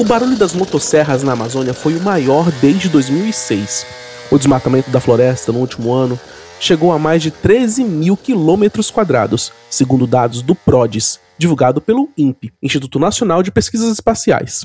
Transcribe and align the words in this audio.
O 0.00 0.04
barulho 0.04 0.34
das 0.34 0.54
motosserras 0.54 1.22
na 1.22 1.32
Amazônia 1.32 1.74
foi 1.74 1.94
o 1.94 2.00
maior 2.00 2.50
desde 2.52 2.88
2006. 2.88 3.86
O 4.30 4.38
desmatamento 4.38 4.90
da 4.90 4.98
floresta 4.98 5.52
no 5.52 5.58
último 5.58 5.92
ano 5.92 6.18
chegou 6.58 6.90
a 6.90 6.98
mais 6.98 7.22
de 7.22 7.30
13 7.30 7.84
mil 7.84 8.16
quilômetros 8.16 8.90
quadrados, 8.90 9.52
segundo 9.68 10.06
dados 10.06 10.40
do 10.40 10.54
PRODES, 10.54 11.20
divulgado 11.36 11.82
pelo 11.82 12.08
INPE, 12.16 12.50
Instituto 12.62 12.98
Nacional 12.98 13.42
de 13.42 13.50
Pesquisas 13.50 13.92
Espaciais. 13.92 14.64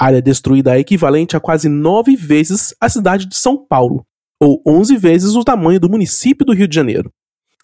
A 0.00 0.06
área 0.06 0.22
destruída 0.22 0.78
é 0.78 0.80
equivalente 0.80 1.36
a 1.36 1.40
quase 1.40 1.68
nove 1.68 2.16
vezes 2.16 2.74
a 2.80 2.88
cidade 2.88 3.26
de 3.26 3.36
São 3.36 3.54
Paulo, 3.54 4.02
ou 4.42 4.62
11 4.66 4.96
vezes 4.96 5.34
o 5.34 5.44
tamanho 5.44 5.78
do 5.78 5.90
município 5.90 6.46
do 6.46 6.54
Rio 6.54 6.66
de 6.66 6.74
Janeiro. 6.74 7.12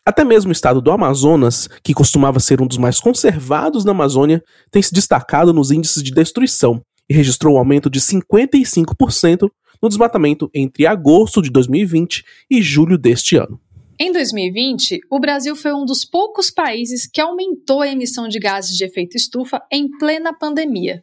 Até 0.07 0.23
mesmo 0.23 0.51
o 0.51 0.53
estado 0.53 0.83
do 0.83 0.91
Amazonas, 0.91 1.67
que 1.83 1.95
costumava 1.95 2.39
ser 2.39 2.61
um 2.61 2.67
dos 2.67 2.77
mais 2.77 3.01
conservados 3.01 3.87
na 3.87 3.93
Amazônia, 3.93 4.45
tem 4.71 4.83
se 4.83 4.93
destacado 4.93 5.51
nos 5.51 5.71
índices 5.71 6.03
de 6.03 6.11
destruição 6.11 6.83
e 7.09 7.15
registrou 7.15 7.55
um 7.55 7.59
aumento 7.59 7.89
de 7.89 8.01
55% 8.01 9.51
no 9.83 9.89
desmatamento 9.89 10.51
entre 10.55 10.87
agosto 10.87 11.41
de 11.41 11.51
2020 11.51 12.23
e 12.51 12.61
julho 12.61 12.99
deste 12.99 13.37
ano. 13.37 13.59
Em 13.99 14.13
2020, 14.13 15.01
o 15.11 15.19
Brasil 15.19 15.57
foi 15.57 15.73
um 15.73 15.87
dos 15.87 16.05
poucos 16.05 16.51
países 16.51 17.07
que 17.07 17.21
aumentou 17.21 17.81
a 17.81 17.89
emissão 17.89 18.29
de 18.29 18.39
gases 18.39 18.77
de 18.77 18.85
efeito 18.85 19.17
estufa 19.17 19.63
em 19.73 19.89
plena 19.99 20.37
pandemia. 20.37 21.03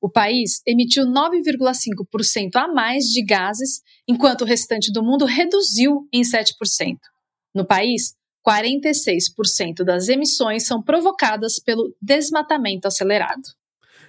O 0.00 0.08
país 0.08 0.60
emitiu 0.66 1.04
9,5% 1.04 2.56
a 2.56 2.66
mais 2.66 3.04
de 3.04 3.22
gases, 3.22 3.82
enquanto 4.08 4.40
o 4.40 4.46
restante 4.46 4.90
do 4.90 5.04
mundo 5.04 5.24
reduziu 5.24 6.08
em 6.12 6.22
7%. 6.22 6.96
No 7.54 7.66
país, 7.66 8.14
46% 8.46 9.84
das 9.84 10.08
emissões 10.08 10.66
são 10.66 10.82
provocadas 10.82 11.58
pelo 11.58 11.94
desmatamento 12.00 12.86
acelerado. 12.86 13.42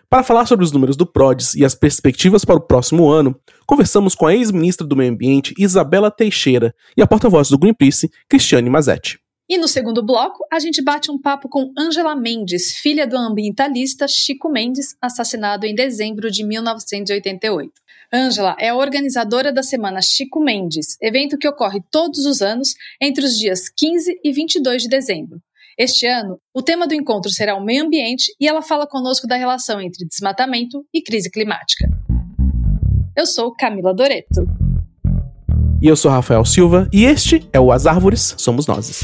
Para 0.10 0.24
falar 0.24 0.46
sobre 0.46 0.66
os 0.66 0.74
números 0.74 0.98
do 0.98 1.06
PRODES 1.06 1.56
e 1.56 1.64
as 1.64 1.74
perspectivas 1.74 2.44
para 2.44 2.58
o 2.58 2.62
próximo 2.62 3.10
ano, 3.10 3.34
conversamos 3.66 4.14
com 4.14 4.28
a 4.28 4.36
ex-ministra 4.36 4.86
do 4.86 4.96
Meio 4.96 5.12
Ambiente, 5.12 5.54
Isabela 5.58 6.12
Teixeira, 6.12 6.76
e 6.98 7.02
a 7.02 7.08
porta-voz 7.08 7.50
do 7.50 7.58
Greenpeace, 7.58 8.12
Cristiane 8.28 8.70
Mazetti. 8.70 9.20
E 9.48 9.58
no 9.58 9.68
segundo 9.68 10.02
bloco, 10.06 10.46
a 10.52 10.60
gente 10.60 10.82
bate 10.82 11.12
um 11.12 11.20
papo 11.20 11.50
com 11.50 11.74
Angela 11.78 12.16
Mendes, 12.16 12.78
filha 12.78 13.06
do 13.06 13.18
ambientalista 13.18 14.08
Chico 14.08 14.50
Mendes, 14.50 14.96
assassinado 15.02 15.66
em 15.66 15.76
dezembro 15.76 16.30
de 16.32 16.46
1988. 16.46 17.72
Angela 18.14 18.58
é 18.60 18.68
a 18.68 18.76
organizadora 18.76 19.54
da 19.54 19.64
Semana 19.64 20.02
Chico 20.02 20.44
Mendes, 20.44 20.98
evento 21.02 21.38
que 21.38 21.48
ocorre 21.48 21.80
todos 21.90 22.26
os 22.26 22.42
anos 22.42 22.76
entre 23.02 23.24
os 23.24 23.38
dias 23.38 23.70
15 23.70 24.20
e 24.22 24.34
22 24.34 24.84
de 24.84 24.90
dezembro. 24.90 25.40
Este 25.78 26.06
ano, 26.06 26.38
o 26.54 26.62
tema 26.62 26.86
do 26.86 26.94
encontro 26.94 27.32
será 27.32 27.56
o 27.56 27.64
meio 27.64 27.86
ambiente 27.86 28.36
e 28.38 28.50
ela 28.50 28.62
fala 28.62 28.86
conosco 28.86 29.28
da 29.28 29.38
relação 29.38 29.80
entre 29.80 30.06
desmatamento 30.06 30.86
e 30.94 31.02
crise 31.02 31.32
climática. 31.32 31.88
Eu 33.16 33.26
sou 33.26 33.56
Camila 33.56 33.94
Doreto. 33.94 34.46
E 35.82 35.88
eu 35.88 35.96
sou 35.96 36.12
Rafael 36.12 36.44
Silva 36.44 36.90
e 36.92 37.06
este 37.06 37.48
é 37.54 37.62
o 37.62 37.72
As 37.72 37.88
Árvores 37.88 38.36
Somos 38.38 38.68
Nozes. 38.68 39.02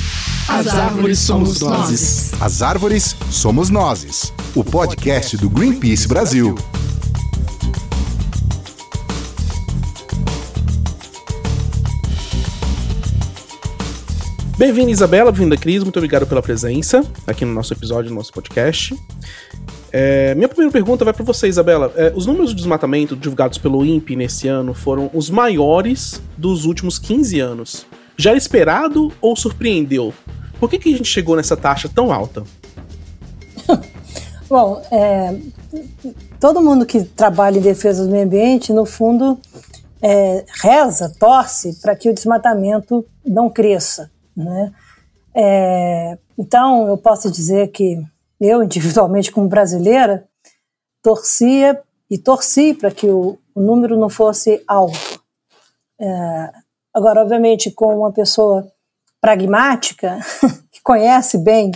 As 0.50 0.68
Árvores 0.68 1.20
Somos 1.20 1.62
Nozes. 1.62 2.42
As 2.42 2.62
Árvores 2.62 3.16
Somos 3.32 3.70
Nozes. 3.70 4.34
O 4.54 4.66
podcast 4.66 5.38
do 5.38 5.50
Greenpeace 5.50 6.08
Brasil. 6.10 6.56
Bem-vinda, 14.58 14.90
Isabela, 14.90 15.32
bem-vinda, 15.32 15.56
Cris. 15.56 15.84
Muito 15.84 15.98
obrigado 15.98 16.26
pela 16.26 16.42
presença 16.42 17.06
aqui 17.28 17.46
no 17.46 17.54
nosso 17.54 17.72
episódio, 17.74 18.10
no 18.10 18.16
nosso 18.16 18.34
podcast. 18.34 18.98
É, 19.92 20.34
minha 20.34 20.48
primeira 20.48 20.72
pergunta 20.72 21.06
vai 21.06 21.14
para 21.14 21.24
você, 21.24 21.48
Isabela. 21.48 21.94
É, 21.96 22.12
os 22.16 22.26
números 22.26 22.50
de 22.50 22.56
desmatamento 22.56 23.16
divulgados 23.16 23.60
pelo 23.60 23.86
INPE 23.86 24.16
nesse 24.16 24.48
ano 24.48 24.74
foram 24.74 25.12
os 25.14 25.30
maiores 25.30 26.20
dos 26.36 26.66
últimos 26.66 26.98
15 26.98 27.40
anos. 27.40 27.86
Já 28.18 28.32
era 28.32 28.38
esperado 28.38 29.14
ou 29.22 29.36
surpreendeu? 29.36 30.12
Por 30.60 30.68
que, 30.72 30.80
que 30.80 30.92
a 30.92 30.98
gente 30.98 31.08
chegou 31.08 31.36
nessa 31.36 31.56
taxa 31.56 31.88
tão 31.88 32.12
alta? 32.12 32.44
Bom, 34.50 34.82
é, 34.90 35.40
todo 36.40 36.64
mundo 36.64 36.84
que 36.84 37.04
trabalha 37.04 37.60
em 37.60 37.62
defesa 37.62 38.04
do 38.04 38.10
meio 38.10 38.26
ambiente, 38.26 38.74
no 38.74 38.88
fundo, 38.88 39.38
é, 40.02 40.44
reza, 40.64 41.14
torce 41.20 41.80
para 41.80 41.96
que 41.96 42.10
o 42.10 42.14
desmatamento 42.14 43.06
não 43.24 43.52
cresça. 43.52 44.10
Né? 44.38 44.72
É, 45.36 46.18
então, 46.38 46.88
eu 46.88 46.98
posso 46.98 47.32
dizer 47.32 47.70
que 47.70 47.98
eu, 48.40 48.62
individualmente 48.62 49.32
como 49.32 49.48
brasileira, 49.48 50.28
torcia 51.02 51.82
e 52.10 52.18
torci 52.18 52.76
para 52.76 52.92
que 52.92 53.08
o, 53.08 53.40
o, 53.56 53.62
número 53.62 53.98
não 53.98 54.10
fosse 54.10 54.64
alto. 54.68 55.22
É, 56.00 56.52
agora, 56.94 57.22
obviamente, 57.22 57.72
com 57.72 57.98
uma 57.98 58.12
pessoa 58.12 58.72
pragmática, 59.20 60.20
que 60.72 60.82
conhece 60.84 61.40
bem 61.40 61.72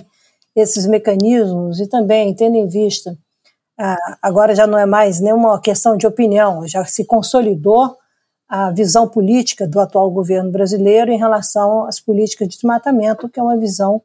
esses 0.55 0.85
mecanismos 0.85 1.79
e 1.79 1.87
também 1.87 2.35
tendo 2.35 2.55
em 2.55 2.67
vista, 2.67 3.17
ah, 3.79 4.17
agora 4.21 4.53
já 4.53 4.67
não 4.67 4.77
é 4.77 4.85
mais 4.85 5.19
nenhuma 5.19 5.59
questão 5.59 5.97
de 5.97 6.05
opinião, 6.05 6.67
já 6.67 6.85
se 6.85 7.03
consolidou 7.05 7.97
a 8.51 8.69
visão 8.69 9.07
política 9.07 9.65
do 9.65 9.79
atual 9.79 10.11
governo 10.11 10.51
brasileiro 10.51 11.09
em 11.09 11.17
relação 11.17 11.85
às 11.85 12.01
políticas 12.01 12.49
de 12.49 12.55
desmatamento, 12.55 13.29
que 13.29 13.39
é 13.39 13.43
uma 13.43 13.55
visão 13.55 14.01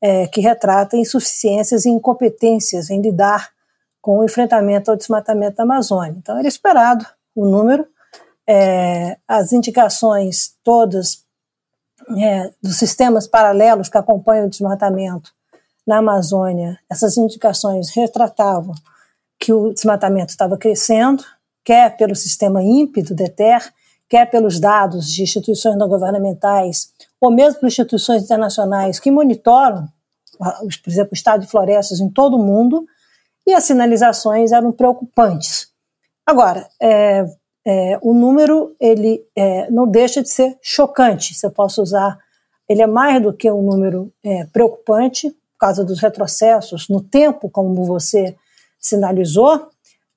é, 0.00 0.28
que 0.28 0.40
retrata 0.40 0.96
insuficiências 0.96 1.84
e 1.84 1.90
incompetências 1.90 2.88
em 2.88 3.02
lidar 3.02 3.50
com 4.00 4.20
o 4.20 4.24
enfrentamento 4.24 4.92
ao 4.92 4.96
desmatamento 4.96 5.56
da 5.56 5.64
Amazônia. 5.64 6.14
Então, 6.16 6.38
era 6.38 6.46
esperado 6.46 7.04
o 7.34 7.44
número, 7.44 7.84
é, 8.48 9.18
as 9.26 9.52
indicações 9.52 10.54
todas 10.62 11.24
é, 12.16 12.48
dos 12.62 12.76
sistemas 12.76 13.26
paralelos 13.26 13.88
que 13.88 13.98
acompanham 13.98 14.46
o 14.46 14.50
desmatamento 14.50 15.32
na 15.84 15.96
Amazônia, 15.96 16.78
essas 16.88 17.16
indicações 17.16 17.90
retratavam 17.90 18.72
que 19.36 19.52
o 19.52 19.72
desmatamento 19.72 20.30
estava 20.30 20.56
crescendo, 20.56 21.24
quer 21.64 21.96
pelo 21.96 22.14
sistema 22.14 22.62
INPE 22.62 23.02
do 23.02 23.16
DETER, 23.16 23.72
quer 24.10 24.28
pelos 24.28 24.58
dados 24.58 25.06
de 25.06 25.22
instituições 25.22 25.78
não 25.78 25.88
governamentais, 25.88 26.92
ou 27.20 27.30
mesmo 27.30 27.60
por 27.60 27.68
instituições 27.68 28.24
internacionais 28.24 28.98
que 28.98 29.10
monitoram, 29.10 29.88
por 30.36 30.90
exemplo, 30.90 31.10
o 31.12 31.14
estado 31.14 31.42
de 31.42 31.46
florestas 31.46 32.00
em 32.00 32.10
todo 32.10 32.36
o 32.36 32.44
mundo, 32.44 32.84
e 33.46 33.54
as 33.54 33.64
sinalizações 33.64 34.50
eram 34.50 34.72
preocupantes. 34.72 35.68
Agora, 36.26 36.68
é, 36.82 37.24
é, 37.64 37.98
o 38.02 38.12
número 38.12 38.74
ele 38.80 39.24
é, 39.36 39.70
não 39.70 39.86
deixa 39.86 40.22
de 40.22 40.28
ser 40.28 40.58
chocante, 40.60 41.32
se 41.34 41.46
eu 41.46 41.50
posso 41.50 41.80
usar, 41.80 42.18
ele 42.68 42.82
é 42.82 42.86
mais 42.86 43.22
do 43.22 43.32
que 43.32 43.50
um 43.50 43.62
número 43.62 44.12
é, 44.24 44.44
preocupante, 44.46 45.30
por 45.30 45.58
causa 45.66 45.84
dos 45.84 46.00
retrocessos 46.00 46.88
no 46.88 47.00
tempo, 47.00 47.48
como 47.50 47.84
você 47.84 48.34
sinalizou, 48.78 49.68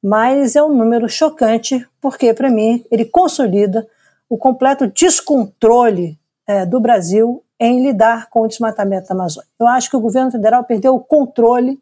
mas 0.03 0.57
é 0.57 0.61
um 0.61 0.75
número 0.75 1.07
chocante, 1.07 1.87
porque, 2.01 2.33
para 2.33 2.51
mim, 2.51 2.83
ele 2.91 3.05
consolida 3.05 3.87
o 4.27 4.37
completo 4.37 4.85
descontrole 4.87 6.19
é, 6.45 6.65
do 6.65 6.81
Brasil 6.81 7.41
em 7.57 7.81
lidar 7.81 8.29
com 8.29 8.41
o 8.41 8.47
desmatamento 8.47 9.07
da 9.07 9.15
Amazônia. 9.15 9.49
Eu 9.57 9.67
acho 9.67 9.89
que 9.89 9.95
o 9.95 10.01
governo 10.01 10.29
federal 10.29 10.65
perdeu 10.65 10.93
o 10.93 10.99
controle 10.99 11.79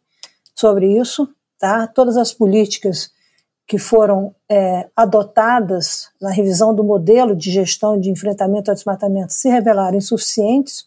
sobre 0.54 0.96
isso, 0.96 1.28
tá? 1.58 1.88
Todas 1.88 2.16
as 2.16 2.32
políticas 2.32 3.10
que 3.66 3.78
foram 3.78 4.34
é, 4.48 4.88
adotadas 4.94 6.10
na 6.20 6.30
revisão 6.30 6.72
do 6.72 6.84
modelo 6.84 7.34
de 7.34 7.50
gestão 7.50 7.98
de 7.98 8.10
enfrentamento 8.10 8.70
ao 8.70 8.74
desmatamento 8.74 9.32
se 9.32 9.48
revelaram 9.48 9.96
insuficientes, 9.96 10.84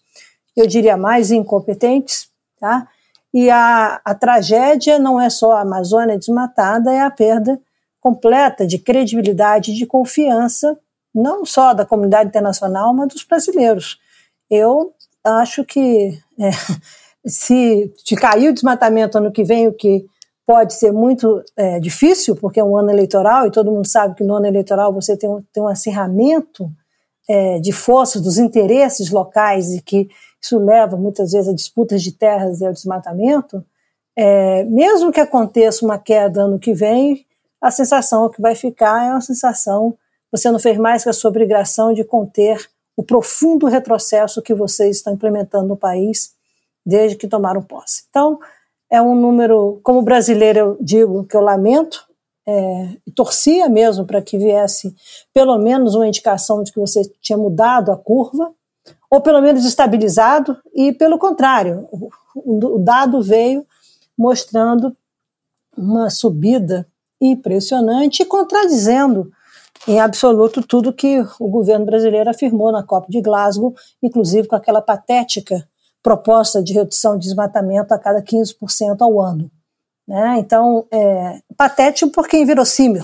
eu 0.56 0.67
diria 0.67 0.96
mais 0.96 1.31
incompetentes, 1.31 2.29
tá? 2.59 2.88
E 3.35 3.49
a, 3.49 3.99
a 4.05 4.16
tragédia 4.16 4.97
não 4.97 5.20
é 5.20 5.29
só 5.29 5.52
a 5.52 5.61
Amazônia 5.61 6.17
desmatada, 6.17 6.93
é 6.93 7.02
a 7.02 7.11
perda 7.11 7.59
completa 7.99 8.66
de 8.66 8.79
credibilidade 8.79 9.76
de 9.76 9.85
confiança, 9.85 10.79
não 11.14 11.46
só 11.46 11.73
da 11.73 11.85
comunidade 11.85 12.29
internacional, 12.29 12.93
mas 12.93 13.09
dos 13.09 13.26
brasileiros. 13.26 13.99
Eu 14.49 14.93
acho 15.22 15.66
que 15.66 16.17
é, 16.40 16.49
se, 17.28 17.93
se 18.05 18.16
cair 18.16 18.47
o 18.47 18.53
desmatamento 18.53 19.17
ano 19.17 19.34
que 19.34 19.43
vem, 19.43 19.67
o 19.67 19.73
que 19.73 20.05
pode 20.47 20.73
ser 20.73 20.93
muito 20.93 21.43
é, 21.58 21.78
difícil, 21.78 22.38
porque 22.38 22.61
é 22.61 22.64
um 22.64 22.78
ano 22.78 22.90
eleitoral, 22.90 23.47
e 23.47 23.52
todo 23.52 23.70
mundo 23.70 23.85
sabe 23.85 24.16
que 24.16 24.23
no 24.23 24.35
ano 24.35 24.46
eleitoral 24.46 24.93
você 24.93 25.17
tem 25.17 25.29
um, 25.29 25.43
tem 25.52 25.61
um 25.61 25.67
acirramento 25.67 26.72
é, 27.28 27.59
de 27.59 27.73
forças 27.73 28.22
dos 28.22 28.38
interesses 28.38 29.11
locais 29.11 29.73
e 29.73 29.81
que 29.81 30.08
isso 30.45 30.59
leva 30.59 30.95
muitas 30.95 31.31
vezes 31.31 31.49
a 31.49 31.53
disputas 31.53 32.03
de 32.03 32.11
terras 32.11 32.61
e 32.61 32.65
ao 32.65 32.71
desmatamento, 32.71 33.65
é, 34.15 34.63
mesmo 34.65 35.11
que 35.11 35.19
aconteça 35.19 35.83
uma 35.83 35.97
queda 35.97 36.43
ano 36.43 36.59
que 36.59 36.73
vem, 36.73 37.25
a 37.59 37.71
sensação 37.71 38.29
que 38.29 38.41
vai 38.41 38.53
ficar 38.53 39.07
é 39.07 39.11
uma 39.11 39.21
sensação 39.21 39.97
você 40.31 40.51
não 40.51 40.59
fez 40.59 40.77
mais 40.77 41.01
que 41.01 41.09
a 41.09 41.13
sua 41.13 41.29
obrigação 41.29 41.93
de 41.93 42.03
conter 42.03 42.69
o 42.97 43.01
profundo 43.03 43.67
retrocesso 43.67 44.41
que 44.41 44.53
vocês 44.53 44.97
estão 44.97 45.13
implementando 45.13 45.67
no 45.67 45.77
país 45.77 46.33
desde 46.85 47.15
que 47.15 47.27
tomaram 47.27 47.61
posse. 47.61 48.03
Então, 48.09 48.39
é 48.91 49.01
um 49.01 49.15
número, 49.15 49.79
como 49.81 50.01
brasileiro 50.01 50.59
eu 50.59 50.77
digo 50.81 51.23
que 51.23 51.37
eu 51.37 51.41
lamento, 51.41 52.05
é, 52.45 52.97
torcia 53.15 53.69
mesmo 53.69 54.05
para 54.05 54.21
que 54.21 54.37
viesse 54.37 54.93
pelo 55.33 55.57
menos 55.57 55.95
uma 55.95 56.07
indicação 56.07 56.61
de 56.63 56.71
que 56.71 56.79
você 56.79 57.01
tinha 57.21 57.37
mudado 57.37 57.91
a 57.91 57.97
curva, 57.97 58.53
ou 59.09 59.22
pelo 59.22 59.41
menos 59.41 59.66
estabilizado, 59.66 60.57
e 60.73 60.91
pelo 60.91 61.17
contrário, 61.17 61.87
o, 62.34 62.79
dado 62.79 63.22
veio 63.22 63.66
mostrando 64.17 64.96
uma 65.78 66.09
subida 66.09 66.87
impressionante 67.22 68.22
e 68.22 68.25
contradizendo 68.25 69.31
em 69.87 69.99
absoluto 69.99 70.63
tudo 70.63 70.93
que 70.93 71.23
o 71.40 71.47
governo 71.47 71.85
brasileiro 71.85 72.29
afirmou 72.29 72.72
na 72.72 72.84
COP 72.84 73.09
de 73.11 73.22
Glasgow, 73.22 73.75
inclusive 74.02 74.47
com 74.47 74.55
aquela 74.55 74.81
patética 74.81 75.67
proposta 76.02 76.63
de 76.63 76.73
redução 76.73 77.17
de 77.17 77.28
desmatamento 77.28 77.93
a 77.93 77.99
cada 77.99 78.22
15% 78.22 79.02
ao 79.02 79.22
ano. 79.22 79.49
Né? 80.07 80.37
Então, 80.40 80.85
é 80.91 81.40
patético 81.57 82.11
porque 82.11 82.37
inverossímil. 82.37 83.03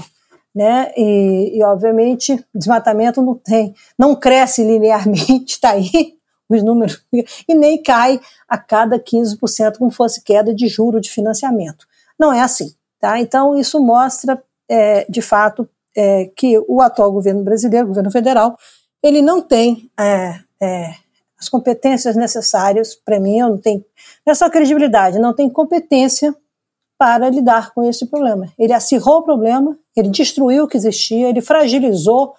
Né? 0.53 0.91
E, 0.97 1.57
e, 1.57 1.63
obviamente, 1.63 2.43
desmatamento 2.53 3.21
não 3.21 3.35
tem, 3.35 3.73
não 3.97 4.15
cresce 4.15 4.63
linearmente, 4.63 5.53
está 5.53 5.71
aí 5.73 6.15
os 6.49 6.61
números, 6.61 7.01
e 7.47 7.55
nem 7.55 7.81
cai 7.81 8.19
a 8.47 8.57
cada 8.57 8.99
15% 8.99 9.77
como 9.77 9.89
fosse 9.89 10.21
queda 10.21 10.53
de 10.53 10.67
juro 10.67 10.99
de 10.99 11.09
financiamento. 11.09 11.87
Não 12.19 12.33
é 12.33 12.41
assim. 12.41 12.73
Tá? 12.99 13.19
Então, 13.19 13.57
isso 13.57 13.79
mostra, 13.79 14.41
é, 14.69 15.05
de 15.09 15.21
fato, 15.21 15.67
é, 15.95 16.29
que 16.35 16.59
o 16.67 16.81
atual 16.81 17.11
governo 17.11 17.43
brasileiro, 17.43 17.87
governo 17.87 18.11
federal, 18.11 18.57
ele 19.01 19.21
não 19.21 19.41
tem 19.41 19.89
é, 19.99 20.39
é 20.61 20.93
as 21.39 21.49
competências 21.49 22.15
necessárias, 22.15 22.93
para 22.93 23.19
mim, 23.19 23.39
eu 23.39 23.49
não 23.49 23.57
tenho, 23.57 23.83
não 24.23 24.31
é 24.31 24.35
só 24.35 24.47
credibilidade, 24.47 25.17
não 25.17 25.33
tem 25.33 25.49
competência 25.49 26.35
para 27.01 27.31
lidar 27.31 27.73
com 27.73 27.83
esse 27.83 28.05
problema. 28.05 28.47
Ele 28.59 28.73
acirrou 28.73 29.17
o 29.17 29.23
problema, 29.23 29.75
ele 29.95 30.09
destruiu 30.09 30.65
o 30.65 30.67
que 30.67 30.77
existia, 30.77 31.29
ele 31.29 31.41
fragilizou 31.41 32.35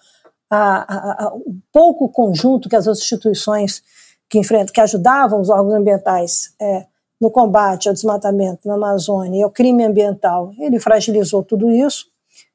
a, 0.49 0.85
a, 0.95 1.25
a, 1.25 1.35
o 1.35 1.57
pouco 1.73 2.09
conjunto 2.09 2.69
que 2.69 2.77
as 2.77 2.87
instituições 2.87 3.83
que, 4.31 4.39
enfrentam, 4.39 4.73
que 4.73 4.81
ajudavam 4.81 5.41
os 5.41 5.51
órgãos 5.51 5.75
ambientais 5.75 6.55
é, 6.61 6.87
no 7.21 7.29
combate 7.29 7.89
ao 7.89 7.93
desmatamento 7.93 8.69
na 8.69 8.75
Amazônia 8.75 9.41
e 9.41 9.43
ao 9.43 9.51
crime 9.51 9.83
ambiental, 9.83 10.53
ele 10.57 10.79
fragilizou 10.79 11.43
tudo 11.43 11.69
isso, 11.69 12.07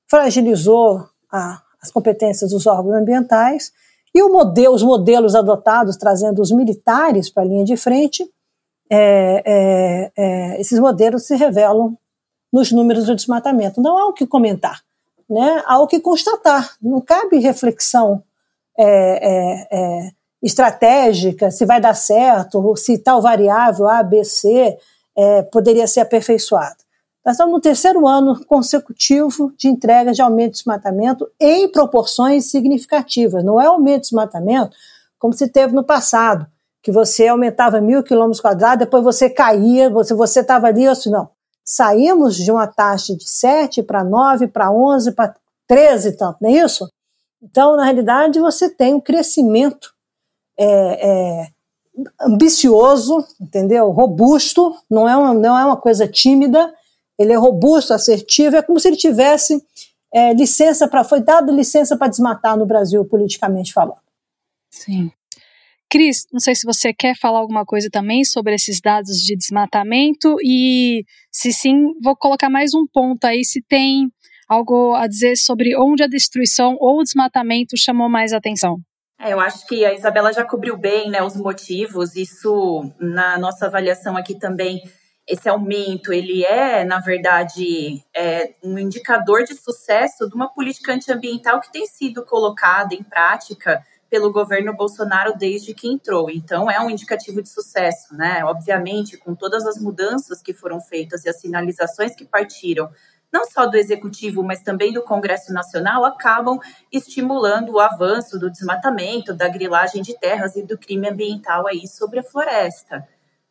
fragilizou 0.09 1.03
as 1.29 1.91
competências 1.91 2.51
dos 2.51 2.65
órgãos 2.67 2.95
ambientais 2.95 3.73
e 4.15 4.23
modelo, 4.23 4.73
os 4.73 4.81
modelos 4.81 5.35
adotados, 5.35 5.97
trazendo 5.97 6.41
os 6.41 6.51
militares 6.51 7.29
para 7.29 7.43
a 7.43 7.45
linha 7.45 7.65
de 7.65 7.75
frente, 7.75 8.25
é, 8.89 9.43
é, 9.45 10.11
é, 10.17 10.61
esses 10.61 10.79
modelos 10.79 11.25
se 11.25 11.35
revelam 11.35 11.97
nos 12.51 12.71
números 12.71 13.05
do 13.05 13.15
desmatamento. 13.15 13.81
Não 13.81 13.97
há 13.97 14.07
o 14.07 14.13
que 14.13 14.25
comentar, 14.25 14.81
né? 15.29 15.63
há 15.65 15.79
o 15.79 15.87
que 15.87 15.99
constatar. 15.99 16.75
Não 16.81 17.01
cabe 17.01 17.39
reflexão 17.39 18.23
é, 18.77 19.67
é, 19.71 20.11
estratégica, 20.41 21.51
se 21.51 21.65
vai 21.65 21.81
dar 21.81 21.95
certo, 21.95 22.75
se 22.77 22.97
tal 22.97 23.21
variável 23.21 23.87
A, 23.87 24.03
B, 24.03 24.23
C 24.23 24.77
poderia 25.51 25.87
ser 25.87 26.01
aperfeiçoada. 26.01 26.77
Nós 27.25 27.33
estamos 27.33 27.53
no 27.53 27.59
terceiro 27.59 28.07
ano 28.07 28.45
consecutivo 28.45 29.51
de 29.57 29.67
entrega 29.67 30.13
de 30.13 30.21
aumento 30.21 30.51
de 30.51 30.57
desmatamento 30.59 31.29
em 31.39 31.69
proporções 31.69 32.49
significativas. 32.51 33.43
Não 33.43 33.59
é 33.59 33.65
aumento 33.65 34.03
de 34.03 34.09
desmatamento 34.09 34.77
como 35.19 35.33
se 35.33 35.49
teve 35.49 35.73
no 35.73 35.83
passado, 35.83 36.47
que 36.87 36.91
você 36.93 37.27
aumentava 37.27 37.81
mil 37.81 38.01
quilômetros 38.01 38.39
quadrados, 38.39 38.85
depois 38.85 39.03
você 39.03 39.29
caía, 39.29 39.89
você 39.89 40.39
estava 40.39 40.67
ali, 40.67 40.87
assim, 40.87 41.09
não. 41.09 41.29
Saímos 41.61 42.37
de 42.37 42.49
uma 42.49 42.65
taxa 42.65 43.13
de 43.13 43.29
7 43.29 43.83
para 43.83 44.05
9, 44.05 44.47
para 44.47 44.71
11, 44.71 45.11
para 45.11 45.35
13 45.67 46.07
e 46.07 46.11
tanto, 46.13 46.37
não 46.39 46.49
é 46.49 46.53
isso? 46.53 46.89
Então, 47.43 47.75
na 47.75 47.83
realidade, 47.83 48.39
você 48.39 48.69
tem 48.69 48.93
um 48.93 49.01
crescimento 49.01 49.93
é, 50.57 51.09
é, 51.09 51.47
ambicioso, 52.21 53.27
entendeu? 53.41 53.91
Robusto, 53.91 54.73
não 54.89 55.09
é, 55.09 55.17
uma, 55.17 55.33
não 55.33 55.59
é 55.59 55.65
uma 55.65 55.75
coisa 55.75 56.07
tímida, 56.07 56.73
ele 57.19 57.33
é 57.33 57.35
robusto, 57.35 57.93
assertivo, 57.93 58.55
é 58.55 58.61
como 58.61 58.79
se 58.79 58.87
ele 58.87 58.95
tivesse 58.95 59.61
é, 60.13 60.33
licença 60.33 60.87
para. 60.87 61.03
Foi 61.03 61.19
dado 61.19 61.51
licença 61.51 61.97
para 61.97 62.07
desmatar 62.07 62.55
no 62.55 62.65
Brasil, 62.65 63.03
politicamente 63.03 63.73
falando. 63.73 63.99
Sim. 64.69 65.11
Cris, 65.89 66.25
não 66.31 66.39
sei 66.39 66.53
se 66.53 66.65
você 66.65 66.93
quer 66.93 67.15
falar 67.15 67.39
alguma 67.39 67.65
coisa 67.65 67.87
também 67.91 68.23
sobre 68.25 68.53
esses 68.53 68.81
dados 68.81 69.17
de 69.17 69.37
desmatamento 69.37 70.35
e, 70.43 71.05
se 71.31 71.53
sim, 71.53 71.93
vou 72.03 72.15
colocar 72.15 72.49
mais 72.49 72.73
um 72.73 72.85
ponto 72.85 73.23
aí, 73.25 73.45
se 73.45 73.61
tem 73.61 74.09
algo 74.49 74.93
a 74.93 75.07
dizer 75.07 75.37
sobre 75.37 75.77
onde 75.77 76.03
a 76.03 76.07
destruição 76.07 76.75
ou 76.79 76.99
o 76.99 77.03
desmatamento 77.03 77.77
chamou 77.77 78.09
mais 78.09 78.33
atenção. 78.33 78.77
É, 79.19 79.33
eu 79.33 79.39
acho 79.39 79.65
que 79.65 79.83
a 79.83 79.93
Isabela 79.93 80.31
já 80.31 80.45
cobriu 80.45 80.77
bem 80.77 81.09
né, 81.09 81.23
os 81.23 81.35
motivos, 81.35 82.15
isso 82.15 82.83
na 82.99 83.37
nossa 83.37 83.65
avaliação 83.65 84.15
aqui 84.15 84.37
também, 84.37 84.81
esse 85.27 85.49
aumento, 85.49 86.13
ele 86.13 86.45
é, 86.45 86.85
na 86.85 86.99
verdade, 86.99 88.01
é, 88.15 88.53
um 88.63 88.77
indicador 88.77 89.43
de 89.43 89.55
sucesso 89.55 90.27
de 90.29 90.35
uma 90.35 90.53
política 90.53 90.93
antiambiental 90.93 91.59
que 91.59 91.71
tem 91.71 91.85
sido 91.85 92.23
colocada 92.23 92.93
em 92.93 93.03
prática 93.03 93.83
pelo 94.09 94.31
governo 94.31 94.73
Bolsonaro 94.73 95.37
desde 95.37 95.73
que 95.73 95.87
entrou. 95.87 96.29
Então, 96.29 96.69
é 96.69 96.79
um 96.79 96.89
indicativo 96.89 97.41
de 97.41 97.49
sucesso, 97.49 98.15
né? 98.15 98.43
Obviamente, 98.45 99.17
com 99.17 99.35
todas 99.35 99.65
as 99.65 99.77
mudanças 99.77 100.41
que 100.41 100.53
foram 100.53 100.79
feitas 100.79 101.25
e 101.25 101.29
as 101.29 101.39
sinalizações 101.39 102.15
que 102.15 102.25
partiram, 102.25 102.89
não 103.31 103.45
só 103.45 103.65
do 103.65 103.75
executivo, 103.75 104.41
mas 104.41 104.61
também 104.61 104.93
do 104.93 105.03
Congresso 105.03 105.51
Nacional, 105.51 106.05
acabam 106.05 106.59
estimulando 106.91 107.73
o 107.73 107.79
avanço 107.79 108.39
do 108.39 108.49
desmatamento, 108.49 109.33
da 109.33 109.49
grilagem 109.49 110.01
de 110.01 110.17
terras 110.17 110.55
e 110.55 110.63
do 110.63 110.77
crime 110.77 111.09
ambiental 111.09 111.67
aí 111.67 111.85
sobre 111.87 112.19
a 112.19 112.23
floresta. 112.23 113.05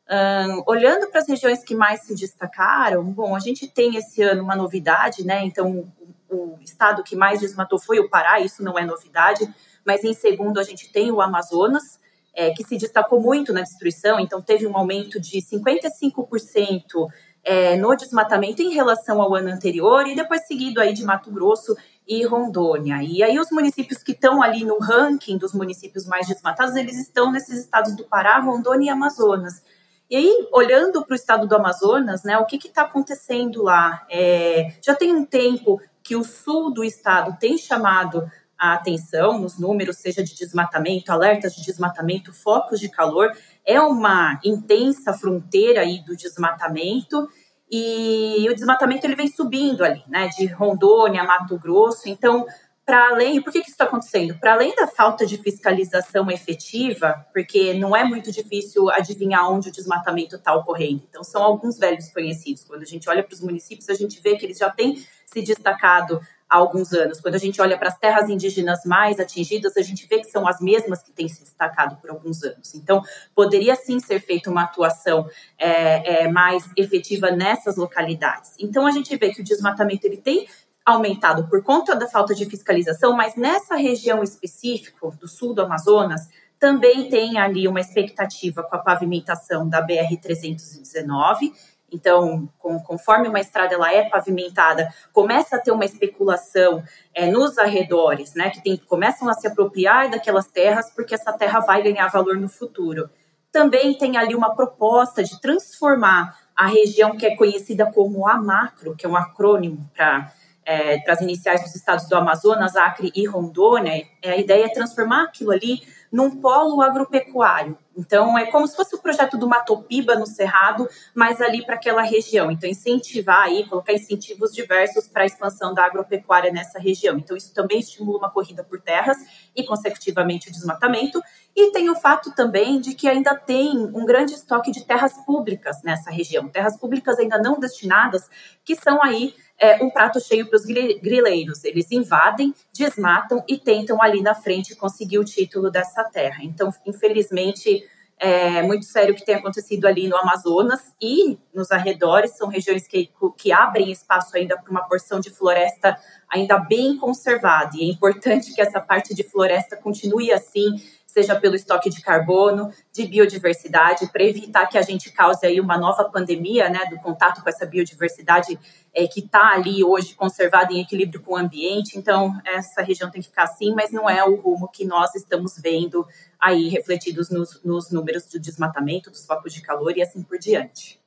Um, 0.09 0.63
olhando 0.67 1.09
para 1.09 1.21
as 1.21 1.29
regiões 1.29 1.65
que 1.65 1.75
mais 1.75 2.03
se 2.03 2.15
destacaram, 2.15 3.05
bom, 3.05 3.35
a 3.35 3.41
gente 3.41 3.67
tem 3.69 3.97
esse 3.97 4.23
ano 4.23 4.43
uma 4.43 4.57
novidade, 4.57 5.27
né? 5.27 5.45
Então, 5.45 5.93
o, 6.31 6.35
o 6.35 6.59
estado 6.63 7.03
que 7.03 7.17
mais 7.17 7.41
desmatou 7.41 7.79
foi 7.79 7.99
o 7.99 8.09
Pará, 8.09 8.41
isso 8.41 8.63
não 8.63 8.79
é 8.79 8.85
novidade 8.85 9.53
mas 9.87 10.05
em 10.05 10.13
segundo 10.13 10.59
a 10.59 10.63
gente 10.63 10.91
tem 10.91 11.11
o 11.11 11.21
Amazonas, 11.21 12.01
é, 12.35 12.51
que 12.51 12.65
se 12.65 12.77
destacou 12.77 13.21
muito 13.21 13.53
na 13.53 13.63
destruição, 13.63 14.21
então 14.21 14.43
teve 14.43 14.67
um 14.67 14.77
aumento 14.77 15.19
de 15.19 15.39
55% 15.41 17.09
é, 17.43 17.77
no 17.77 17.95
desmatamento 17.97 18.61
em 18.61 18.75
relação 18.75 19.23
ao 19.23 19.35
ano 19.35 19.49
anterior, 19.49 20.07
e 20.07 20.15
depois 20.15 20.47
seguido 20.47 20.81
aí 20.81 20.93
de 20.93 21.05
Mato 21.05 21.31
Grosso 21.31 21.77
e 22.07 22.25
Rondônia. 22.27 23.03
E 23.03 23.23
aí 23.23 23.39
os 23.39 23.51
municípios 23.51 24.03
que 24.03 24.13
estão 24.13 24.43
ali 24.43 24.65
no 24.65 24.79
ranking 24.79 25.39
dos 25.39 25.55
municípios 25.55 26.07
mais 26.07 26.27
desmatados, 26.27 26.77
eles 26.77 26.99
estão 26.99 27.33
nesses 27.33 27.61
estados 27.61 27.97
do 27.97 28.05
Pará, 28.05 28.39
Rondônia 28.41 28.89
e 28.89 28.91
Amazonas. 28.91 29.63
E 30.11 30.17
aí, 30.17 30.49
olhando 30.53 31.05
para 31.05 31.15
o 31.15 31.17
estado 31.17 31.49
do 31.49 31.57
Amazonas, 31.57 32.23
né, 32.23 32.37
o 32.39 32.47
que 32.47 32.57
está 32.57 32.83
acontecendo 32.83 33.63
lá? 33.63 34.07
É, 34.11 34.73
já 34.81 34.95
tem 34.95 35.15
um 35.15 35.25
tempo 35.25 35.81
que 36.03 36.15
o 36.15 36.23
sul 36.23 36.73
do 36.73 36.85
estado 36.85 37.37
tem 37.41 37.59
chamado 37.59 38.31
a 38.59 38.75
atenção 38.75 39.39
nos 39.39 39.59
números, 39.59 39.99
seja 39.99 40.23
de 40.23 40.35
desmatamento, 40.35 41.13
alertas 41.13 41.55
de 41.55 41.65
desmatamento, 41.65 42.33
focos 42.33 42.81
de 42.81 42.89
calor. 42.89 43.31
É 43.65 43.81
uma 43.81 44.41
intensa 44.45 45.13
fronteira 45.13 45.83
aí 45.83 46.03
do 46.05 46.17
desmatamento 46.17 47.29
e 47.71 48.47
o 48.49 48.55
desmatamento 48.55 49.07
ele 49.07 49.17
vem 49.17 49.29
subindo 49.29 49.85
ali, 49.85 50.03
né, 50.09 50.29
de 50.29 50.47
Rondônia, 50.47 51.25
Mato 51.25 51.59
Grosso. 51.59 52.09
Então, 52.09 52.47
para 52.87 53.09
além, 53.09 53.43
por 53.43 53.53
que, 53.53 53.59
que 53.59 53.65
isso 53.67 53.75
está 53.75 53.85
acontecendo? 53.85 54.39
Para 54.39 54.53
além 54.53 54.73
da 54.77 54.87
falta 54.87 55.27
de 55.27 55.37
fiscalização 55.39 56.31
efetiva, 56.31 57.27
porque 57.33 57.75
não 57.75 57.97
é 57.97 58.05
muito 58.05 58.31
difícil 58.31 58.89
adivinhar 58.91 59.51
onde 59.51 59.69
o 59.69 59.73
desmatamento 59.73 60.37
está 60.37 60.55
ocorrendo. 60.55 61.03
Então, 61.09 61.25
são 61.25 61.43
alguns 61.43 61.79
velhos 61.79 62.09
conhecidos. 62.11 62.63
Quando 62.63 62.83
a 62.83 62.87
gente 62.87 63.11
olha 63.11 63.25
para 63.25 63.35
os 63.35 63.41
municípios, 63.41 63.89
a 63.89 63.95
gente 63.95 64.21
vê 64.21 64.37
que 64.37 64.47
eles 64.47 64.59
já 64.59 64.71
têm 64.71 65.05
se 65.27 65.43
destacado 65.43 66.21
há 66.49 66.57
alguns 66.57 66.93
anos. 66.93 67.21
Quando 67.21 67.35
a 67.35 67.39
gente 67.39 67.61
olha 67.61 67.77
para 67.77 67.89
as 67.89 67.99
terras 67.99 68.29
indígenas 68.29 68.85
mais 68.85 69.19
atingidas, 69.19 69.77
a 69.77 69.83
gente 69.83 70.07
vê 70.07 70.19
que 70.19 70.31
são 70.31 70.47
as 70.47 70.61
mesmas 70.61 71.03
que 71.03 71.13
têm 71.13 71.29
se 71.29 71.43
destacado 71.43 71.97
por 71.97 72.11
alguns 72.11 72.43
anos. 72.43 72.75
Então, 72.75 73.03
poderia 73.35 73.75
sim 73.77 74.01
ser 74.01 74.21
feita 74.21 74.51
uma 74.51 74.63
atuação 74.63 75.29
é, 75.59 76.25
é, 76.25 76.29
mais 76.29 76.69
efetiva 76.77 77.31
nessas 77.31 77.77
localidades. 77.77 78.53
Então, 78.59 78.87
a 78.87 78.91
gente 78.91 79.15
vê 79.17 79.31
que 79.31 79.41
o 79.41 79.45
desmatamento 79.45 80.07
ele 80.07 80.17
tem 80.17 80.47
aumentado 80.85 81.49
por 81.49 81.63
conta 81.65 81.97
da 81.97 82.07
falta 82.07 82.33
de 82.33 82.47
fiscalização, 82.47 83.13
mas 83.13 83.35
nessa 83.35 83.75
região 83.75 84.23
específica 84.23 85.11
do 85.21 85.27
sul 85.27 85.53
do 85.53 85.63
Amazonas, 85.63 86.29
também 86.59 87.09
tem 87.09 87.39
ali 87.39 87.69
uma 87.69 87.81
expectativa 87.81 88.63
com 88.63 88.77
a 88.77 88.79
pavimentação 88.79 89.69
da 89.69 89.85
BR-319 89.87 91.53
então, 91.93 92.49
com, 92.59 92.81
conforme 92.81 93.29
uma 93.29 93.41
estrada 93.41 93.75
ela 93.75 93.93
é 93.93 94.09
pavimentada, 94.09 94.93
começa 95.13 95.57
a 95.57 95.61
ter 95.61 95.71
uma 95.71 95.85
especulação 95.85 96.83
é, 97.15 97.27
nos 97.27 97.59
arredores, 97.59 98.35
né? 98.35 98.51
Que 98.51 98.63
tem, 98.63 98.77
começam 98.77 99.29
a 99.29 99.35
se 99.35 99.47
apropriar 99.47 100.11
daquelas 100.11 100.47
terras 100.47 100.91
porque 100.91 101.15
essa 101.15 101.33
terra 101.33 101.61
vai 101.61 101.83
ganhar 101.83 102.09
valor 102.09 102.37
no 102.37 102.49
futuro. 102.49 103.09
Também 103.53 103.97
tem 103.97 104.17
ali 104.17 104.35
uma 104.35 104.55
proposta 104.55 105.23
de 105.23 105.41
transformar 105.41 106.37
a 106.55 106.67
região 106.67 107.17
que 107.17 107.27
é 107.27 107.37
conhecida 107.37 107.91
como 107.91 108.29
a 108.29 108.37
macro, 108.37 108.97
que 108.97 109.07
é 109.07 109.09
um 109.09 109.17
acrônimo 109.17 109.89
para 109.95 110.33
é, 110.67 111.09
as 111.09 111.21
iniciais 111.21 111.63
dos 111.63 111.75
estados 111.77 112.09
do 112.09 112.17
Amazonas, 112.17 112.75
Acre 112.75 113.13
e 113.15 113.25
Rondônia, 113.27 114.05
é, 114.21 114.33
a 114.33 114.37
ideia 114.37 114.65
é 114.65 114.69
transformar 114.69 115.25
aquilo 115.25 115.53
ali 115.53 115.81
num 116.13 116.41
polo 116.41 116.81
agropecuário. 116.83 117.79
Então, 117.97 118.37
é 118.37 118.47
como 118.47 118.67
se 118.67 118.77
fosse 118.77 118.95
o 118.95 118.99
projeto 118.99 119.39
do 119.39 119.49
Matopiba 119.49 120.15
no 120.17 120.27
Cerrado, 120.27 120.87
mas 121.15 121.41
ali 121.41 121.65
para 121.65 121.77
aquela 121.77 122.03
região. 122.03 122.51
Então, 122.51 122.69
incentivar 122.69 123.45
aí, 123.45 123.67
colocar 123.67 123.95
incentivos 123.95 124.53
diversos 124.53 125.09
para 125.09 125.23
a 125.23 125.27
expansão 125.27 125.73
da 125.73 125.85
agropecuária 125.85 126.53
nessa 126.53 126.79
região. 126.79 127.17
Então, 127.17 127.35
isso 127.35 127.55
também 127.55 127.81
estimula 127.81 128.19
uma 128.19 128.31
corrida 128.31 128.63
por 128.63 128.81
terras 128.81 129.17
e, 129.55 129.65
consecutivamente, 129.65 130.51
o 130.51 130.53
desmatamento. 130.53 131.23
E 131.55 131.73
tem 131.73 131.89
o 131.89 131.97
fato 131.97 132.35
também 132.35 132.81
de 132.81 132.95
que 132.95 133.09
ainda 133.09 133.35
tem 133.35 133.79
um 133.95 134.05
grande 134.05 134.35
estoque 134.35 134.71
de 134.71 134.85
terras 134.85 135.15
públicas 135.25 135.83
nessa 135.83 136.11
região, 136.11 136.49
terras 136.49 136.77
públicas 136.77 137.19
ainda 137.19 137.39
não 137.39 137.59
destinadas, 137.59 138.29
que 138.63 138.77
são 138.77 139.03
aí 139.03 139.35
é, 139.59 139.83
um 139.83 139.91
prato 139.91 140.21
cheio 140.21 140.47
para 140.49 140.57
os 140.57 140.65
grileiros. 140.65 141.65
Eles 141.65 141.91
invadem, 141.91 142.55
desmatam 142.73 143.43
e 143.49 143.59
tentam 143.59 144.03
ali 144.03 144.21
na 144.23 144.35
frente 144.35 144.77
conseguir 144.77 145.19
o 145.19 145.25
título 145.25 145.71
dessa 145.71 146.05
terra. 146.05 146.39
Então, 146.43 146.73
infelizmente, 146.85 147.85
é 148.19 148.63
muito 148.63 148.87
sério 148.87 149.13
o 149.13 149.17
que 149.17 149.25
tem 149.25 149.35
acontecido 149.35 149.87
ali 149.87 150.09
no 150.09 150.17
Amazonas 150.17 150.95
e 151.01 151.39
nos 151.55 151.71
arredores. 151.71 152.37
São 152.37 152.49
regiões 152.49 152.87
que, 152.87 153.11
que 153.37 153.53
abrem 153.53 153.93
espaço 153.93 154.37
ainda 154.37 154.57
para 154.57 154.71
uma 154.71 154.87
porção 154.89 155.21
de 155.21 155.31
floresta 155.31 155.99
ainda 156.31 156.59
bem 156.59 156.97
conservada. 156.97 157.77
E 157.77 157.83
é 157.83 157.93
importante 157.93 158.55
que 158.55 158.61
essa 158.61 158.81
parte 158.81 159.15
de 159.15 159.23
floresta 159.23 159.77
continue 159.77 160.33
assim 160.33 160.81
seja 161.17 161.35
pelo 161.35 161.55
estoque 161.55 161.89
de 161.89 162.03
carbono, 162.03 162.71
de 162.93 163.07
biodiversidade, 163.07 164.07
para 164.13 164.23
evitar 164.23 164.67
que 164.67 164.77
a 164.77 164.83
gente 164.83 165.11
cause 165.11 165.47
aí 165.47 165.59
uma 165.59 165.79
nova 165.79 166.05
pandemia, 166.05 166.69
né, 166.69 166.85
do 166.91 166.99
contato 166.99 167.43
com 167.43 167.49
essa 167.49 167.65
biodiversidade 167.65 168.59
é, 168.95 169.07
que 169.07 169.21
está 169.21 169.55
ali 169.55 169.83
hoje 169.83 170.15
conservada 170.15 170.75
em 170.75 170.83
equilíbrio 170.83 171.23
com 171.23 171.33
o 171.33 171.37
ambiente. 171.37 171.97
Então, 171.97 172.39
essa 172.45 172.83
região 172.83 173.11
tem 173.11 173.23
que 173.23 173.29
ficar 173.29 173.45
assim, 173.45 173.75
mas 173.75 173.91
não 173.91 174.11
é 174.11 174.23
o 174.25 174.35
rumo 174.35 174.69
que 174.69 174.85
nós 174.85 175.15
estamos 175.15 175.59
vendo 175.59 176.07
aí 176.39 176.69
refletidos 176.69 177.31
nos, 177.31 177.63
nos 177.65 177.91
números 177.91 178.27
do 178.27 178.39
desmatamento, 178.39 179.11
dos 179.11 179.25
focos 179.25 179.55
de 179.55 179.63
calor 179.63 179.97
e 179.97 180.03
assim 180.03 180.23
por 180.23 180.39
diante. 180.39 181.01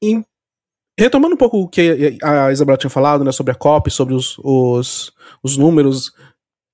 E 0.00 0.22
retomando 0.96 1.34
um 1.34 1.38
pouco 1.38 1.58
o 1.58 1.68
que 1.68 2.16
a 2.22 2.52
Isabela 2.52 2.78
tinha 2.78 2.90
falado, 2.90 3.24
né, 3.24 3.32
sobre 3.32 3.50
a 3.50 3.56
COP, 3.56 3.90
sobre 3.90 4.14
os, 4.14 4.38
os, 4.38 5.12
os 5.42 5.56
números 5.56 6.12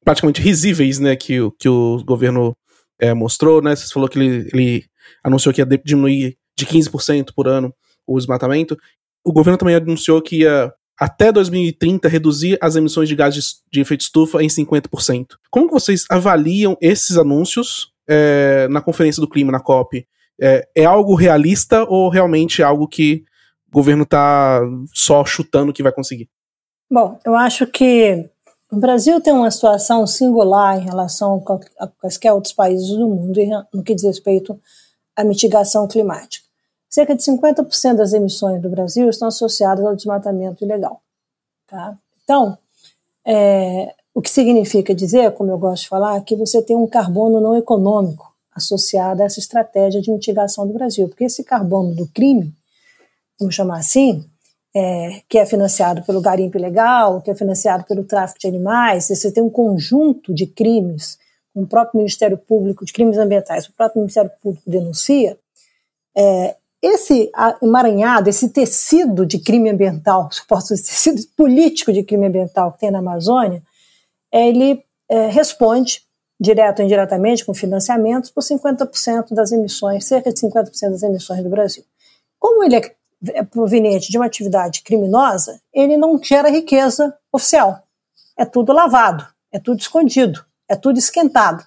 praticamente 0.05 0.41
risíveis, 0.41 0.99
né, 0.99 1.17
que, 1.17 1.39
que 1.59 1.69
o 1.69 2.03
governo 2.05 2.57
é, 3.01 3.15
mostrou, 3.15 3.63
né, 3.63 3.75
você 3.75 3.93
falou 3.93 4.09
que 4.09 4.19
ele, 4.19 4.49
ele 4.53 4.85
anunciou 5.23 5.53
que 5.53 5.61
ia 5.61 5.67
diminuir 5.85 6.37
de 6.57 6.67
15% 6.67 7.31
por 7.35 7.49
ano 7.49 7.75
o 8.07 8.19
desmatamento. 8.19 8.77
O 9.25 9.33
governo 9.33 9.59
também 9.59 9.75
anunciou 9.75 10.21
que 10.21 10.41
ia, 10.41 10.73
até 10.99 11.33
2030, 11.33 12.09
reduzir 12.09 12.59
as 12.61 12.77
emissões 12.77 13.09
de 13.09 13.17
gases 13.17 13.63
de 13.73 13.81
efeito 13.81 14.03
estufa 14.03 14.43
em 14.43 14.47
50%. 14.47 15.37
Como 15.51 15.71
vocês 15.71 16.05
avaliam 16.11 16.77
esses 16.81 17.17
anúncios 17.17 17.93
é, 18.09 18.69
na 18.69 18.81
Conferência 18.81 19.21
do 19.21 19.29
Clima, 19.29 19.51
na 19.51 19.61
COP? 19.61 20.07
É, 20.41 20.69
é 20.75 20.85
algo 20.85 21.15
realista 21.15 21.85
ou 21.85 22.09
realmente 22.09 22.61
é 22.61 22.65
algo 22.65 22.89
que 22.89 23.25
o 23.69 23.73
governo 23.73 24.03
está 24.03 24.61
só 24.93 25.25
chutando 25.25 25.73
que 25.73 25.83
vai 25.83 25.93
conseguir? 25.93 26.29
Bom, 26.91 27.19
eu 27.25 27.35
acho 27.35 27.67
que 27.67 28.29
o 28.75 28.81
Brasil 28.81 29.21
tem 29.21 29.33
uma 29.33 29.51
situação 29.53 30.05
singular 30.05 30.77
em 30.77 30.85
relação 30.85 31.43
a 31.79 31.87
quaisquer 31.87 32.33
outros 32.33 32.53
países 32.53 32.89
do 32.89 33.09
mundo 33.09 33.41
no 33.73 33.85
que 33.85 33.95
diz 33.95 34.03
respeito 34.03 34.61
à 35.15 35.23
mitigação 35.23 35.87
climática. 35.87 36.45
Cerca 36.91 37.15
de 37.15 37.23
50% 37.23 37.95
das 37.95 38.13
emissões 38.13 38.61
do 38.61 38.69
Brasil 38.69 39.09
estão 39.09 39.29
associadas 39.29 39.85
ao 39.85 39.95
desmatamento 39.95 40.65
ilegal. 40.65 41.01
Tá? 41.69 41.97
Então, 42.25 42.59
é, 43.25 43.95
o 44.13 44.21
que 44.21 44.31
significa 44.31 44.93
dizer, 44.93 45.31
como 45.33 45.53
eu 45.53 45.59
gosto 45.59 45.85
de 45.85 45.89
falar, 45.89 46.21
que 46.23 46.35
você 46.35 46.61
tem 46.61 46.77
um 46.77 46.87
carbono 46.87 47.41
não 47.41 47.57
econômico 47.57 48.35
associado 48.53 49.23
a 49.23 49.27
essa 49.27 49.39
estratégia 49.39 50.01
de 50.01 50.11
mitigação 50.11 50.67
do 50.67 50.73
Brasil, 50.73 51.09
porque 51.09 51.25
esse 51.25 51.45
carbono 51.45 51.95
do 51.95 52.09
crime, 52.09 52.53
vamos 53.39 53.55
chamar 53.55 53.79
assim, 53.79 54.29
é, 54.75 55.23
que 55.29 55.39
é 55.39 55.47
financiado 55.47 56.03
pelo 56.03 56.21
garimpo 56.21 56.59
ilegal, 56.59 57.21
que 57.21 57.31
é 57.31 57.35
financiado 57.35 57.85
pelo 57.85 58.03
tráfico 58.03 58.41
de 58.41 58.49
animais, 58.49 59.07
você 59.09 59.31
tem 59.31 59.43
um 59.43 59.51
conjunto 59.51 60.35
de 60.35 60.47
crimes, 60.47 61.19
o 61.55 61.67
próprio 61.67 61.99
Ministério 61.99 62.37
Público, 62.37 62.85
de 62.85 62.93
crimes 62.93 63.17
ambientais, 63.17 63.69
o 63.69 63.73
próprio 63.73 64.01
Ministério 64.01 64.31
Público 64.43 64.69
denuncia, 64.69 65.39
é, 66.17 66.57
esse 66.83 67.31
emaranhado, 67.63 68.29
esse 68.29 68.49
tecido 68.51 69.25
de 69.25 69.39
crime 69.39 69.71
ambiental, 69.71 70.29
suposto 70.33 70.71
tecido 70.71 71.23
político 71.37 71.93
de 71.93 72.03
crime 72.03 72.27
ambiental 72.27 72.73
que 72.73 72.81
tem 72.81 72.91
na 72.91 72.99
Amazônia, 72.99 73.63
ele 74.33 74.85
é, 75.09 75.29
responde, 75.29 76.03
direto 76.41 76.81
ou 76.81 76.85
indiretamente, 76.85 77.45
com 77.45 77.55
financiamentos, 77.55 78.29
por 78.31 78.43
50% 78.43 79.33
das 79.33 79.53
emissões, 79.53 80.05
cerca 80.05 80.33
de 80.33 80.41
50% 80.41 80.91
das 80.91 81.03
emissões 81.05 81.43
do 81.45 81.49
Brasil. 81.49 81.85
Como 82.41 82.65
ele 82.65 82.77
é 82.77 82.95
proveniente 83.51 84.11
de 84.11 84.19
uma 84.19 84.27
atividade 84.27 84.83
criminosa, 84.83 85.61
ele 85.73 85.97
não 85.97 86.21
gera 86.23 86.51
riqueza 86.51 87.15
oficial. 87.33 87.83
É 88.37 88.45
tudo 88.45 88.73
lavado, 88.73 89.27
é 89.53 89.59
tudo 89.59 89.81
escondido, 89.81 90.45
é 90.69 90.77
tudo 90.77 90.99
esquentado. 90.99 91.65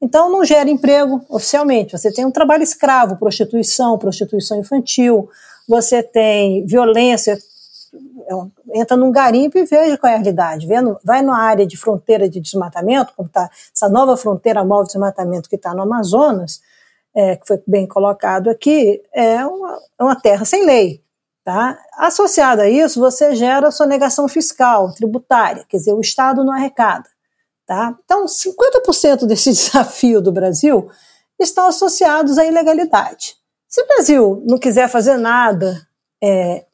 Então 0.00 0.30
não 0.30 0.44
gera 0.44 0.68
emprego 0.68 1.24
oficialmente. 1.28 1.92
Você 1.92 2.12
tem 2.12 2.24
um 2.24 2.30
trabalho 2.30 2.62
escravo, 2.62 3.16
prostituição, 3.16 3.98
prostituição 3.98 4.58
infantil, 4.58 5.28
você 5.68 6.02
tem 6.02 6.64
violência. 6.66 7.32
É 8.28 8.56
entra 8.74 8.96
num 8.96 9.10
garimpo 9.10 9.56
e 9.56 9.64
veja 9.64 9.96
qual 9.96 10.10
é 10.10 10.14
a 10.14 10.18
realidade. 10.18 10.66
Vai 11.04 11.22
numa 11.22 11.38
área 11.38 11.66
de 11.66 11.76
fronteira 11.76 12.28
de 12.28 12.40
desmatamento, 12.40 13.12
como 13.16 13.28
está 13.28 13.50
essa 13.74 13.88
nova 13.88 14.16
fronteira 14.16 14.64
móvel 14.64 14.84
de 14.84 14.92
desmatamento 14.92 15.48
que 15.48 15.56
está 15.56 15.74
no 15.74 15.82
Amazonas, 15.82 16.60
é, 17.16 17.34
que 17.36 17.46
foi 17.46 17.62
bem 17.66 17.88
colocado 17.88 18.50
aqui, 18.50 19.02
é 19.14 19.44
uma, 19.46 19.78
é 19.98 20.04
uma 20.04 20.20
terra 20.20 20.44
sem 20.44 20.66
lei. 20.66 21.02
Tá? 21.42 21.78
Associado 21.96 22.60
a 22.60 22.68
isso, 22.68 23.00
você 23.00 23.34
gera 23.34 23.70
sonegação 23.70 24.28
fiscal, 24.28 24.92
tributária, 24.92 25.64
quer 25.68 25.76
dizer, 25.78 25.94
o 25.94 26.00
Estado 26.00 26.44
não 26.44 26.52
arrecada. 26.52 27.08
Tá? 27.64 27.96
Então, 28.04 28.26
50% 28.26 29.26
desse 29.26 29.50
desafio 29.50 30.20
do 30.20 30.30
Brasil 30.30 30.90
estão 31.40 31.66
associados 31.66 32.36
à 32.36 32.44
ilegalidade. 32.44 33.36
Se 33.68 33.80
o 33.80 33.86
Brasil 33.86 34.42
não 34.46 34.58
quiser 34.58 34.88
fazer 34.88 35.16
nada 35.16 35.86
é, 36.22 36.66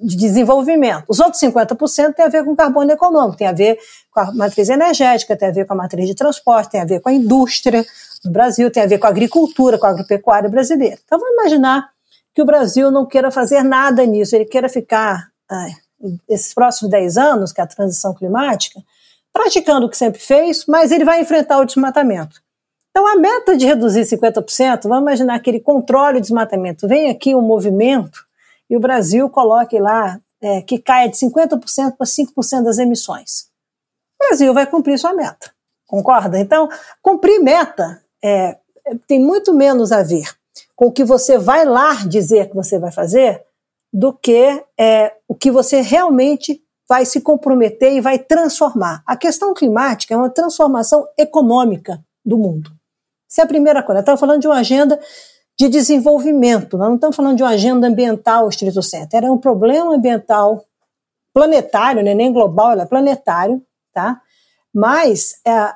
de 0.00 0.16
desenvolvimento, 0.16 1.04
os 1.08 1.20
outros 1.20 1.40
50% 1.42 2.14
tem 2.14 2.24
a 2.24 2.28
ver 2.28 2.44
com 2.44 2.56
carbono 2.56 2.90
econômico, 2.90 3.36
tem 3.36 3.46
a 3.46 3.52
ver 3.52 3.78
com 4.10 4.20
a 4.20 4.32
matriz 4.32 4.68
energética, 4.68 5.36
tem 5.36 5.48
a 5.48 5.52
ver 5.52 5.66
com 5.66 5.74
a 5.74 5.76
matriz 5.76 6.06
de 6.06 6.14
transporte, 6.14 6.70
tem 6.70 6.80
a 6.80 6.84
ver 6.84 7.00
com 7.00 7.08
a 7.08 7.12
indústria, 7.12 7.84
no 8.24 8.30
Brasil, 8.30 8.70
tem 8.70 8.82
a 8.82 8.86
ver 8.86 8.98
com 8.98 9.06
a 9.06 9.10
agricultura, 9.10 9.78
com 9.78 9.86
a 9.86 9.90
agropecuária 9.90 10.48
brasileira. 10.48 10.98
Então, 11.04 11.18
vamos 11.18 11.34
imaginar 11.34 11.88
que 12.34 12.42
o 12.42 12.44
Brasil 12.44 12.90
não 12.90 13.06
queira 13.06 13.30
fazer 13.30 13.62
nada 13.62 14.04
nisso, 14.06 14.34
ele 14.34 14.46
queira 14.46 14.68
ficar, 14.68 15.28
ai, 15.50 15.72
esses 16.28 16.52
próximos 16.54 16.90
10 16.90 17.16
anos, 17.16 17.52
que 17.52 17.60
é 17.60 17.64
a 17.64 17.66
transição 17.66 18.14
climática, 18.14 18.80
praticando 19.32 19.86
o 19.86 19.90
que 19.90 19.96
sempre 19.96 20.20
fez, 20.20 20.64
mas 20.66 20.90
ele 20.90 21.04
vai 21.04 21.20
enfrentar 21.20 21.58
o 21.58 21.64
desmatamento. 21.64 22.42
Então, 22.90 23.06
a 23.06 23.16
meta 23.16 23.56
de 23.56 23.66
reduzir 23.66 24.02
50%, 24.02 24.82
vamos 24.84 25.02
imaginar 25.02 25.38
que 25.40 25.50
ele 25.50 25.60
controle 25.60 26.18
o 26.18 26.20
desmatamento. 26.20 26.86
Vem 26.86 27.10
aqui 27.10 27.34
um 27.34 27.42
movimento 27.42 28.23
e 28.68 28.76
o 28.76 28.80
Brasil 28.80 29.28
coloque 29.30 29.78
lá 29.78 30.20
é, 30.40 30.62
que 30.62 30.78
caia 30.78 31.08
de 31.08 31.16
50% 31.16 31.96
para 31.96 32.06
5% 32.06 32.62
das 32.62 32.78
emissões. 32.78 33.48
O 34.20 34.28
Brasil 34.28 34.52
vai 34.52 34.66
cumprir 34.66 34.98
sua 34.98 35.14
meta. 35.14 35.52
Concorda? 35.86 36.38
Então, 36.38 36.68
cumprir 37.02 37.40
meta 37.40 38.02
é, 38.22 38.58
tem 39.06 39.20
muito 39.20 39.54
menos 39.54 39.92
a 39.92 40.02
ver 40.02 40.28
com 40.76 40.86
o 40.86 40.92
que 40.92 41.04
você 41.04 41.38
vai 41.38 41.64
lá 41.64 41.94
dizer 42.06 42.48
que 42.48 42.54
você 42.54 42.78
vai 42.78 42.90
fazer 42.90 43.44
do 43.92 44.12
que 44.12 44.62
é, 44.78 45.14
o 45.28 45.34
que 45.34 45.50
você 45.50 45.80
realmente 45.80 46.60
vai 46.88 47.04
se 47.04 47.20
comprometer 47.20 47.92
e 47.92 48.00
vai 48.00 48.18
transformar. 48.18 49.02
A 49.06 49.16
questão 49.16 49.54
climática 49.54 50.12
é 50.12 50.16
uma 50.16 50.30
transformação 50.30 51.06
econômica 51.16 52.04
do 52.24 52.36
mundo. 52.36 52.70
Essa 53.30 53.42
é 53.42 53.44
a 53.44 53.48
primeira 53.48 53.82
coisa. 53.82 54.00
Estamos 54.00 54.20
falando 54.20 54.40
de 54.40 54.46
uma 54.46 54.58
agenda 54.58 55.00
de 55.58 55.68
desenvolvimento, 55.68 56.76
nós 56.76 56.88
não 56.88 56.94
estamos 56.96 57.16
falando 57.16 57.36
de 57.36 57.42
uma 57.42 57.50
agenda 57.50 57.86
ambiental 57.86 58.48
estrito 58.48 58.82
centro. 58.82 59.16
Era 59.16 59.32
um 59.32 59.38
problema 59.38 59.94
ambiental 59.94 60.64
planetário, 61.32 62.02
né? 62.02 62.14
nem 62.14 62.32
global, 62.32 62.72
é 62.72 62.86
planetário, 62.86 63.62
tá? 63.92 64.20
mas 64.72 65.36
é, 65.46 65.74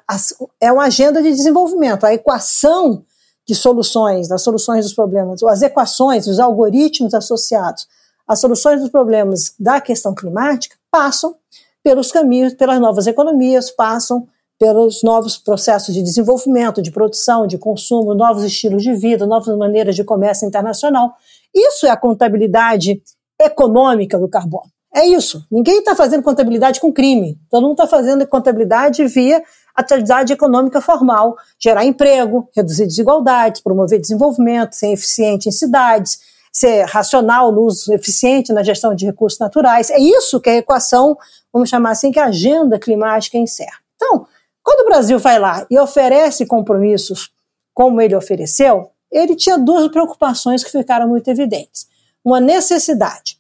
é 0.61 0.73
uma 0.73 0.85
agenda 0.85 1.23
de 1.23 1.31
desenvolvimento. 1.31 2.05
A 2.05 2.13
equação 2.13 3.05
de 3.47 3.55
soluções, 3.55 4.29
das 4.29 4.43
soluções 4.43 4.85
dos 4.85 4.95
problemas, 4.95 5.43
as 5.45 5.63
equações, 5.63 6.27
os 6.27 6.41
algoritmos 6.41 7.15
associados 7.15 7.87
às 8.27 8.41
soluções 8.41 8.81
dos 8.81 8.91
problemas 8.91 9.55
da 9.59 9.81
questão 9.81 10.15
climática 10.15 10.77
passam 10.91 11.35
pelos 11.83 12.13
caminhos, 12.13 12.55
pelas 12.55 12.79
novas 12.81 13.07
economias, 13.07 13.71
passam 13.71 14.29
pelos 14.59 15.03
novos 15.03 15.39
processos 15.39 15.95
de 15.95 16.03
desenvolvimento, 16.03 16.83
de 16.83 16.91
produção, 16.91 17.47
de 17.47 17.57
consumo, 17.57 18.15
novos 18.15 18.43
estilos 18.43 18.83
de 18.83 18.95
vida, 18.95 19.27
novas 19.27 19.57
maneiras 19.57 19.95
de 19.95 20.03
comércio 20.03 20.47
internacional. 20.47 21.15
Isso 21.55 21.87
é 21.87 21.91
a 21.91 21.97
contabilidade 21.97 23.01
econômica 23.41 24.19
do 24.19 24.29
carbono. 24.29 24.71
É 24.95 25.07
isso. 25.07 25.47
Ninguém 25.51 25.79
está 25.79 25.95
fazendo 25.95 26.23
contabilidade 26.23 26.81
com 26.81 26.93
crime. 26.93 27.39
Todo 27.51 27.63
mundo 27.63 27.73
está 27.73 27.87
fazendo 27.87 28.27
contabilidade 28.27 29.07
via 29.07 29.43
atividade 29.77 30.33
econômica 30.33 30.81
formal, 30.81 31.37
gerar 31.57 31.85
emprego, 31.85 32.49
reduzir 32.57 32.85
desigualdades, 32.85 33.61
promover 33.61 34.01
desenvolvimento, 34.01 34.75
ser 34.75 34.93
eficiente 34.93 35.49
em 35.49 35.53
cidades, 35.53 36.19
ser 36.53 36.83
racional 36.85 37.53
no 37.53 37.63
uso 37.63 37.93
eficiente 37.95 38.53
na 38.53 38.65
gestão 38.65 38.93
de 38.93 39.07
recursos 39.07 39.39
naturais. 39.39 39.89
É 39.91 39.99
isso 40.01 40.41
que 40.41 40.51
a 40.51 40.57
equação, 40.57 41.17
vamos 41.53 41.69
chamar 41.69 41.91
assim, 41.91 42.11
que 42.11 42.19
a 42.19 42.27
agenda 42.27 42.77
climática 42.77 43.39
encerra. 43.39 43.79
Então, 43.95 44.27
quando 44.69 44.81
o 44.81 44.85
Brasil 44.85 45.19
vai 45.19 45.39
lá 45.39 45.67
e 45.71 45.79
oferece 45.79 46.45
compromissos 46.45 47.31
como 47.73 48.03
ele 48.03 48.15
ofereceu, 48.15 48.91
ele 49.11 49.35
tinha 49.35 49.57
duas 49.57 49.89
preocupações 49.89 50.63
que 50.63 50.71
ficaram 50.71 51.09
muito 51.09 51.27
evidentes. 51.29 51.87
Uma 52.23 52.39
necessidade 52.39 53.39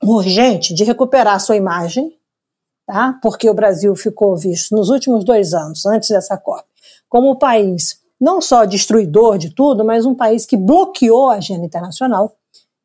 urgente 0.00 0.72
de 0.72 0.84
recuperar 0.84 1.40
sua 1.40 1.56
imagem, 1.56 2.16
tá? 2.86 3.18
porque 3.20 3.50
o 3.50 3.54
Brasil 3.54 3.96
ficou 3.96 4.36
visto 4.36 4.76
nos 4.76 4.88
últimos 4.88 5.24
dois 5.24 5.52
anos, 5.52 5.84
antes 5.84 6.10
dessa 6.10 6.38
COP, 6.38 6.62
como 7.08 7.32
o 7.32 7.38
país 7.40 8.00
não 8.20 8.40
só 8.40 8.64
destruidor 8.64 9.38
de 9.38 9.50
tudo, 9.52 9.84
mas 9.84 10.06
um 10.06 10.14
país 10.14 10.46
que 10.46 10.56
bloqueou 10.56 11.30
a 11.30 11.38
agenda 11.38 11.66
internacional. 11.66 12.36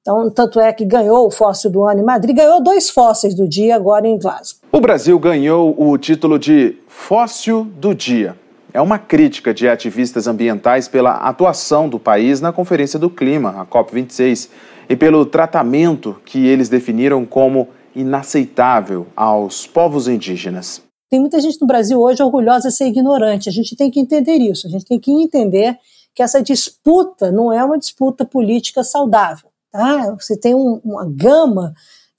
Então, 0.07 0.29
tanto 0.29 0.57
é 0.61 0.71
que 0.71 0.85
ganhou 0.85 1.27
o 1.27 1.29
fóssil 1.29 1.69
do 1.69 1.83
ano 1.83 1.99
em 1.99 2.03
Madrid, 2.03 2.33
ganhou 2.33 2.63
dois 2.63 2.89
fósseis 2.89 3.35
do 3.35 3.45
dia 3.45 3.75
agora 3.75 4.07
em 4.07 4.17
Glasgow. 4.17 4.61
O 4.71 4.79
Brasil 4.79 5.19
ganhou 5.19 5.75
o 5.77 5.97
título 5.97 6.39
de 6.39 6.77
Fóssil 6.87 7.65
do 7.75 7.93
Dia. 7.93 8.33
É 8.73 8.79
uma 8.79 8.97
crítica 8.97 9.53
de 9.53 9.67
ativistas 9.67 10.25
ambientais 10.25 10.87
pela 10.87 11.15
atuação 11.15 11.89
do 11.89 11.99
país 11.99 12.39
na 12.39 12.53
Conferência 12.53 12.97
do 12.97 13.09
Clima, 13.09 13.49
a 13.59 13.65
COP26, 13.65 14.47
e 14.87 14.95
pelo 14.95 15.25
tratamento 15.25 16.15
que 16.23 16.47
eles 16.47 16.69
definiram 16.69 17.25
como 17.25 17.67
inaceitável 17.93 19.07
aos 19.13 19.67
povos 19.67 20.07
indígenas. 20.07 20.81
Tem 21.09 21.19
muita 21.19 21.41
gente 21.41 21.59
no 21.59 21.67
Brasil 21.67 21.99
hoje 21.99 22.23
orgulhosa 22.23 22.69
de 22.69 22.75
ser 22.75 22.87
ignorante. 22.87 23.49
A 23.49 23.51
gente 23.51 23.75
tem 23.75 23.91
que 23.91 23.99
entender 23.99 24.37
isso. 24.37 24.67
A 24.67 24.69
gente 24.69 24.85
tem 24.85 25.01
que 25.01 25.11
entender 25.11 25.77
que 26.15 26.23
essa 26.23 26.41
disputa 26.41 27.29
não 27.29 27.51
é 27.51 27.61
uma 27.61 27.77
disputa 27.77 28.23
política 28.23 28.85
saudável. 28.85 29.49
Tá? 29.77 30.15
Você 30.19 30.35
tem 30.35 30.55
um, 30.55 30.81
uma 30.83 31.05
gama 31.07 31.71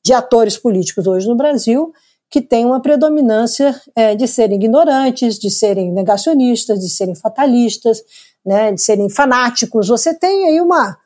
de 0.05 0.13
atores 0.13 0.57
políticos 0.57 1.09
hoje 1.09 1.27
no 1.27 1.35
Brasil 1.35 1.93
que 2.31 2.41
tem 2.41 2.65
uma 2.65 2.81
predominância 2.81 3.75
é, 3.97 4.15
de 4.15 4.29
serem 4.29 4.59
ignorantes, 4.59 5.41
de 5.41 5.51
serem 5.51 5.91
negacionistas, 5.91 6.79
de 6.79 6.89
serem 6.89 7.17
fatalistas, 7.17 8.01
né, 8.47 8.71
de 8.71 8.81
serem 8.81 9.11
fanáticos. 9.11 9.89
Você 9.89 10.15
tem 10.15 10.51
aí 10.51 10.61
uma, 10.61 10.97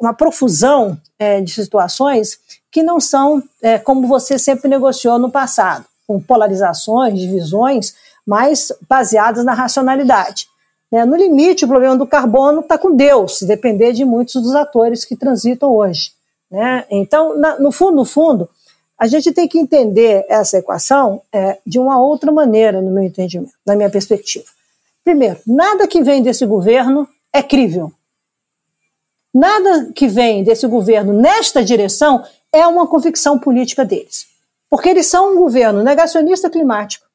uma 0.00 0.14
profusão 0.14 0.96
é, 1.18 1.40
de 1.40 1.50
situações 1.50 2.38
que 2.70 2.84
não 2.84 3.00
são 3.00 3.42
é, 3.60 3.76
como 3.76 4.06
você 4.06 4.38
sempre 4.38 4.68
negociou 4.68 5.18
no 5.18 5.32
passado, 5.32 5.86
com 6.06 6.20
polarizações, 6.20 7.18
divisões, 7.18 7.94
mas 8.24 8.70
baseadas 8.88 9.44
na 9.44 9.54
racionalidade. 9.54 10.46
Né? 10.90 11.04
No 11.04 11.16
limite, 11.16 11.64
o 11.64 11.68
problema 11.68 11.96
do 11.96 12.06
carbono 12.06 12.60
está 12.60 12.76
com 12.76 12.94
Deus, 12.94 13.38
se 13.38 13.46
depender 13.46 13.92
de 13.92 14.04
muitos 14.04 14.42
dos 14.42 14.54
atores 14.54 15.04
que 15.04 15.16
transitam 15.16 15.72
hoje. 15.72 16.12
Né? 16.50 16.84
Então, 16.90 17.38
na, 17.38 17.58
no 17.58 17.70
fundo, 17.70 17.96
no 17.96 18.04
fundo, 18.04 18.48
a 18.98 19.06
gente 19.06 19.32
tem 19.32 19.48
que 19.48 19.58
entender 19.58 20.26
essa 20.28 20.58
equação 20.58 21.22
é, 21.32 21.58
de 21.66 21.78
uma 21.78 22.00
outra 22.00 22.30
maneira, 22.30 22.82
no 22.82 22.90
meu 22.90 23.02
entendimento, 23.02 23.52
na 23.64 23.74
minha 23.74 23.88
perspectiva. 23.88 24.44
Primeiro, 25.02 25.38
nada 25.46 25.86
que 25.86 26.02
vem 26.02 26.22
desse 26.22 26.44
governo 26.44 27.08
é 27.32 27.42
crível. 27.42 27.92
Nada 29.32 29.92
que 29.94 30.08
vem 30.08 30.42
desse 30.42 30.66
governo 30.66 31.12
nesta 31.12 31.64
direção 31.64 32.24
é 32.52 32.66
uma 32.66 32.86
convicção 32.86 33.38
política 33.38 33.84
deles. 33.84 34.26
Porque 34.68 34.88
eles 34.88 35.06
são 35.06 35.32
um 35.32 35.36
governo 35.36 35.82
negacionista 35.82 36.50
climático, 36.50 37.06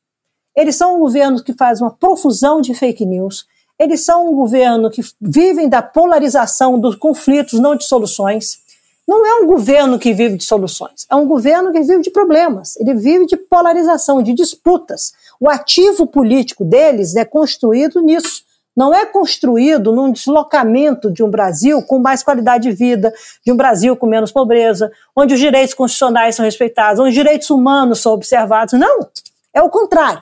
eles 0.55 0.75
são 0.75 0.95
um 0.95 0.99
governo 0.99 1.43
que 1.43 1.53
faz 1.53 1.81
uma 1.81 1.91
profusão 1.91 2.61
de 2.61 2.73
fake 2.73 3.05
news, 3.05 3.45
eles 3.79 4.01
são 4.05 4.29
um 4.29 4.35
governo 4.35 4.89
que 4.89 5.01
vivem 5.21 5.67
da 5.67 5.81
polarização 5.81 6.79
dos 6.79 6.95
conflitos, 6.95 7.59
não 7.59 7.75
de 7.75 7.85
soluções. 7.85 8.59
Não 9.07 9.25
é 9.25 9.35
um 9.35 9.45
governo 9.45 9.99
que 9.99 10.13
vive 10.13 10.37
de 10.37 10.43
soluções, 10.43 11.05
é 11.11 11.15
um 11.15 11.27
governo 11.27 11.71
que 11.71 11.79
vive 11.81 12.01
de 12.01 12.09
problemas, 12.09 12.75
ele 12.77 12.95
vive 12.95 13.27
de 13.27 13.37
polarização, 13.37 14.23
de 14.23 14.33
disputas. 14.33 15.13
O 15.39 15.47
ativo 15.47 16.07
político 16.07 16.65
deles 16.65 17.15
é 17.15 17.23
construído 17.23 18.01
nisso 18.01 18.45
não 18.75 18.93
é 18.93 19.05
construído 19.05 19.93
num 19.93 20.11
deslocamento 20.11 21.09
de 21.09 21.23
um 21.23 21.29
Brasil 21.29 21.81
com 21.81 21.97
mais 21.97 22.21
qualidade 22.21 22.69
de 22.69 22.75
vida, 22.75 23.13
de 23.43 23.51
um 23.51 23.55
Brasil 23.55 23.95
com 23.95 24.05
menos 24.05 24.31
pobreza, 24.31 24.91
onde 25.15 25.33
os 25.33 25.39
direitos 25.39 25.73
constitucionais 25.73 26.35
são 26.35 26.43
respeitados, 26.43 26.99
onde 26.99 27.09
os 27.09 27.15
direitos 27.15 27.49
humanos 27.49 28.01
são 28.01 28.11
observados. 28.11 28.73
Não, 28.73 29.07
é 29.53 29.61
o 29.61 29.69
contrário. 29.69 30.21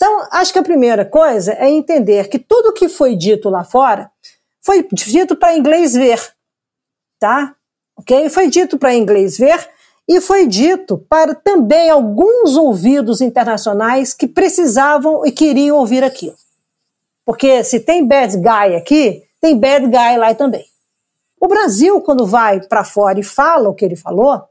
Então, 0.00 0.28
acho 0.30 0.52
que 0.52 0.60
a 0.60 0.62
primeira 0.62 1.04
coisa 1.04 1.54
é 1.54 1.68
entender 1.68 2.28
que 2.28 2.38
tudo 2.38 2.72
que 2.72 2.88
foi 2.88 3.16
dito 3.16 3.50
lá 3.50 3.64
fora 3.64 4.08
foi 4.60 4.86
dito 4.92 5.34
para 5.34 5.56
inglês 5.56 5.92
ver, 5.94 6.20
tá? 7.18 7.56
Ok? 7.96 8.28
Foi 8.28 8.48
dito 8.48 8.78
para 8.78 8.94
inglês 8.94 9.36
ver 9.36 9.68
e 10.08 10.20
foi 10.20 10.46
dito 10.46 10.98
para 11.08 11.34
também 11.34 11.90
alguns 11.90 12.56
ouvidos 12.56 13.20
internacionais 13.20 14.14
que 14.14 14.28
precisavam 14.28 15.26
e 15.26 15.32
queriam 15.32 15.76
ouvir 15.76 16.04
aquilo. 16.04 16.36
Porque 17.26 17.64
se 17.64 17.80
tem 17.80 18.06
bad 18.06 18.36
guy 18.36 18.76
aqui, 18.76 19.24
tem 19.40 19.58
bad 19.58 19.84
guy 19.84 20.16
lá 20.16 20.32
também. 20.32 20.64
O 21.40 21.48
Brasil, 21.48 22.00
quando 22.00 22.24
vai 22.24 22.60
para 22.60 22.84
fora 22.84 23.18
e 23.18 23.24
fala 23.24 23.68
o 23.68 23.74
que 23.74 23.84
ele 23.84 23.96
falou, 23.96 24.44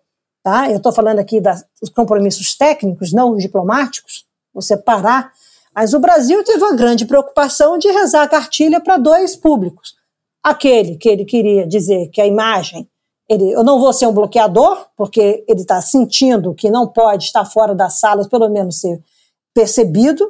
tá? 0.43 0.69
eu 0.69 0.77
estou 0.77 0.91
falando 0.91 1.19
aqui 1.19 1.39
dos 1.39 1.89
compromissos 1.95 2.53
técnicos, 2.53 3.13
não 3.13 3.31
os 3.31 3.41
diplomáticos, 3.41 4.26
você 4.61 4.75
parar, 4.75 5.31
mas 5.73 5.93
o 5.93 5.99
Brasil 5.99 6.43
teve 6.43 6.63
uma 6.63 6.75
grande 6.75 7.05
preocupação 7.05 7.77
de 7.77 7.87
rezar 7.89 8.23
a 8.23 8.27
cartilha 8.27 8.81
para 8.81 8.97
dois 8.97 9.35
públicos. 9.35 9.95
Aquele 10.43 10.97
que 10.97 11.07
ele 11.07 11.23
queria 11.23 11.67
dizer 11.67 12.09
que 12.09 12.19
a 12.19 12.25
imagem, 12.25 12.89
ele, 13.29 13.51
eu 13.51 13.63
não 13.63 13.79
vou 13.79 13.93
ser 13.93 14.07
um 14.07 14.13
bloqueador, 14.13 14.87
porque 14.97 15.45
ele 15.47 15.61
está 15.61 15.79
sentindo 15.81 16.55
que 16.55 16.71
não 16.71 16.87
pode 16.87 17.25
estar 17.25 17.45
fora 17.45 17.75
das 17.75 17.99
salas, 17.99 18.27
pelo 18.27 18.49
menos 18.49 18.79
ser 18.79 18.99
percebido, 19.53 20.27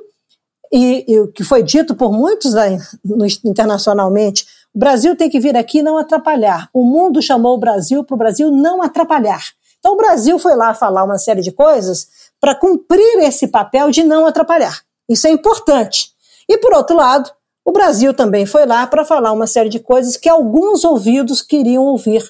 e, 0.71 1.19
o 1.19 1.29
que 1.29 1.45
foi 1.45 1.63
dito 1.63 1.95
por 1.95 2.11
muitos 2.11 2.55
aí, 2.55 2.77
no, 3.03 3.25
internacionalmente, 3.45 4.45
o 4.75 4.79
Brasil 4.79 5.15
tem 5.15 5.29
que 5.29 5.39
vir 5.39 5.55
aqui 5.55 5.81
não 5.81 5.97
atrapalhar. 5.97 6.69
O 6.73 6.83
mundo 6.83 7.21
chamou 7.21 7.55
o 7.55 7.57
Brasil 7.57 8.03
para 8.03 8.15
o 8.15 8.17
Brasil 8.17 8.51
não 8.51 8.81
atrapalhar. 8.81 9.41
Então 9.79 9.93
o 9.93 9.97
Brasil 9.97 10.37
foi 10.37 10.55
lá 10.55 10.73
falar 10.73 11.05
uma 11.05 11.17
série 11.17 11.41
de 11.41 11.51
coisas 11.51 12.07
para 12.39 12.55
cumprir 12.55 13.19
esse 13.19 13.47
papel 13.47 13.91
de 13.91 14.03
não 14.03 14.25
atrapalhar. 14.25 14.81
Isso 15.09 15.27
é 15.27 15.31
importante. 15.31 16.11
E 16.47 16.57
por 16.57 16.73
outro 16.73 16.95
lado, 16.95 17.31
o 17.65 17.71
Brasil 17.71 18.13
também 18.13 18.45
foi 18.45 18.65
lá 18.65 18.85
para 18.87 19.05
falar 19.05 19.31
uma 19.31 19.47
série 19.47 19.69
de 19.69 19.79
coisas 19.79 20.15
que 20.17 20.29
alguns 20.29 20.83
ouvidos 20.83 21.41
queriam 21.41 21.83
ouvir 21.83 22.23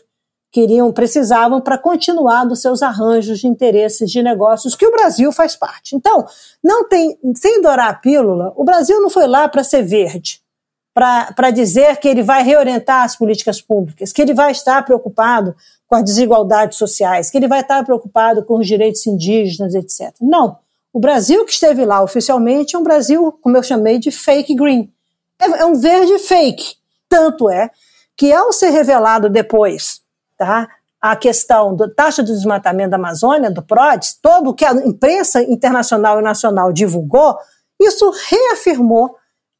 queriam, 0.51 0.91
precisavam 0.91 1.61
para 1.61 1.77
continuar 1.77 2.45
nos 2.45 2.61
seus 2.61 2.81
arranjos 2.81 3.39
de 3.39 3.47
interesses 3.47 4.09
de 4.09 4.23
negócios 4.23 4.75
que 4.75 4.87
o 4.87 4.91
Brasil 4.91 5.31
faz 5.31 5.55
parte. 5.55 5.95
Então, 5.95 6.25
não 6.63 6.87
tem, 6.87 7.17
sem 7.35 7.61
dourar 7.61 7.89
a 7.89 7.93
pílula, 7.93 8.53
o 8.55 8.63
Brasil 8.63 8.99
não 9.01 9.09
foi 9.09 9.27
lá 9.27 9.47
para 9.47 9.63
ser 9.63 9.83
verde, 9.83 10.41
para 10.93 11.51
dizer 11.51 11.97
que 11.97 12.07
ele 12.07 12.23
vai 12.23 12.41
reorientar 12.41 13.03
as 13.03 13.15
políticas 13.15 13.61
públicas, 13.61 14.11
que 14.11 14.21
ele 14.21 14.33
vai 14.33 14.51
estar 14.51 14.83
preocupado 14.83 15.55
com 15.87 15.95
as 15.95 16.03
desigualdades 16.03 16.77
sociais, 16.77 17.29
que 17.29 17.37
ele 17.37 17.47
vai 17.47 17.61
estar 17.61 17.83
preocupado 17.83 18.43
com 18.43 18.59
os 18.59 18.67
direitos 18.67 19.05
indígenas, 19.07 19.73
etc. 19.73 20.13
Não. 20.21 20.57
O 20.93 20.99
Brasil 20.99 21.45
que 21.45 21.51
esteve 21.51 21.85
lá 21.85 22.03
oficialmente 22.03 22.75
é 22.75 22.79
um 22.79 22.83
Brasil, 22.83 23.31
como 23.41 23.55
eu 23.55 23.63
chamei, 23.63 23.97
de 23.99 24.11
fake 24.11 24.55
green. 24.55 24.91
É, 25.39 25.45
é 25.45 25.65
um 25.65 25.75
verde 25.75 26.17
fake. 26.19 26.75
Tanto 27.07 27.49
é 27.49 27.69
que, 28.15 28.33
ao 28.33 28.51
ser 28.51 28.69
revelado 28.71 29.29
depois 29.29 30.01
tá? 30.37 30.67
a 30.99 31.15
questão 31.15 31.75
da 31.75 31.89
taxa 31.89 32.23
de 32.23 32.33
desmatamento 32.33 32.89
da 32.91 32.97
Amazônia, 32.97 33.51
do 33.51 33.61
PRODES, 33.61 34.17
todo 34.21 34.49
o 34.49 34.53
que 34.53 34.65
a 34.65 34.73
imprensa 34.73 35.41
internacional 35.43 36.19
e 36.19 36.23
nacional 36.23 36.73
divulgou, 36.73 37.37
isso 37.79 38.11
reafirmou 38.29 39.15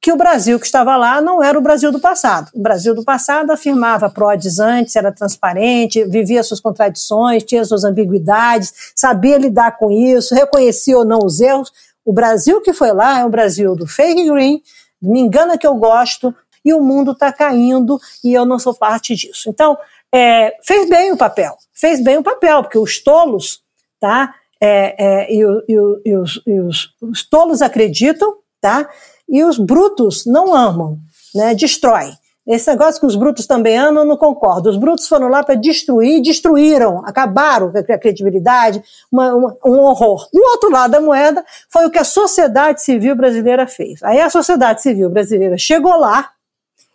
que 0.07 0.11
o 0.13 0.15
Brasil 0.15 0.57
que 0.57 0.65
estava 0.65 0.95
lá 0.95 1.19
não 1.19 1.43
era 1.43 1.59
o 1.59 1.61
Brasil 1.61 1.91
do 1.91 1.99
passado. 1.99 2.49
O 2.53 2.61
Brasil 2.61 2.95
do 2.95 3.03
passado 3.03 3.51
afirmava 3.51 4.09
PRODES 4.09 4.57
antes, 4.57 4.95
era 4.95 5.11
transparente, 5.11 6.05
vivia 6.05 6.41
suas 6.43 6.61
contradições, 6.61 7.43
tinha 7.43 7.65
suas 7.65 7.83
ambiguidades, 7.83 8.93
sabia 8.95 9.37
lidar 9.37 9.75
com 9.75 9.91
isso, 9.91 10.33
reconhecia 10.33 10.97
ou 10.97 11.03
não 11.03 11.19
os 11.21 11.41
erros. 11.41 11.73
O 12.05 12.13
Brasil 12.13 12.61
que 12.61 12.71
foi 12.71 12.93
lá 12.93 13.19
é 13.19 13.25
o 13.25 13.29
Brasil 13.29 13.75
do 13.75 13.85
fake 13.85 14.29
green, 14.29 14.61
me 15.01 15.19
engana 15.19 15.57
que 15.57 15.67
eu 15.67 15.75
gosto, 15.75 16.33
e 16.63 16.73
o 16.73 16.79
mundo 16.79 17.11
está 17.11 17.33
caindo 17.33 17.99
e 18.23 18.33
eu 18.33 18.45
não 18.45 18.59
sou 18.59 18.73
parte 18.73 19.13
disso. 19.13 19.49
Então, 19.49 19.77
é, 20.15 20.55
fez 20.63 20.87
bem 20.87 21.11
o 21.11 21.17
papel, 21.17 21.57
fez 21.73 22.01
bem 22.01 22.15
o 22.15 22.23
papel, 22.23 22.63
porque 22.63 22.79
os 22.79 23.03
tolos, 23.03 23.61
tá? 23.99 24.33
É, 24.61 24.95
é, 25.05 25.33
e, 25.33 25.41
e, 25.67 25.73
e, 26.05 26.15
os, 26.15 26.41
e 26.47 26.59
os, 26.61 26.95
os, 27.01 27.27
tolos 27.27 27.61
acreditam, 27.61 28.37
tá? 28.61 28.89
E 29.29 29.43
os 29.43 29.57
brutos 29.57 30.25
não 30.25 30.53
amam, 30.53 30.97
né? 31.33 31.53
Destrói. 31.53 32.11
Esse 32.47 32.69
negócio 32.71 33.01
que 33.01 33.05
os 33.05 33.17
brutos 33.17 33.45
também 33.45 33.77
andam, 33.77 34.03
eu 34.03 34.07
não 34.07 34.15
concordo. 34.15 34.69
Os 34.69 34.77
brutos 34.77 35.05
foram 35.05 35.27
lá 35.27 35.43
para 35.43 35.55
destruir, 35.55 36.21
destruíram, 36.21 37.05
acabaram 37.05 37.73
com 37.73 37.77
a 37.77 37.97
credibilidade, 37.97 38.81
uma, 39.11 39.35
uma, 39.35 39.57
um 39.65 39.79
horror. 39.81 40.29
E 40.33 40.39
o 40.39 40.51
outro 40.51 40.71
lado 40.71 40.91
da 40.91 41.01
moeda 41.01 41.43
foi 41.69 41.85
o 41.85 41.91
que 41.91 41.99
a 41.99 42.05
sociedade 42.05 42.81
civil 42.81 43.17
brasileira 43.17 43.67
fez. 43.67 44.01
Aí 44.01 44.21
a 44.21 44.29
sociedade 44.29 44.81
civil 44.81 45.09
brasileira 45.09 45.57
chegou 45.57 45.97
lá 45.97 46.31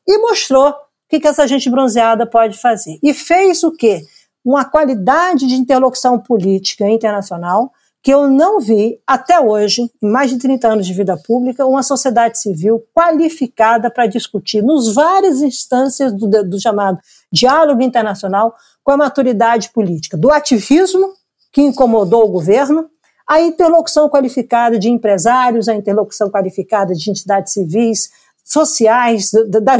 e 0.09 0.17
mostrou 0.17 0.71
o 0.71 0.75
que, 1.11 1.21
que 1.21 1.29
essa 1.29 1.47
gente 1.47 1.69
bronzeada 1.69 2.25
pode 2.25 2.59
fazer. 2.59 2.99
E 3.03 3.13
fez 3.13 3.63
o 3.63 3.71
quê? 3.73 4.01
Uma 4.43 4.65
qualidade 4.65 5.47
de 5.47 5.55
interlocução 5.55 6.19
política 6.19 6.89
internacional 6.89 7.71
que 8.03 8.13
eu 8.13 8.29
não 8.29 8.61
vi 8.61 9.01
até 9.07 9.39
hoje, 9.39 9.83
em 10.03 10.11
mais 10.11 10.31
de 10.31 10.39
30 10.39 10.69
anos 10.69 10.87
de 10.87 10.93
vida 10.93 11.17
pública, 11.17 11.65
uma 11.65 11.85
sociedade 11.85 12.41
civil 12.41 12.83
qualificada 12.93 13.89
para 13.91 14.07
discutir 14.07 14.61
nos 14.61 14.93
várias 14.93 15.41
instâncias 15.41 16.13
do, 16.13 16.27
do 16.43 16.61
chamado 16.61 16.99
diálogo 17.31 17.81
internacional 17.81 18.55
com 18.83 18.91
a 18.91 18.97
maturidade 18.97 19.71
política, 19.71 20.17
do 20.17 20.33
ativismo 20.33 21.13
que 21.53 21.63
incomodou 21.63 22.25
o 22.25 22.33
governo, 22.33 22.89
a 23.29 23.41
interlocução 23.41 24.09
qualificada 24.09 24.79
de 24.79 24.91
empresários, 24.91 25.69
a 25.69 25.75
interlocução 25.75 26.29
qualificada 26.29 26.95
de 26.95 27.09
entidades 27.09 27.53
civis, 27.53 28.11
sociais, 28.45 29.31
da, 29.31 29.61
da, 29.61 29.77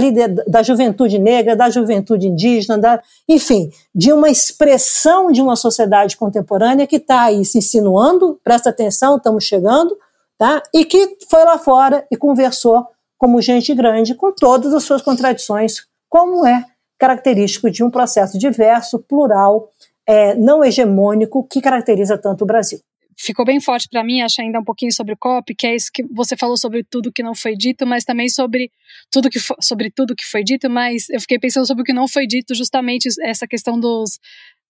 da 0.47 0.63
juventude 0.63 1.19
negra, 1.19 1.57
da 1.57 1.69
juventude 1.69 2.29
indígena, 2.29 2.79
da, 2.79 3.03
enfim, 3.29 3.71
de 3.95 4.13
uma 4.13 4.31
expressão 4.31 5.33
de 5.33 5.43
uma 5.43 5.57
sociedade 5.57 6.17
contemporânea 6.17 6.87
que 6.87 6.97
está 6.97 7.23
aí 7.23 7.45
se 7.45 7.59
insinuando, 7.59 8.41
presta 8.45 8.71
atenção, 8.71 9.17
estamos 9.17 9.45
chegando, 9.45 9.97
tá? 10.39 10.63
e 10.73 10.85
que 10.85 11.17
foi 11.29 11.45
lá 11.45 11.59
fora 11.59 12.07
e 12.11 12.17
conversou 12.17 12.87
como 13.19 13.41
gente 13.41 13.75
grande, 13.75 14.15
com 14.15 14.33
todas 14.33 14.73
as 14.75 14.85
suas 14.85 15.03
contradições, 15.03 15.87
como 16.09 16.47
é 16.47 16.65
característico 16.99 17.71
de 17.71 17.83
um 17.83 17.91
processo 17.91 18.39
diverso, 18.39 18.99
plural, 18.99 19.71
é, 20.07 20.35
não 20.35 20.65
hegemônico, 20.65 21.47
que 21.49 21.61
caracteriza 21.61 22.17
tanto 22.17 22.43
o 22.43 22.47
Brasil 22.47 22.81
ficou 23.19 23.45
bem 23.45 23.61
forte 23.61 23.89
para 23.89 24.05
mim, 24.05 24.21
acho 24.21 24.41
ainda 24.41 24.59
um 24.61 24.65
pouquinho 24.65 24.93
sobre 24.93 25.15
o 25.15 25.17
COP, 25.17 25.55
que 25.55 25.67
é 25.67 25.75
isso 25.75 25.91
que 25.93 26.03
você 26.13 26.37
falou 26.37 26.57
sobre 26.57 26.85
tudo 26.85 27.13
que 27.13 27.23
não 27.23 27.35
foi 27.35 27.57
dito, 27.57 27.87
mas 27.87 28.05
também 28.05 28.29
sobre 28.29 28.71
tudo 29.11 29.31
que 29.31 29.39
foi, 29.39 29.57
sobre 29.61 29.91
tudo 29.91 30.15
que 30.15 30.25
foi 30.25 30.43
dito, 30.43 30.69
mas 30.71 31.09
eu 31.11 31.21
fiquei 31.21 31.39
pensando 31.39 31.67
sobre 31.67 31.83
o 31.83 31.85
que 31.85 31.93
não 31.93 32.09
foi 32.09 32.27
dito, 32.27 32.55
justamente 32.55 33.09
essa 33.23 33.47
questão 33.47 33.79
dos 33.79 34.19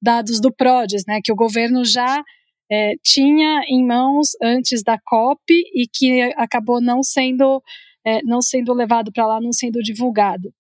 dados 0.01 0.41
do 0.41 0.53
PRODES, 0.53 1.05
né, 1.07 1.21
que 1.23 1.33
o 1.33 1.37
governo 1.37 1.85
já 1.85 2.23
é, 2.71 2.95
tinha 3.03 3.63
em 3.69 3.85
mãos 3.85 4.31
antes 4.43 4.83
da 4.83 4.99
COP 4.99 5.43
e 5.51 5.87
que 5.87 6.23
acabou 6.37 6.81
não 6.81 7.03
sendo 7.03 7.63
é, 8.05 8.21
não 8.25 8.43
sendo 8.43 8.73
levado 8.73 9.13
para 9.13 9.27
lá, 9.27 9.41
não 9.41 9.53
sendo 9.53 9.81
divulgado. 9.81 10.53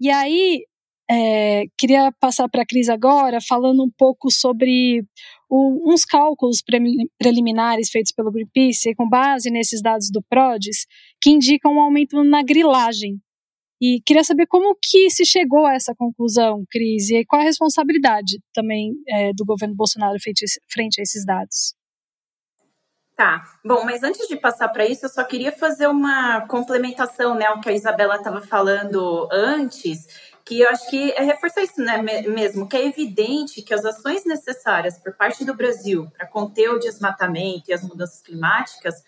E 0.00 0.10
aí 0.10 0.64
é, 1.10 1.64
queria 1.78 2.10
passar 2.18 2.48
para 2.48 2.62
a 2.62 2.66
Cris 2.66 2.88
agora, 2.88 3.38
falando 3.40 3.84
um 3.84 3.90
pouco 3.96 4.30
sobre 4.30 5.04
uns 5.86 6.04
cálculos 6.04 6.62
preliminares 7.18 7.90
feitos 7.90 8.12
pelo 8.12 8.32
Greenpeace, 8.32 8.94
com 8.94 9.08
base 9.08 9.50
nesses 9.50 9.80
dados 9.80 10.10
do 10.10 10.22
PRODES, 10.22 10.86
que 11.20 11.30
indicam 11.30 11.74
um 11.74 11.80
aumento 11.80 12.22
na 12.24 12.42
grilagem. 12.42 13.20
E 13.80 14.00
queria 14.04 14.24
saber 14.24 14.46
como 14.46 14.76
que 14.80 15.10
se 15.10 15.26
chegou 15.26 15.66
a 15.66 15.74
essa 15.74 15.94
conclusão, 15.94 16.64
Cris, 16.70 17.10
e 17.10 17.24
qual 17.24 17.42
a 17.42 17.44
responsabilidade 17.44 18.38
também 18.54 18.94
é, 19.08 19.32
do 19.32 19.44
governo 19.44 19.74
Bolsonaro 19.74 20.16
frente 20.20 21.00
a 21.00 21.02
esses 21.02 21.24
dados. 21.24 21.74
Tá, 23.16 23.44
bom, 23.64 23.84
mas 23.84 24.02
antes 24.02 24.26
de 24.26 24.36
passar 24.36 24.68
para 24.70 24.86
isso, 24.86 25.06
eu 25.06 25.08
só 25.08 25.22
queria 25.22 25.52
fazer 25.52 25.86
uma 25.86 26.46
complementação, 26.48 27.36
né, 27.36 27.46
ao 27.46 27.60
que 27.60 27.68
a 27.68 27.72
Isabela 27.72 28.16
estava 28.16 28.40
falando 28.40 29.28
antes, 29.30 30.33
que 30.44 30.60
eu 30.60 30.68
acho 30.68 30.90
que 30.90 31.10
é 31.12 31.22
reforçar 31.22 31.62
isso 31.62 31.80
né, 31.80 32.00
mesmo, 32.02 32.68
que 32.68 32.76
é 32.76 32.86
evidente 32.86 33.62
que 33.62 33.72
as 33.72 33.84
ações 33.84 34.26
necessárias 34.26 34.98
por 34.98 35.14
parte 35.14 35.44
do 35.44 35.54
Brasil 35.54 36.10
para 36.16 36.26
conter 36.26 36.68
o 36.70 36.78
desmatamento 36.78 37.70
e 37.70 37.72
as 37.72 37.82
mudanças 37.82 38.20
climáticas, 38.20 39.02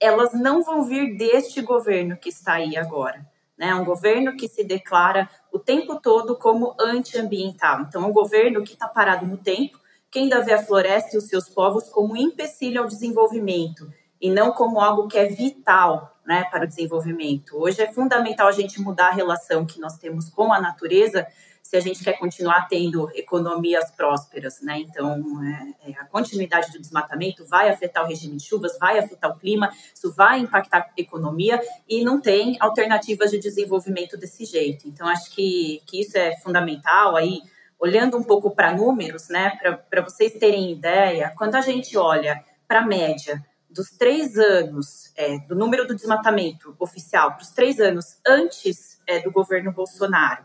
elas 0.00 0.32
não 0.32 0.62
vão 0.62 0.84
vir 0.84 1.16
deste 1.16 1.60
governo 1.60 2.16
que 2.16 2.28
está 2.28 2.54
aí 2.54 2.76
agora. 2.76 3.26
Né? 3.58 3.74
Um 3.74 3.84
governo 3.84 4.36
que 4.36 4.48
se 4.48 4.62
declara 4.62 5.28
o 5.52 5.58
tempo 5.58 5.98
todo 6.00 6.36
como 6.36 6.76
antiambiental. 6.78 7.80
Então, 7.80 8.06
um 8.08 8.12
governo 8.12 8.62
que 8.62 8.74
está 8.74 8.86
parado 8.86 9.26
no 9.26 9.38
tempo, 9.38 9.80
que 10.10 10.20
ainda 10.20 10.42
vê 10.42 10.52
a 10.52 10.62
floresta 10.62 11.16
e 11.16 11.18
os 11.18 11.26
seus 11.26 11.48
povos 11.48 11.88
como 11.88 12.12
um 12.12 12.16
empecilho 12.16 12.82
ao 12.82 12.86
desenvolvimento 12.86 13.90
e 14.20 14.30
não 14.30 14.52
como 14.52 14.80
algo 14.80 15.08
que 15.08 15.18
é 15.18 15.26
vital 15.26 16.15
né, 16.26 16.44
para 16.50 16.64
o 16.64 16.66
desenvolvimento. 16.66 17.56
Hoje 17.56 17.80
é 17.80 17.92
fundamental 17.92 18.48
a 18.48 18.52
gente 18.52 18.80
mudar 18.80 19.08
a 19.08 19.14
relação 19.14 19.64
que 19.64 19.80
nós 19.80 19.96
temos 19.96 20.28
com 20.28 20.52
a 20.52 20.60
natureza 20.60 21.26
se 21.66 21.76
a 21.76 21.80
gente 21.80 22.04
quer 22.04 22.12
continuar 22.12 22.68
tendo 22.68 23.10
economias 23.12 23.90
prósperas, 23.90 24.60
né? 24.60 24.78
Então, 24.78 25.20
é, 25.42 25.90
é, 25.90 25.94
a 25.98 26.04
continuidade 26.04 26.70
do 26.70 26.80
desmatamento 26.80 27.44
vai 27.44 27.68
afetar 27.68 28.04
o 28.04 28.06
regime 28.06 28.36
de 28.36 28.44
chuvas, 28.44 28.78
vai 28.78 28.98
afetar 28.98 29.32
o 29.32 29.38
clima, 29.38 29.72
isso 29.92 30.12
vai 30.12 30.38
impactar 30.38 30.78
a 30.78 30.90
economia 30.96 31.60
e 31.88 32.04
não 32.04 32.20
tem 32.20 32.56
alternativas 32.60 33.32
de 33.32 33.38
desenvolvimento 33.38 34.16
desse 34.16 34.44
jeito. 34.44 34.86
Então, 34.86 35.08
acho 35.08 35.28
que, 35.32 35.82
que 35.86 36.00
isso 36.00 36.16
é 36.16 36.36
fundamental 36.36 37.16
aí, 37.16 37.40
olhando 37.80 38.16
um 38.16 38.22
pouco 38.22 38.52
para 38.52 38.72
números, 38.72 39.28
né? 39.28 39.58
Para 39.90 40.02
vocês 40.02 40.34
terem 40.34 40.70
ideia, 40.70 41.32
quando 41.36 41.56
a 41.56 41.60
gente 41.60 41.96
olha 41.98 42.44
para 42.68 42.80
a 42.80 42.86
média 42.86 43.44
dos 43.70 43.90
três 43.90 44.36
anos, 44.36 45.12
é, 45.16 45.38
do 45.46 45.54
número 45.54 45.86
do 45.86 45.94
desmatamento 45.94 46.74
oficial 46.78 47.32
para 47.32 47.42
os 47.42 47.50
três 47.50 47.80
anos 47.80 48.18
antes 48.26 49.00
é, 49.06 49.20
do 49.20 49.30
governo 49.30 49.72
Bolsonaro, 49.72 50.44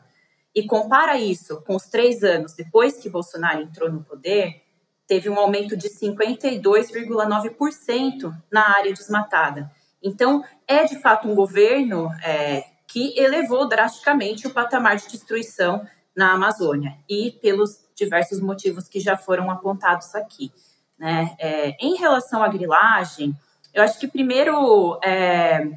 e 0.53 0.65
compara 0.65 1.17
isso 1.17 1.61
com 1.61 1.75
os 1.75 1.83
três 1.83 2.23
anos 2.23 2.53
depois 2.53 2.97
que 2.97 3.09
Bolsonaro 3.09 3.61
entrou 3.61 3.89
no 3.91 4.03
poder, 4.03 4.61
teve 5.07 5.29
um 5.29 5.39
aumento 5.39 5.77
de 5.77 5.89
52,9% 5.89 8.35
na 8.51 8.77
área 8.77 8.93
desmatada. 8.93 9.71
Então, 10.03 10.43
é 10.67 10.83
de 10.85 10.99
fato 10.99 11.27
um 11.27 11.35
governo 11.35 12.09
é, 12.23 12.65
que 12.87 13.17
elevou 13.17 13.67
drasticamente 13.67 14.47
o 14.47 14.51
patamar 14.51 14.95
de 14.97 15.07
destruição 15.07 15.87
na 16.15 16.33
Amazônia, 16.33 16.97
e 17.09 17.31
pelos 17.41 17.81
diversos 17.95 18.41
motivos 18.41 18.87
que 18.87 18.99
já 18.99 19.15
foram 19.15 19.49
apontados 19.49 20.13
aqui. 20.15 20.51
Né? 21.01 21.35
É, 21.39 21.75
em 21.79 21.95
relação 21.95 22.43
à 22.43 22.47
grilagem, 22.47 23.35
eu 23.73 23.81
acho 23.81 23.99
que 23.99 24.07
primeiro 24.07 24.99
é, 25.03 25.67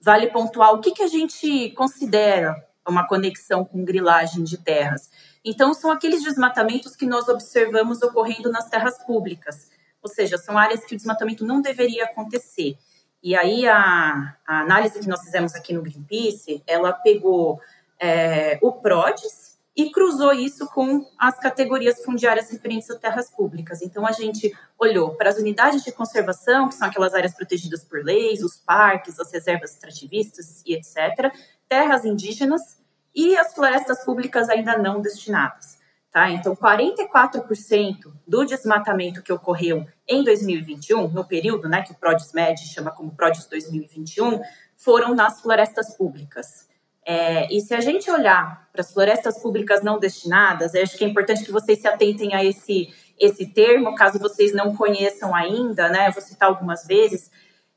vale 0.00 0.26
pontuar 0.26 0.74
o 0.74 0.80
que, 0.80 0.90
que 0.90 1.04
a 1.04 1.06
gente 1.06 1.70
considera 1.76 2.56
uma 2.88 3.06
conexão 3.06 3.64
com 3.64 3.84
grilagem 3.84 4.42
de 4.42 4.58
terras. 4.58 5.08
Então, 5.44 5.72
são 5.72 5.92
aqueles 5.92 6.24
desmatamentos 6.24 6.96
que 6.96 7.06
nós 7.06 7.28
observamos 7.28 8.02
ocorrendo 8.02 8.50
nas 8.50 8.68
terras 8.68 8.98
públicas, 9.06 9.68
ou 10.02 10.10
seja, 10.10 10.36
são 10.36 10.58
áreas 10.58 10.84
que 10.84 10.94
o 10.94 10.96
desmatamento 10.96 11.46
não 11.46 11.62
deveria 11.62 12.02
acontecer. 12.02 12.76
E 13.22 13.36
aí, 13.36 13.68
a, 13.68 14.36
a 14.44 14.62
análise 14.62 14.98
que 14.98 15.08
nós 15.08 15.20
fizemos 15.20 15.54
aqui 15.54 15.72
no 15.72 15.82
Greenpeace, 15.82 16.60
ela 16.66 16.92
pegou 16.92 17.60
é, 18.00 18.58
o 18.60 18.72
PRODES, 18.72 19.41
e 19.76 19.90
cruzou 19.90 20.32
isso 20.32 20.66
com 20.66 21.06
as 21.18 21.38
categorias 21.38 22.04
fundiárias 22.04 22.50
referentes 22.50 22.90
a 22.90 22.98
terras 22.98 23.30
públicas. 23.30 23.80
Então, 23.80 24.06
a 24.06 24.12
gente 24.12 24.54
olhou 24.78 25.14
para 25.14 25.30
as 25.30 25.38
unidades 25.38 25.82
de 25.82 25.90
conservação, 25.92 26.68
que 26.68 26.74
são 26.74 26.88
aquelas 26.88 27.14
áreas 27.14 27.34
protegidas 27.34 27.82
por 27.82 28.04
leis, 28.04 28.42
os 28.42 28.58
parques, 28.58 29.18
as 29.18 29.32
reservas 29.32 29.72
extrativistas 29.72 30.62
e 30.66 30.74
etc., 30.74 31.32
terras 31.68 32.04
indígenas 32.04 32.78
e 33.14 33.36
as 33.36 33.54
florestas 33.54 34.04
públicas 34.04 34.48
ainda 34.48 34.76
não 34.76 35.00
destinadas. 35.00 35.80
Tá? 36.10 36.28
Então, 36.30 36.54
44% 36.54 38.12
do 38.28 38.44
desmatamento 38.44 39.22
que 39.22 39.32
ocorreu 39.32 39.86
em 40.06 40.22
2021, 40.22 41.08
no 41.08 41.24
período 41.24 41.70
né, 41.70 41.80
que 41.80 41.92
o 41.92 41.94
PRODES 41.94 42.34
MED 42.34 42.60
chama 42.66 42.90
como 42.90 43.16
PRODES 43.16 43.46
2021, 43.46 44.42
foram 44.76 45.14
nas 45.14 45.40
florestas 45.40 45.96
públicas. 45.96 46.68
É, 47.04 47.52
e 47.52 47.60
se 47.60 47.74
a 47.74 47.80
gente 47.80 48.10
olhar 48.10 48.68
para 48.72 48.80
as 48.80 48.92
florestas 48.92 49.40
públicas 49.40 49.82
não 49.82 49.98
destinadas, 49.98 50.74
acho 50.74 50.96
que 50.96 51.04
é 51.04 51.08
importante 51.08 51.44
que 51.44 51.52
vocês 51.52 51.80
se 51.80 51.88
atentem 51.88 52.34
a 52.34 52.44
esse, 52.44 52.94
esse 53.18 53.46
termo, 53.46 53.94
caso 53.94 54.18
vocês 54.18 54.52
não 54.52 54.74
conheçam 54.76 55.34
ainda, 55.34 55.88
né? 55.88 56.10
Vou 56.10 56.22
citar 56.22 56.48
algumas 56.48 56.86
vezes. 56.86 57.30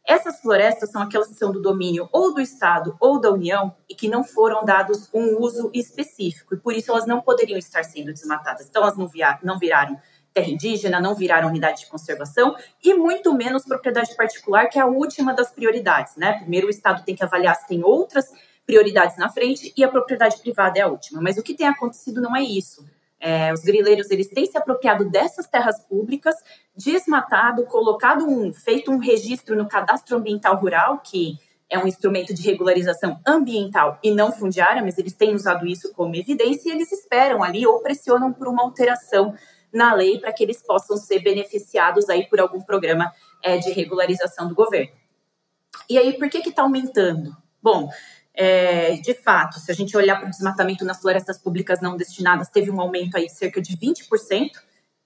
Essas 0.07 0.39
florestas 0.39 0.91
são 0.91 1.01
aquelas 1.01 1.27
que 1.27 1.33
são 1.33 1.51
do 1.51 1.59
domínio 1.59 2.07
ou 2.11 2.31
do 2.31 2.39
Estado 2.39 2.95
ou 2.99 3.19
da 3.19 3.31
União 3.31 3.75
e 3.89 3.95
que 3.95 4.07
não 4.07 4.23
foram 4.23 4.63
dados 4.63 5.09
um 5.11 5.39
uso 5.39 5.71
específico, 5.73 6.53
e 6.53 6.57
por 6.57 6.73
isso 6.73 6.91
elas 6.91 7.07
não 7.07 7.21
poderiam 7.21 7.57
estar 7.57 7.83
sendo 7.83 8.13
desmatadas. 8.13 8.67
Então, 8.69 8.83
elas 8.83 8.95
não, 8.95 9.07
via, 9.07 9.39
não 9.41 9.57
viraram 9.57 9.99
terra 10.31 10.49
indígena, 10.49 10.99
não 10.99 11.15
viraram 11.15 11.47
unidade 11.47 11.79
de 11.79 11.88
conservação 11.88 12.55
e 12.83 12.93
muito 12.93 13.33
menos 13.33 13.63
propriedade 13.63 14.15
particular, 14.15 14.67
que 14.67 14.77
é 14.77 14.81
a 14.81 14.85
última 14.85 15.33
das 15.33 15.49
prioridades, 15.49 16.15
né? 16.17 16.33
Primeiro, 16.33 16.67
o 16.67 16.69
Estado 16.69 17.03
tem 17.03 17.15
que 17.15 17.23
avaliar 17.23 17.55
se 17.55 17.67
tem 17.67 17.83
outras 17.83 18.29
prioridades 18.65 19.17
na 19.17 19.30
frente 19.30 19.73
e 19.75 19.84
a 19.84 19.89
propriedade 19.89 20.39
privada 20.39 20.80
é 20.80 20.82
a 20.82 20.88
última. 20.88 21.21
Mas 21.21 21.38
o 21.38 21.43
que 21.43 21.54
tem 21.54 21.67
acontecido 21.67 22.21
não 22.21 22.36
é 22.36 22.41
isso. 22.41 22.86
É, 23.19 23.54
os 23.54 23.62
grileiros 23.62 24.12
eles 24.12 24.28
têm 24.28 24.45
se 24.45 24.58
apropriado 24.58 25.10
dessas 25.10 25.47
terras 25.47 25.80
públicas, 25.82 26.36
desmatado, 26.75 27.65
colocado 27.65 28.28
um, 28.28 28.54
feito 28.54 28.91
um 28.91 28.97
registro 28.97 29.56
no 29.56 29.67
cadastro 29.67 30.17
ambiental 30.17 30.58
rural 30.58 30.99
que 30.99 31.39
é 31.69 31.80
um 31.80 31.88
instrumento 31.88 32.34
de 32.34 32.43
regularização 32.43 33.19
ambiental 33.25 33.97
e 34.04 34.12
não 34.12 34.32
fundiária, 34.32 34.84
mas 34.84 34.97
eles 34.97 35.13
têm 35.13 35.34
usado 35.34 35.65
isso 35.65 35.91
como 35.93 36.15
evidência 36.15 36.69
e 36.69 36.71
eles 36.73 36.91
esperam 36.91 37.43
ali 37.43 37.65
ou 37.65 37.80
pressionam 37.80 38.32
por 38.32 38.47
uma 38.47 38.63
alteração 38.63 39.34
na 39.73 39.93
lei 39.93 40.19
para 40.19 40.32
que 40.32 40.43
eles 40.43 40.62
possam 40.62 40.95
ser 40.95 41.19
beneficiados 41.19 42.10
aí 42.10 42.28
por 42.28 42.39
algum 42.39 42.62
programa 42.62 43.12
é, 43.43 43.58
de 43.58 43.71
regularização 43.71 44.47
do 44.47 44.56
governo. 44.56 44.91
E 45.89 45.97
aí, 45.97 46.13
por 46.17 46.30
que 46.30 46.38
está 46.38 46.62
aumentando? 46.62 47.36
Bom, 47.62 47.89
é, 48.35 48.97
de 48.97 49.13
fato, 49.13 49.59
se 49.59 49.71
a 49.71 49.73
gente 49.73 49.95
olhar 49.95 50.17
para 50.17 50.27
o 50.27 50.29
desmatamento 50.29 50.83
nas 50.83 50.99
florestas 50.99 51.37
públicas 51.37 51.79
não 51.81 51.95
destinadas, 51.95 52.49
teve 52.49 52.69
um 52.69 52.81
aumento 52.81 53.15
aí 53.15 53.27
de 53.27 53.33
cerca 53.33 53.61
de 53.61 53.77
20% 53.77 54.51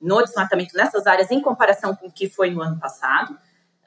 no 0.02 0.22
desmatamento 0.24 0.76
nessas 0.76 1.06
áreas 1.06 1.30
em 1.30 1.42
comparação 1.42 1.96
com 1.96 2.08
o 2.08 2.12
que 2.12 2.30
foi 2.30 2.50
no 2.50 2.62
ano 2.62 2.80
passado. 2.80 3.34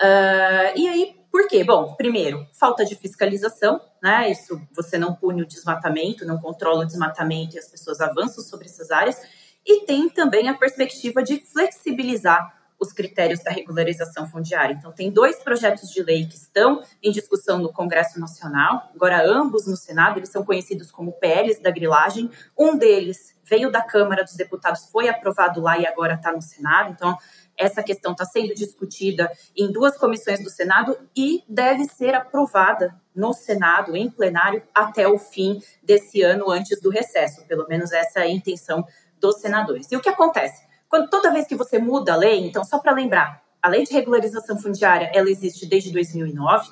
Uh, 0.01 0.77
e 0.77 0.89
aí, 0.89 1.17
por 1.31 1.49
quê? 1.49 1.65
Bom, 1.65 1.95
primeiro, 1.95 2.47
falta 2.53 2.85
de 2.85 2.95
fiscalização, 2.95 3.81
né? 4.03 4.31
Isso 4.31 4.61
você 4.75 4.99
não 4.99 5.15
pune 5.15 5.43
o 5.43 5.47
desmatamento, 5.47 6.27
não 6.27 6.39
controla 6.39 6.83
o 6.83 6.87
desmatamento 6.87 7.57
e 7.57 7.59
as 7.59 7.69
pessoas 7.69 8.01
avançam 8.01 8.45
sobre 8.45 8.67
essas 8.67 8.91
áreas. 8.91 9.21
E 9.65 9.87
tem 9.87 10.09
também 10.09 10.49
a 10.49 10.55
perspectiva 10.55 11.23
de 11.23 11.41
flexibilizar 11.41 12.62
os 12.83 12.93
critérios 12.93 13.41
da 13.43 13.51
regularização 13.51 14.29
fundiária. 14.29 14.75
Então, 14.75 14.91
tem 14.91 15.11
dois 15.11 15.39
projetos 15.39 15.89
de 15.91 16.03
lei 16.03 16.27
que 16.27 16.35
estão 16.35 16.83
em 17.01 17.13
discussão 17.13 17.59
no 17.59 17.73
Congresso 17.73 18.19
Nacional, 18.19 18.91
agora 18.95 19.25
ambos 19.25 19.67
no 19.67 19.77
Senado, 19.77 20.19
eles 20.19 20.31
são 20.31 20.45
conhecidos 20.45 20.91
como 20.91 21.13
PLs 21.13 21.63
da 21.63 21.71
grilagem. 21.71 22.29
Um 22.59 22.77
deles 22.77 23.37
veio 23.45 23.71
da 23.71 23.83
Câmara 23.83 24.25
dos 24.25 24.35
Deputados, 24.35 24.89
foi 24.91 25.09
aprovado 25.09 25.61
lá 25.61 25.79
e 25.79 25.87
agora 25.87 26.15
está 26.15 26.33
no 26.33 26.43
Senado. 26.43 26.91
Então, 26.91 27.17
essa 27.57 27.83
questão 27.83 28.13
está 28.13 28.25
sendo 28.25 28.55
discutida 28.55 29.31
em 29.57 29.71
duas 29.71 29.97
comissões 29.97 30.43
do 30.43 30.51
Senado 30.51 30.99
e 31.17 31.45
deve 31.49 31.85
ser 31.85 32.15
aprovada 32.15 32.95
no 33.15 33.33
Senado, 33.33 33.95
em 33.95 34.11
plenário, 34.11 34.63
até 34.75 35.07
o 35.07 35.19
fim 35.19 35.63
desse 35.83 36.23
ano, 36.23 36.51
antes 36.51 36.81
do 36.81 36.91
recesso. 36.91 37.47
Pelo 37.47 37.69
menos 37.69 37.93
essa 37.93 38.21
é 38.21 38.23
a 38.25 38.31
intenção 38.31 38.85
dos 39.21 39.37
senadores. 39.37 39.93
E 39.93 39.97
o 39.97 40.01
que 40.01 40.09
acontece? 40.09 40.72
Quando 40.93 41.09
toda 41.09 41.33
vez 41.33 41.47
que 41.47 41.55
você 41.55 41.79
muda 41.79 42.13
a 42.13 42.17
lei, 42.17 42.47
então 42.47 42.63
só 42.63 42.79
para 42.79 42.93
lembrar, 42.93 43.43
a 43.63 43.69
lei 43.71 43.83
de 43.83 43.95
regularização 43.95 44.59
fundiária, 44.59 45.11
ela 45.15 45.31
existe 45.31 45.65
desde 45.65 45.91
2009, 45.91 46.71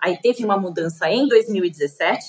aí 0.00 0.16
teve 0.16 0.42
uma 0.42 0.56
mudança 0.56 1.06
em 1.10 1.28
2017 1.28 2.24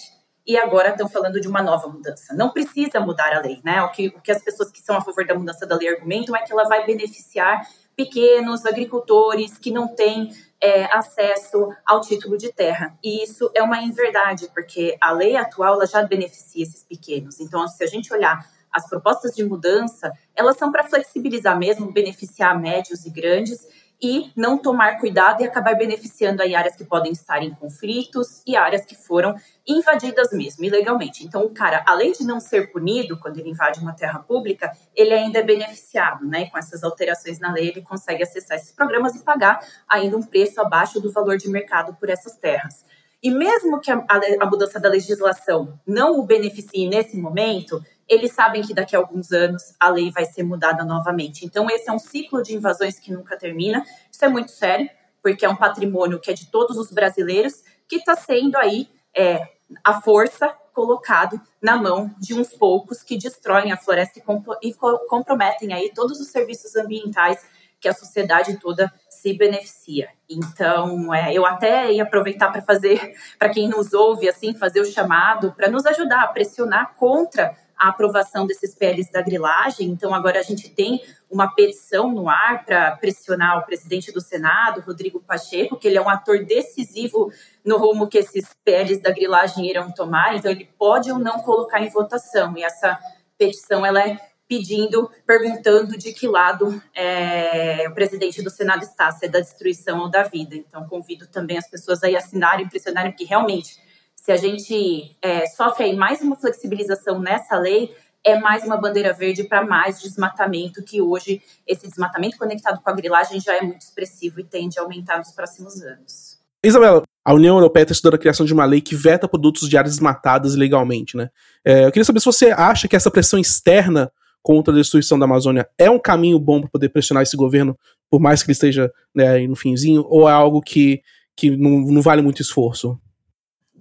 e 0.45 0.58
agora 0.58 0.89
estão 0.89 1.08
falando 1.08 1.39
de 1.39 1.47
uma 1.47 1.63
nova 1.63 1.88
mudança. 1.88 2.36
Não 2.36 2.49
precisa 2.49 2.99
mudar 2.99 3.34
a 3.34 3.39
lei, 3.39 3.62
né? 3.63 3.82
O 3.84 3.89
que, 3.89 4.08
o 4.08 4.19
que 4.19 4.34
as 4.34 4.43
pessoas 4.43 4.69
que 4.69 4.82
são 4.82 4.97
a 4.97 5.02
favor 5.02 5.25
da 5.25 5.34
mudança 5.34 5.65
da 5.65 5.78
lei 5.78 5.88
argumentam 5.88 6.36
é 6.36 6.41
que 6.41 6.52
ela 6.52 6.65
vai 6.65 6.86
beneficiar 6.86 7.65
pequenos 7.95 8.65
agricultores 8.65 9.58
que 9.58 9.71
não 9.71 9.88
têm 9.88 10.34
é, 10.60 10.93
acesso 10.93 11.69
ao 11.86 12.02
título 12.02 12.38
de 12.38 12.52
terra. 12.52 12.99
E 13.02 13.23
isso 13.23 13.49
é 13.56 13.63
uma 13.63 13.82
inverdade, 13.82 14.49
porque 14.54 14.97
a 14.99 15.13
lei 15.13 15.38
atual 15.38 15.88
já 15.88 16.04
beneficia 16.04 16.63
esses 16.63 16.84
pequenos. 16.84 17.39
Então, 17.39 17.65
se 17.65 17.82
a 17.82 17.88
gente 17.88 18.13
olhar 18.13 18.45
as 18.72 18.88
propostas 18.88 19.36
de 19.36 19.44
mudança, 19.44 20.12
elas 20.36 20.58
são 20.58 20.72
para 20.72 20.88
flexibilizar 20.88 21.58
mesmo, 21.58 21.92
beneficiar 21.92 22.60
médios 22.60 23.06
e 23.06 23.10
grandes 23.10 23.68
e 24.02 24.32
não 24.36 24.58
tomar 24.58 24.98
cuidado 25.00 25.42
e 25.42 25.46
acabar 25.46 25.76
beneficiando 25.76 26.42
aí 26.42 26.56
áreas 26.56 26.76
que 26.76 26.86
podem 26.86 27.12
estar 27.12 27.44
em 27.44 27.54
conflitos 27.54 28.42
e 28.48 28.56
áreas 28.56 28.86
que 28.86 28.96
foram 28.96 29.36
invadidas 29.68 30.32
mesmo, 30.32 30.64
ilegalmente. 30.64 31.26
Então, 31.26 31.44
o 31.44 31.50
cara, 31.50 31.84
além 31.86 32.14
de 32.14 32.24
não 32.24 32.40
ser 32.40 32.72
punido 32.72 33.20
quando 33.20 33.40
ele 33.40 33.50
invade 33.50 33.80
uma 33.82 33.94
terra 33.94 34.20
pública, 34.20 34.72
ele 34.96 35.14
ainda 35.14 35.40
é 35.40 35.44
beneficiado, 35.44 36.26
né? 36.26 36.46
Com 36.50 36.58
essas 36.58 36.84
alterações 36.84 37.40
na 37.40 37.52
lei, 37.52 37.68
ele 37.68 37.82
consegue 37.82 38.24
acessar 38.24 38.58
esses 38.58 38.72
programas 38.72 39.16
e 39.16 39.24
pagar 39.24 39.60
ainda 39.88 40.16
um 40.16 40.24
preço 40.24 40.62
abaixo 40.62 41.02
do 41.02 41.12
valor 41.12 41.38
de 41.38 41.50
mercado 41.50 41.94
por 41.96 42.10
essas 42.10 42.38
terras. 42.38 42.86
E 43.22 43.30
mesmo 43.30 43.82
que 43.82 43.92
a, 43.92 44.02
a, 44.40 44.46
mudança 44.46 44.80
da 44.80 44.88
legislação 44.88 45.78
não 45.86 46.18
o 46.18 46.24
beneficie 46.24 46.88
nesse 46.88 47.18
momento, 47.18 47.84
eles 48.10 48.32
sabem 48.34 48.63
que 48.63 48.74
daqui 48.74 48.95
a 48.95 49.00
alguns 49.00 49.32
anos 49.32 49.76
a 49.80 49.89
lei 49.89 50.10
vai 50.10 50.26
ser 50.26 50.43
mudada 50.43 50.84
novamente. 50.84 51.45
Então, 51.45 51.69
esse 51.69 51.88
é 51.88 51.93
um 51.93 52.00
ciclo 52.00 52.41
de 52.41 52.56
invasões 52.56 53.00
que 53.00 53.13
nunca 53.13 53.38
termina. 53.38 53.86
Isso 54.12 54.26
é 54.26 54.28
muito 54.28 54.52
sério, 54.52 54.89
porque 55.22 55.45
é 55.45 55.50
um 55.50 55.56
patrimônio 55.56 56.19
que 56.19 56.32
é 56.32 56.34
de 56.34 56.48
todos 56.48 56.76
os 56.76 56.91
brasileiros, 56.91 57.63
que 57.88 57.98
está 57.98 58.15
sendo 58.15 58.58
aí 58.58 58.89
é, 59.15 59.48
a 59.84 60.02
força 60.02 60.50
colocado 60.74 61.39
na 61.62 61.76
mão 61.76 62.10
de 62.17 62.34
uns 62.34 62.50
poucos 62.50 63.04
que 63.04 63.17
destroem 63.17 63.72
a 63.72 63.78
floresta 63.78 64.17
e, 64.17 64.22
comp 64.22 64.48
co 64.80 65.00
comprometem 65.08 65.74
aí 65.74 65.91
todos 65.93 66.19
os 66.19 66.30
serviços 66.30 66.76
ambientais 66.76 67.45
que 67.80 67.88
a 67.88 67.93
sociedade 67.93 68.60
toda 68.60 68.91
se 69.10 69.34
beneficia. 69.34 70.10
Então, 70.30 71.13
é, 71.13 71.34
eu 71.34 71.45
até 71.45 71.91
ia 71.91 72.04
aproveitar 72.04 72.52
para 72.52 72.62
fazer, 72.62 73.13
para 73.38 73.50
quem 73.50 73.67
nos 73.67 73.93
ouve, 73.93 74.28
assim, 74.30 74.54
fazer 74.54 74.82
o 74.82 74.86
chamado 74.86 75.54
para 75.54 75.69
nos 75.69 75.86
ajudar 75.86 76.24
a 76.24 76.28
pressionar 76.28 76.95
contra 76.95 77.56
a 77.80 77.89
aprovação 77.89 78.46
desses 78.46 78.76
PLs 78.76 79.10
da 79.12 79.22
grilagem. 79.22 79.89
Então, 79.89 80.13
agora 80.13 80.39
a 80.39 80.44
gente 80.44 80.70
tem 80.70 81.02
uma 81.32 81.48
petição 81.56 82.12
no 82.12 82.28
ar 82.28 82.65
para 82.65 82.98
pressionar 82.98 83.60
o 83.60 83.65
presidente 83.65 84.12
do 84.12 84.20
Senado, 84.20 84.82
Rodrigo 84.82 85.22
Pacheco, 85.22 85.78
que 85.78 85.88
ele 85.88 85.98
é 85.98 86.02
um 86.02 86.10
ator 86.10 86.44
decisivo 86.44 87.32
no 87.63 87.78
rumo 87.78 88.08
que 88.08 88.18
esses 88.18 88.54
PLs 88.65 89.02
da 89.02 89.12
grilagem 89.12 89.70
irão 89.70 89.92
tomar. 89.92 90.36
Então, 90.36 90.52
ele 90.52 90.70
pode 90.78 91.10
ou 91.10 91.18
não 91.18 91.39
colocar 91.39 91.82
em 91.82 91.89
votação. 91.89 92.58
E 92.58 92.63
essa 92.63 93.00
petição 93.38 93.86
ela 93.86 94.06
é 94.06 94.20
pedindo, 94.50 95.10
perguntando 95.28 95.96
de 95.96 96.12
que 96.12 96.28
lado 96.28 96.82
é, 96.96 97.88
o 97.88 97.94
presidente 97.94 98.42
do 98.42 98.50
Senado 98.50 98.82
está, 98.82 99.12
se 99.12 99.28
é 99.28 99.30
da 99.30 99.39
destruição 99.39 100.00
ou 100.00 100.10
da 100.10 100.24
vida. 100.24 100.56
Então, 100.56 100.88
convido 100.88 101.28
também 101.28 101.60
as 101.60 101.70
pessoas 101.70 102.04
a 102.04 102.08
assinarem, 102.08 102.68
pressionarem, 102.68 103.12
porque 103.12 103.26
realmente, 103.26 103.78
se 104.24 104.32
a 104.32 104.38
gente 104.38 105.16
é, 105.22 105.46
sofre 105.48 105.86
aí 105.86 105.96
mais 105.96 106.22
uma 106.22 106.36
flexibilização 106.36 107.20
nessa 107.20 107.58
lei, 107.58 107.96
é 108.24 108.38
mais 108.38 108.66
uma 108.66 108.76
bandeira 108.76 109.14
verde 109.14 109.46
para 109.46 109.66
mais 109.66 110.02
desmatamento, 110.02 110.84
que 110.84 111.02
hoje 111.02 111.42
esse 111.66 111.88
desmatamento 111.88 112.38
conectado 112.38 112.82
com 112.82 112.90
a 112.90 112.94
grilagem 112.94 113.40
já 113.40 113.56
é 113.56 113.62
muito 113.62 113.82
expressivo 113.82 114.42
e 114.42 114.44
tende 114.44 114.78
a 114.78 114.82
aumentar 114.82 115.18
nos 115.18 115.32
próximos 115.32 115.82
anos. 115.82 116.38
Isabela, 116.64 117.04
a 117.24 117.34
União 117.34 117.56
Europeia 117.56 117.84
está 117.84 117.94
estudando 117.94 118.16
a 118.16 118.20
criação 118.20 118.46
de 118.46 118.54
uma 118.54 118.66
lei 118.66 118.82
que 118.82 118.94
veta 118.94 119.28
produtos 119.28 119.70
de 119.70 119.78
áreas 119.78 119.96
desmatadas 119.96 120.54
ilegalmente, 120.54 121.16
né? 121.16 121.30
É, 121.64 121.86
eu 121.86 121.92
queria 121.92 122.04
saber 122.04 122.20
se 122.20 122.26
você 122.26 122.52
acha 122.52 122.90
que 122.90 122.98
essa 122.98 123.10
pressão 123.10 123.40
externa 123.40 124.12
contra 124.44 124.74
a 124.74 124.78
destruição 124.78 125.18
da 125.18 125.24
Amazônia 125.24 125.68
é 125.78 125.90
um 125.90 126.00
caminho 126.00 126.38
bom 126.38 126.60
para 126.60 126.70
poder 126.70 126.90
pressionar 126.90 127.24
esse 127.24 127.38
governo, 127.38 127.78
por 128.12 128.20
mais 128.20 128.44
que 128.44 128.48
ele 128.48 128.54
esteja 128.54 128.92
né, 129.16 129.48
no 129.48 129.56
finzinho, 129.56 130.06
ou 130.10 130.28
é 130.28 130.34
algo 130.34 130.62
que, 130.62 131.02
que 131.38 131.56
não, 131.56 131.80
não 131.80 132.02
vale 132.02 132.22
muito 132.22 132.42
esforço? 132.42 133.00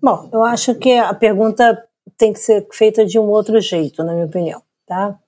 Bom, 0.03 0.29
eu 0.33 0.45
acho 0.45 0.75
que 0.75 0.93
a 0.93 1.13
pergunta 1.13 1.85
tem 2.17 2.33
que 2.33 2.39
ser 2.39 2.67
feita 2.73 3.05
de 3.05 3.19
um 3.19 3.25
outro 3.25 3.61
jeito, 3.61 4.03
na 4.05 4.13
minha 4.13 4.27
opinião. 4.27 4.63
Tá? 4.87 5.19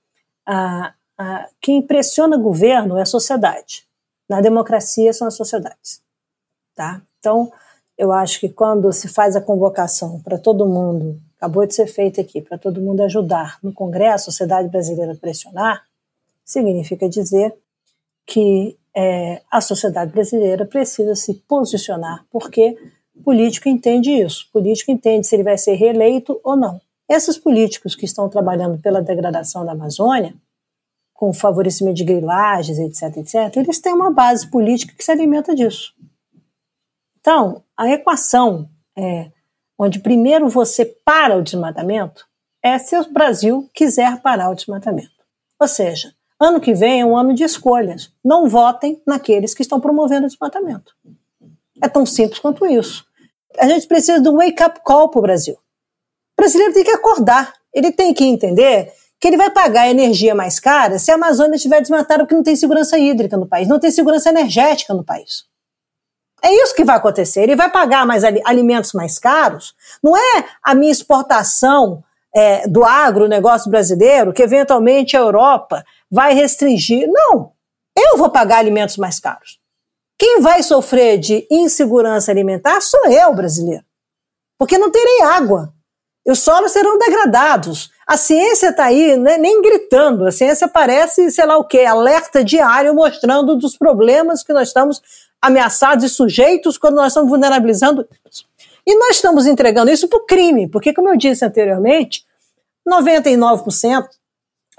A, 0.45 0.93
a, 1.17 1.49
quem 1.61 1.81
pressiona 1.81 2.37
o 2.37 2.41
governo 2.41 2.97
é 2.97 3.01
a 3.01 3.05
sociedade. 3.05 3.85
Na 4.29 4.41
democracia 4.41 5.13
são 5.13 5.27
as 5.27 5.35
sociedades. 5.35 6.01
Tá? 6.75 7.01
Então, 7.19 7.51
eu 7.97 8.11
acho 8.11 8.39
que 8.39 8.49
quando 8.49 8.91
se 8.91 9.07
faz 9.07 9.35
a 9.35 9.41
convocação 9.41 10.19
para 10.21 10.37
todo 10.37 10.65
mundo 10.65 11.21
acabou 11.37 11.65
de 11.65 11.73
ser 11.73 11.87
feita 11.87 12.21
aqui, 12.21 12.39
para 12.39 12.57
todo 12.57 12.79
mundo 12.79 13.01
ajudar 13.01 13.57
no 13.63 13.73
Congresso, 13.73 14.29
a 14.29 14.31
sociedade 14.31 14.69
brasileira 14.69 15.15
pressionar, 15.15 15.83
significa 16.45 17.09
dizer 17.09 17.55
que 18.27 18.77
é, 18.95 19.41
a 19.49 19.59
sociedade 19.59 20.11
brasileira 20.11 20.65
precisa 20.65 21.15
se 21.15 21.33
posicionar, 21.47 22.25
porque 22.29 22.77
político 23.21 23.69
entende 23.69 24.11
isso. 24.11 24.47
Político 24.51 24.91
entende 24.91 25.27
se 25.27 25.35
ele 25.35 25.43
vai 25.43 25.57
ser 25.57 25.75
reeleito 25.75 26.39
ou 26.43 26.55
não. 26.55 26.81
Esses 27.09 27.37
políticos 27.37 27.95
que 27.95 28.05
estão 28.05 28.29
trabalhando 28.29 28.77
pela 28.79 29.01
degradação 29.01 29.65
da 29.65 29.73
Amazônia, 29.73 30.33
com 31.13 31.33
favorecimento 31.33 31.97
de 31.97 32.03
grilagens, 32.03 32.79
etc., 32.79 33.17
etc., 33.17 33.57
eles 33.57 33.79
têm 33.79 33.93
uma 33.93 34.11
base 34.11 34.49
política 34.49 34.93
que 34.97 35.03
se 35.03 35.11
alimenta 35.11 35.53
disso. 35.53 35.93
Então, 37.19 37.63
a 37.77 37.89
equação 37.89 38.67
é 38.97 39.29
onde 39.77 39.99
primeiro 39.99 40.47
você 40.47 40.85
para 40.85 41.37
o 41.37 41.41
desmatamento, 41.41 42.27
é 42.63 42.77
se 42.77 42.95
o 42.97 43.11
Brasil 43.11 43.69
quiser 43.73 44.21
parar 44.21 44.49
o 44.49 44.55
desmatamento. 44.55 45.11
Ou 45.59 45.67
seja, 45.67 46.13
ano 46.39 46.61
que 46.61 46.73
vem 46.73 47.01
é 47.01 47.05
um 47.05 47.17
ano 47.17 47.33
de 47.33 47.43
escolhas. 47.43 48.11
Não 48.23 48.47
votem 48.47 49.01
naqueles 49.05 49.53
que 49.53 49.61
estão 49.61 49.79
promovendo 49.79 50.25
o 50.25 50.29
desmatamento. 50.29 50.95
É 51.81 51.89
tão 51.89 52.05
simples 52.05 52.39
quanto 52.39 52.65
isso. 52.65 53.05
A 53.59 53.67
gente 53.67 53.87
precisa 53.87 54.19
de 54.19 54.29
um 54.29 54.37
wake-up 54.37 54.79
call 54.83 55.09
para 55.09 55.19
o 55.19 55.21
Brasil. 55.21 55.55
O 55.55 56.41
brasileiro 56.41 56.73
tem 56.73 56.83
que 56.83 56.91
acordar. 56.91 57.53
Ele 57.73 57.91
tem 57.91 58.13
que 58.13 58.25
entender 58.25 58.91
que 59.19 59.27
ele 59.27 59.37
vai 59.37 59.51
pagar 59.51 59.87
energia 59.87 60.33
mais 60.33 60.59
cara 60.59 60.97
se 60.97 61.11
a 61.11 61.15
Amazônia 61.15 61.55
estiver 61.55 61.79
desmatada 61.79 62.23
porque 62.23 62.33
não 62.33 62.41
tem 62.41 62.55
segurança 62.55 62.97
hídrica 62.97 63.37
no 63.37 63.45
país, 63.45 63.67
não 63.67 63.79
tem 63.79 63.91
segurança 63.91 64.29
energética 64.29 64.93
no 64.95 65.03
país. 65.03 65.45
É 66.43 66.51
isso 66.51 66.73
que 66.73 66.83
vai 66.83 66.97
acontecer. 66.97 67.43
Ele 67.43 67.55
vai 67.55 67.69
pagar 67.69 68.03
mais 68.05 68.23
alimentos 68.23 68.93
mais 68.93 69.19
caros. 69.19 69.75
Não 70.03 70.17
é 70.17 70.45
a 70.63 70.73
minha 70.73 70.91
exportação 70.91 72.03
é, 72.33 72.67
do 72.67 72.83
agronegócio 72.83 73.69
brasileiro 73.69 74.33
que 74.33 74.41
eventualmente 74.41 75.15
a 75.15 75.19
Europa 75.19 75.85
vai 76.09 76.33
restringir. 76.33 77.07
Não. 77.07 77.51
Eu 77.95 78.17
vou 78.17 78.31
pagar 78.31 78.57
alimentos 78.57 78.97
mais 78.97 79.19
caros. 79.19 79.60
Quem 80.21 80.39
vai 80.39 80.61
sofrer 80.61 81.17
de 81.17 81.47
insegurança 81.49 82.29
alimentar 82.29 82.79
sou 82.79 83.07
eu, 83.07 83.33
brasileiro. 83.33 83.83
porque 84.55 84.77
não 84.77 84.91
terei 84.91 85.23
água. 85.23 85.73
Os 86.27 86.37
solos 86.37 86.71
serão 86.71 86.99
degradados. 86.99 87.89
A 88.05 88.15
ciência 88.15 88.69
está 88.69 88.83
aí 88.83 89.17
né, 89.17 89.39
nem 89.39 89.59
gritando, 89.63 90.27
a 90.27 90.31
ciência 90.31 90.67
parece, 90.67 91.31
sei 91.31 91.43
lá 91.47 91.57
o 91.57 91.63
quê, 91.63 91.85
alerta 91.85 92.43
diário 92.43 92.93
mostrando 92.93 93.55
dos 93.55 93.75
problemas 93.75 94.43
que 94.43 94.53
nós 94.53 94.67
estamos 94.67 95.01
ameaçados 95.41 96.05
e 96.05 96.09
sujeitos 96.09 96.77
quando 96.77 96.97
nós 96.97 97.07
estamos 97.07 97.27
vulnerabilizando. 97.27 98.07
E 98.85 98.95
nós 98.99 99.15
estamos 99.15 99.47
entregando 99.47 99.89
isso 99.89 100.07
para 100.07 100.19
o 100.19 100.25
crime, 100.27 100.67
porque, 100.67 100.93
como 100.93 101.09
eu 101.09 101.17
disse 101.17 101.43
anteriormente, 101.43 102.23
99%, 102.87 104.07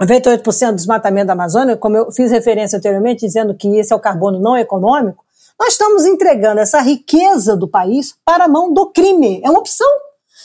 98% 0.00 0.70
do 0.70 0.76
desmatamento 0.76 1.26
da 1.26 1.32
Amazônia, 1.32 1.76
como 1.76 1.96
eu 1.96 2.12
fiz 2.12 2.30
referência 2.30 2.78
anteriormente, 2.78 3.26
dizendo 3.26 3.56
que 3.56 3.76
esse 3.76 3.92
é 3.92 3.96
o 3.96 4.00
carbono 4.00 4.38
não 4.38 4.56
econômico, 4.56 5.24
nós 5.62 5.74
estamos 5.74 6.04
entregando 6.04 6.60
essa 6.60 6.80
riqueza 6.80 7.56
do 7.56 7.68
país 7.68 8.16
para 8.24 8.46
a 8.46 8.48
mão 8.48 8.74
do 8.74 8.90
crime. 8.90 9.40
É 9.44 9.48
uma 9.48 9.60
opção. 9.60 9.88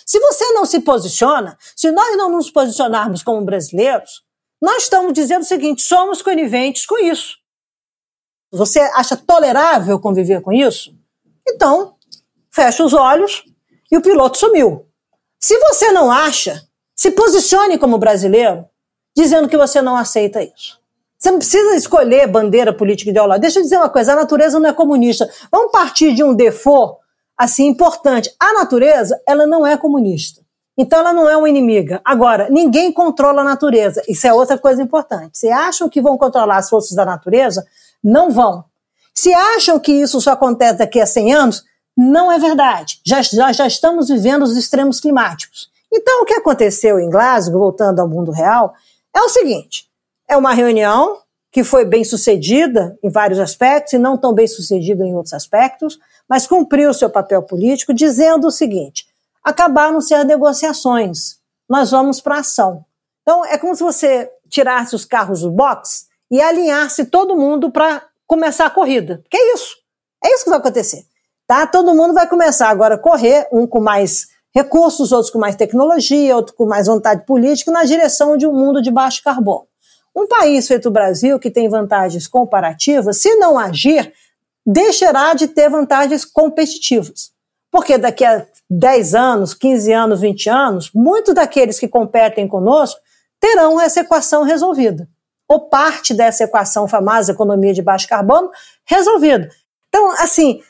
Se 0.06 0.20
você 0.20 0.52
não 0.52 0.64
se 0.64 0.82
posiciona, 0.82 1.58
se 1.76 1.90
nós 1.90 2.16
não 2.16 2.30
nos 2.30 2.52
posicionarmos 2.52 3.24
como 3.24 3.44
brasileiros, 3.44 4.22
nós 4.62 4.84
estamos 4.84 5.14
dizendo 5.14 5.42
o 5.42 5.46
seguinte: 5.46 5.82
somos 5.82 6.22
coniventes 6.22 6.86
com 6.86 7.00
isso. 7.00 7.36
Você 8.52 8.80
acha 8.80 9.18
tolerável 9.18 10.00
conviver 10.00 10.40
com 10.42 10.54
isso? 10.54 10.96
Então, 11.50 11.96
fecha 12.52 12.86
os 12.86 12.94
olhos 12.94 13.44
e 13.92 13.98
o 13.98 14.02
piloto 14.02 14.38
sumiu. 14.38 14.86
Se 15.40 15.58
você 15.58 15.92
não 15.92 16.12
acha, 16.12 16.62
se 16.96 17.10
posicione 17.10 17.80
como 17.80 17.98
brasileiro, 17.98 18.70
dizendo 19.18 19.50
que 19.50 19.58
você 19.58 19.82
não 19.82 19.98
aceita 19.98 20.44
isso. 20.44 20.77
Você 21.18 21.32
não 21.32 21.40
precisa 21.40 21.76
escolher 21.76 22.28
bandeira 22.28 22.72
política 22.72 23.10
ideológica. 23.10 23.42
Deixa 23.42 23.60
eu 23.60 23.64
dizer 23.64 23.78
uma 23.78 23.90
coisa: 23.90 24.14
a 24.14 24.16
natureza 24.16 24.60
não 24.60 24.70
é 24.70 24.74
comunista. 24.74 25.30
Vamos 25.52 25.72
partir 25.72 26.14
de 26.14 26.24
um 26.24 26.34
default 26.34 27.00
assim 27.38 27.68
importante. 27.68 28.34
A 28.40 28.54
natureza, 28.54 29.20
ela 29.28 29.48
não 29.48 29.66
é 29.66 29.76
comunista. 29.78 30.42
Então 30.78 31.00
ela 31.00 31.12
não 31.12 31.28
é 31.28 31.36
uma 31.36 31.50
inimiga. 31.50 32.00
Agora, 32.06 32.50
ninguém 32.52 32.92
controla 32.92 33.42
a 33.42 33.46
natureza. 33.46 34.04
Isso 34.08 34.28
é 34.28 34.34
outra 34.34 34.60
coisa 34.60 34.82
importante. 34.82 35.40
Se 35.40 35.50
acham 35.50 35.90
que 35.90 36.02
vão 36.02 36.18
controlar 36.18 36.58
as 36.58 36.70
forças 36.70 36.96
da 36.96 37.04
natureza, 37.04 37.66
não 38.04 38.30
vão. 38.30 38.64
Se 39.14 39.34
acham 39.34 39.80
que 39.80 39.92
isso 39.92 40.22
só 40.22 40.34
acontece 40.34 40.78
daqui 40.78 41.02
a 41.02 41.06
100 41.08 41.34
anos, 41.34 41.64
não 41.98 42.32
é 42.32 42.38
verdade. 42.38 43.02
Já, 43.04 43.24
já, 43.24 43.52
já 43.52 43.66
estamos 43.66 44.08
vivendo 44.08 44.44
os 44.44 44.56
extremos 44.56 45.00
climáticos. 45.00 45.68
Então, 45.92 46.22
o 46.22 46.26
que 46.26 46.36
aconteceu 46.36 47.00
em 47.00 47.10
Glasgow, 47.10 47.60
voltando 47.60 48.00
ao 48.00 48.08
mundo 48.08 48.32
real, 48.32 48.76
é 49.16 49.22
o 49.22 49.30
seguinte: 49.30 49.87
é 50.30 50.36
uma 50.36 50.54
reunião 50.54 51.18
que 51.52 51.64
foi 51.64 51.86
bem 51.86 52.04
sucedida 52.04 52.98
em 53.02 53.10
vários 53.10 53.40
aspectos 53.40 53.94
e 53.94 53.98
não 53.98 54.18
tão 54.18 54.34
bem 54.34 54.48
sucedida 54.48 55.04
em 55.04 55.16
outros 55.16 55.34
aspectos, 55.34 55.98
mas 56.30 56.46
cumpriu 56.46 56.94
seu 56.94 57.10
papel 57.10 57.42
político 57.44 57.94
dizendo 57.94 58.48
o 58.48 58.52
seguinte: 58.52 59.08
acabaram-se 59.44 60.14
as 60.14 60.26
negociações, 60.26 61.38
nós 61.70 61.92
vamos 61.92 62.22
para 62.22 62.40
ação. 62.40 62.86
Então, 63.22 63.44
é 63.46 63.58
como 63.58 63.76
se 63.76 63.84
você 63.84 64.30
tirasse 64.50 64.96
os 64.96 65.06
carros 65.06 65.42
do 65.42 65.52
box 65.52 66.08
e 66.30 66.42
alinhasse 66.42 67.06
todo 67.06 67.36
mundo 67.36 67.72
para 67.72 68.04
começar 68.26 68.66
a 68.66 68.70
corrida. 68.70 69.24
Que 69.30 69.38
é 69.38 69.54
isso. 69.54 69.76
É 70.24 70.34
isso 70.34 70.44
que 70.44 70.50
vai 70.50 70.60
acontecer. 70.60 71.06
Tá? 71.46 71.66
Todo 71.66 71.96
mundo 71.96 72.14
vai 72.14 72.28
começar 72.28 72.70
agora 72.70 72.96
a 72.96 72.98
correr, 72.98 73.48
um 73.52 73.66
com 73.66 73.80
mais 73.80 74.28
recursos, 74.54 75.12
outros 75.12 75.32
com 75.32 75.40
mais 75.40 75.56
tecnologia, 75.56 76.36
outro 76.36 76.54
com 76.56 76.66
mais 76.66 76.88
vontade 76.88 77.26
política, 77.26 77.72
na 77.72 77.84
direção 77.84 78.36
de 78.36 78.46
um 78.46 78.54
mundo 78.54 78.82
de 78.82 78.92
baixo 78.92 79.24
carbono. 79.24 79.68
Um 80.18 80.28
país 80.28 80.68
feito 80.68 80.90
o 80.90 80.92
Brasil, 80.92 81.38
que 81.38 81.52
tem 81.52 81.70
vantagens 81.70 82.28
comparativas, 82.28 83.18
se 83.18 83.36
não 83.36 83.56
agir, 83.56 84.12
deixará 84.66 85.36
de 85.36 85.48
ter 85.48 85.70
vantagens 85.70 86.26
competitivas. 86.26 87.30
Porque 87.72 88.00
daqui 88.00 88.26
a 88.26 88.44
10 88.68 89.14
anos, 89.14 89.54
15 89.54 89.94
anos, 89.94 90.20
20 90.20 90.50
anos, 90.50 90.92
muitos 90.92 91.36
daqueles 91.36 91.80
que 91.80 91.88
competem 91.88 92.48
conosco 92.48 93.00
terão 93.40 93.80
essa 93.80 94.00
equação 94.00 94.42
resolvida. 94.42 95.08
Ou 95.48 95.70
parte 95.70 96.16
dessa 96.16 96.46
equação 96.46 96.88
famosa 96.88 97.34
economia 97.34 97.72
de 97.72 97.84
baixo 97.84 98.08
carbono 98.08 98.50
resolvida. 98.86 99.48
Então, 99.88 100.10
assim, 100.14 100.64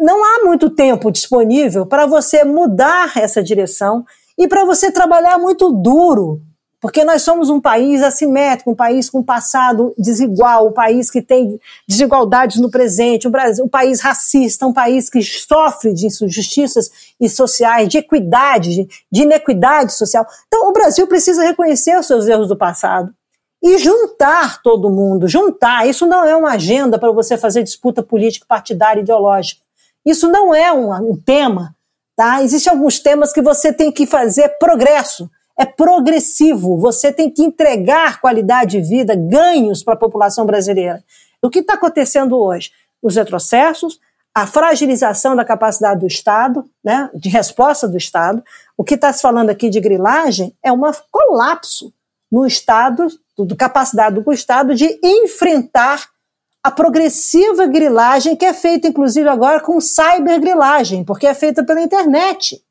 não 0.00 0.24
há 0.24 0.44
muito 0.44 0.70
tempo 0.70 1.12
disponível 1.12 1.86
para 1.86 2.04
você 2.04 2.42
mudar 2.42 3.16
essa 3.16 3.44
direção 3.44 4.04
e 4.36 4.48
para 4.48 4.64
você 4.64 4.90
trabalhar 4.90 5.38
muito 5.38 5.70
duro 5.70 6.42
porque 6.80 7.04
nós 7.04 7.22
somos 7.22 7.50
um 7.50 7.60
país 7.60 8.02
assimétrico, 8.02 8.70
um 8.70 8.74
país 8.74 9.10
com 9.10 9.22
passado 9.22 9.92
desigual, 9.98 10.68
um 10.68 10.72
país 10.72 11.10
que 11.10 11.20
tem 11.20 11.60
desigualdades 11.88 12.60
no 12.60 12.70
presente, 12.70 13.26
um, 13.26 13.30
Brasil, 13.30 13.64
um 13.64 13.68
país 13.68 14.00
racista, 14.00 14.66
um 14.66 14.72
país 14.72 15.10
que 15.10 15.20
sofre 15.22 15.92
de 15.92 16.06
injustiças 16.06 16.90
e 17.20 17.28
sociais, 17.28 17.88
de 17.88 17.98
equidade, 17.98 18.70
de, 18.70 18.88
de 19.10 19.22
inequidade 19.22 19.92
social. 19.92 20.24
Então, 20.46 20.68
o 20.68 20.72
Brasil 20.72 21.06
precisa 21.08 21.42
reconhecer 21.42 21.98
os 21.98 22.06
seus 22.06 22.28
erros 22.28 22.48
do 22.48 22.56
passado 22.56 23.12
e 23.60 23.76
juntar 23.78 24.62
todo 24.62 24.88
mundo, 24.88 25.26
juntar. 25.26 25.88
Isso 25.88 26.06
não 26.06 26.24
é 26.24 26.36
uma 26.36 26.52
agenda 26.52 26.96
para 26.96 27.10
você 27.10 27.36
fazer 27.36 27.64
disputa 27.64 28.04
política, 28.04 28.46
partidária, 28.48 29.00
ideológica. 29.00 29.62
Isso 30.06 30.28
não 30.28 30.54
é 30.54 30.72
um, 30.72 30.92
um 31.10 31.16
tema. 31.16 31.74
Tá? 32.16 32.40
Existem 32.42 32.72
alguns 32.72 33.00
temas 33.00 33.32
que 33.32 33.42
você 33.42 33.72
tem 33.72 33.90
que 33.90 34.06
fazer 34.06 34.48
progresso 34.60 35.28
é 35.58 35.66
progressivo. 35.66 36.78
Você 36.78 37.12
tem 37.12 37.28
que 37.28 37.42
entregar 37.42 38.20
qualidade 38.20 38.80
de 38.80 38.88
vida, 38.88 39.16
ganhos 39.16 39.82
para 39.82 39.94
a 39.94 39.98
população 39.98 40.46
brasileira. 40.46 41.02
O 41.42 41.50
que 41.50 41.58
está 41.58 41.74
acontecendo 41.74 42.38
hoje? 42.38 42.70
Os 43.02 43.16
retrocessos, 43.16 43.98
a 44.34 44.46
fragilização 44.46 45.34
da 45.34 45.44
capacidade 45.44 46.00
do 46.00 46.06
Estado, 46.06 46.64
né, 46.82 47.10
de 47.12 47.28
resposta 47.28 47.88
do 47.88 47.96
Estado. 47.96 48.42
O 48.76 48.84
que 48.84 48.94
está 48.94 49.12
se 49.12 49.20
falando 49.20 49.50
aqui 49.50 49.68
de 49.68 49.80
grilagem 49.80 50.54
é 50.62 50.70
um 50.70 50.80
colapso 51.10 51.92
no 52.30 52.46
Estado, 52.46 53.08
da 53.36 53.56
capacidade 53.56 54.20
do 54.20 54.32
Estado 54.32 54.74
de 54.74 54.98
enfrentar 55.02 56.08
a 56.62 56.70
progressiva 56.70 57.66
grilagem 57.66 58.36
que 58.36 58.44
é 58.44 58.52
feita, 58.52 58.88
inclusive, 58.88 59.28
agora 59.28 59.60
com 59.60 59.80
cybergrilagem, 59.80 61.04
porque 61.04 61.26
é 61.26 61.34
feita 61.34 61.64
pela 61.64 61.80
internet. 61.80 62.62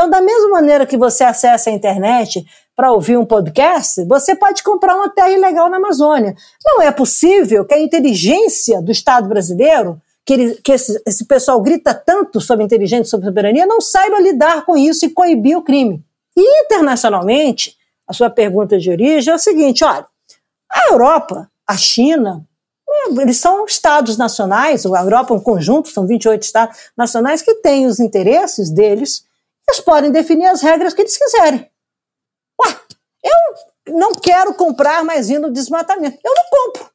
Então, 0.00 0.08
da 0.08 0.22
mesma 0.22 0.48
maneira 0.48 0.86
que 0.86 0.96
você 0.96 1.22
acessa 1.24 1.68
a 1.68 1.72
internet 1.74 2.42
para 2.74 2.90
ouvir 2.90 3.18
um 3.18 3.26
podcast, 3.26 4.02
você 4.06 4.34
pode 4.34 4.62
comprar 4.62 4.96
uma 4.96 5.10
terra 5.10 5.28
ilegal 5.28 5.68
na 5.68 5.76
Amazônia. 5.76 6.34
Não 6.64 6.80
é 6.80 6.90
possível 6.90 7.66
que 7.66 7.74
a 7.74 7.78
inteligência 7.78 8.80
do 8.80 8.90
Estado 8.90 9.28
brasileiro, 9.28 10.00
que, 10.24 10.32
ele, 10.32 10.54
que 10.64 10.72
esse, 10.72 11.02
esse, 11.06 11.26
pessoal 11.26 11.60
grita 11.60 11.92
tanto 11.92 12.40
sobre 12.40 12.64
inteligência, 12.64 13.10
sobre 13.10 13.26
soberania, 13.26 13.66
não 13.66 13.78
saiba 13.78 14.18
lidar 14.18 14.64
com 14.64 14.74
isso 14.74 15.04
e 15.04 15.10
coibir 15.10 15.58
o 15.58 15.62
crime. 15.62 16.02
E 16.34 16.64
internacionalmente, 16.64 17.76
a 18.08 18.14
sua 18.14 18.30
pergunta 18.30 18.78
de 18.78 18.90
origem 18.90 19.30
é 19.30 19.36
o 19.36 19.38
seguinte: 19.38 19.84
olha, 19.84 20.06
a 20.72 20.92
Europa, 20.92 21.46
a 21.68 21.76
China, 21.76 22.42
eles 23.20 23.36
são 23.36 23.66
estados 23.66 24.16
nacionais, 24.16 24.86
a 24.86 25.02
Europa 25.02 25.34
é 25.34 25.36
um 25.36 25.40
conjunto, 25.40 25.90
são 25.90 26.06
28 26.06 26.42
estados 26.42 26.78
nacionais 26.96 27.42
que 27.42 27.56
têm 27.56 27.84
os 27.84 28.00
interesses 28.00 28.70
deles 28.70 29.28
eles 29.70 29.80
podem 29.80 30.10
definir 30.10 30.46
as 30.46 30.60
regras 30.60 30.92
que 30.92 31.02
eles 31.02 31.16
quiserem. 31.16 31.70
Ué, 32.64 32.80
eu 33.24 33.94
não 33.94 34.14
quero 34.14 34.54
comprar 34.54 35.04
mais 35.04 35.28
no 35.28 35.50
desmatamento. 35.50 36.18
Eu 36.24 36.34
não 36.34 36.44
compro. 36.50 36.90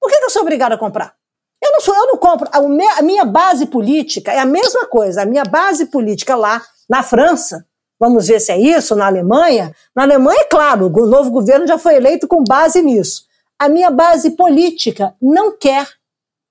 Por 0.00 0.10
que 0.10 0.16
eu 0.16 0.30
sou 0.30 0.42
obrigado 0.42 0.72
a 0.72 0.78
comprar? 0.78 1.14
Eu 1.62 1.72
não 1.72 1.80
sou, 1.80 1.94
eu 1.94 2.06
não 2.08 2.16
compro. 2.18 2.48
A 2.52 3.02
minha 3.02 3.24
base 3.24 3.66
política 3.66 4.32
é 4.32 4.38
a 4.38 4.44
mesma 4.44 4.86
coisa. 4.86 5.22
A 5.22 5.26
minha 5.26 5.44
base 5.44 5.86
política 5.86 6.34
lá 6.34 6.62
na 6.88 7.02
França, 7.02 7.66
vamos 7.98 8.26
ver 8.26 8.40
se 8.40 8.52
é 8.52 8.58
isso, 8.58 8.94
na 8.94 9.06
Alemanha. 9.06 9.74
Na 9.94 10.02
Alemanha, 10.02 10.42
é 10.42 10.44
claro, 10.44 10.86
o 10.86 11.06
novo 11.06 11.30
governo 11.30 11.66
já 11.66 11.78
foi 11.78 11.94
eleito 11.94 12.28
com 12.28 12.44
base 12.44 12.82
nisso. 12.82 13.24
A 13.58 13.68
minha 13.68 13.90
base 13.90 14.32
política 14.32 15.14
não 15.22 15.56
quer 15.56 15.88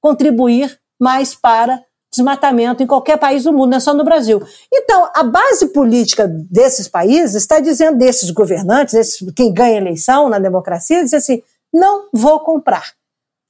contribuir 0.02 0.80
mais 1.00 1.36
para 1.36 1.84
desmatamento 2.14 2.84
em 2.84 2.88
qualquer 2.88 3.18
país 3.18 3.44
do 3.44 3.52
mundo, 3.52 3.72
não 3.72 3.78
é 3.78 3.80
só 3.80 3.94
no 3.94 4.04
Brasil. 4.04 4.42
Então, 4.72 5.10
a 5.14 5.24
base 5.24 5.68
política 5.68 6.28
desses 6.28 6.88
países 6.88 7.36
está 7.36 7.60
dizendo, 7.60 7.98
desses 7.98 8.30
governantes, 8.30 8.94
desses, 8.94 9.34
quem 9.36 9.52
ganha 9.52 9.78
eleição 9.78 10.30
na 10.30 10.40
democracia, 10.40 11.04
diz 11.04 11.14
assim: 11.14 11.42
não 11.74 12.08
vou 12.14 12.40
comprar. 12.40 12.94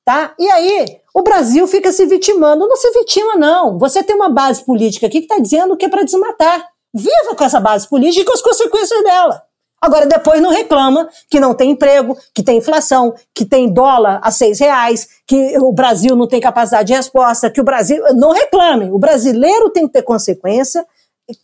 Tá? 0.06 0.34
E 0.38 0.50
aí, 0.50 1.00
o 1.14 1.22
Brasil 1.22 1.66
fica 1.68 1.92
se 1.92 2.06
vitimando. 2.06 2.68
Não 2.68 2.76
se 2.76 2.92
vitima, 2.92 3.36
não. 3.36 3.78
Você 3.78 4.04
tem 4.04 4.16
uma 4.16 4.30
base 4.30 4.64
política 4.64 5.08
aqui 5.08 5.20
que 5.20 5.26
está 5.26 5.40
dizendo 5.42 5.78
que 5.78 5.86
é 5.86 5.90
para 5.90 6.04
desmatar. 6.04 6.68
Viva 6.94 7.36
com 7.36 7.44
essa 7.44 7.60
base 7.60 7.88
política 7.88 8.22
e 8.22 8.26
com 8.26 8.34
as 8.34 8.42
consequências 8.42 9.04
dela. 9.04 9.44
Agora, 9.84 10.06
depois 10.06 10.42
não 10.42 10.50
reclama 10.50 11.10
que 11.30 11.42
não 11.42 11.54
tem 11.54 11.72
emprego, 11.72 12.18
que 12.34 12.42
tem 12.42 12.60
inflação, 12.60 13.14
que 13.36 13.44
tem 13.44 13.68
dólar 13.68 14.22
a 14.24 14.32
seis 14.32 14.58
reais, 14.58 15.10
que 15.28 15.58
o 15.58 15.74
Brasil 15.74 16.16
não 16.16 16.26
tem 16.26 16.40
capacidade 16.40 16.88
de 16.88 16.94
resposta, 16.94 17.50
que 17.50 17.60
o 17.60 17.66
Brasil. 17.66 18.02
Não 18.16 18.32
reclame. 18.32 18.90
O 18.92 18.98
brasileiro 18.98 19.70
tem 19.72 19.86
que 19.86 19.92
ter 19.92 20.02
consequência, 20.04 20.86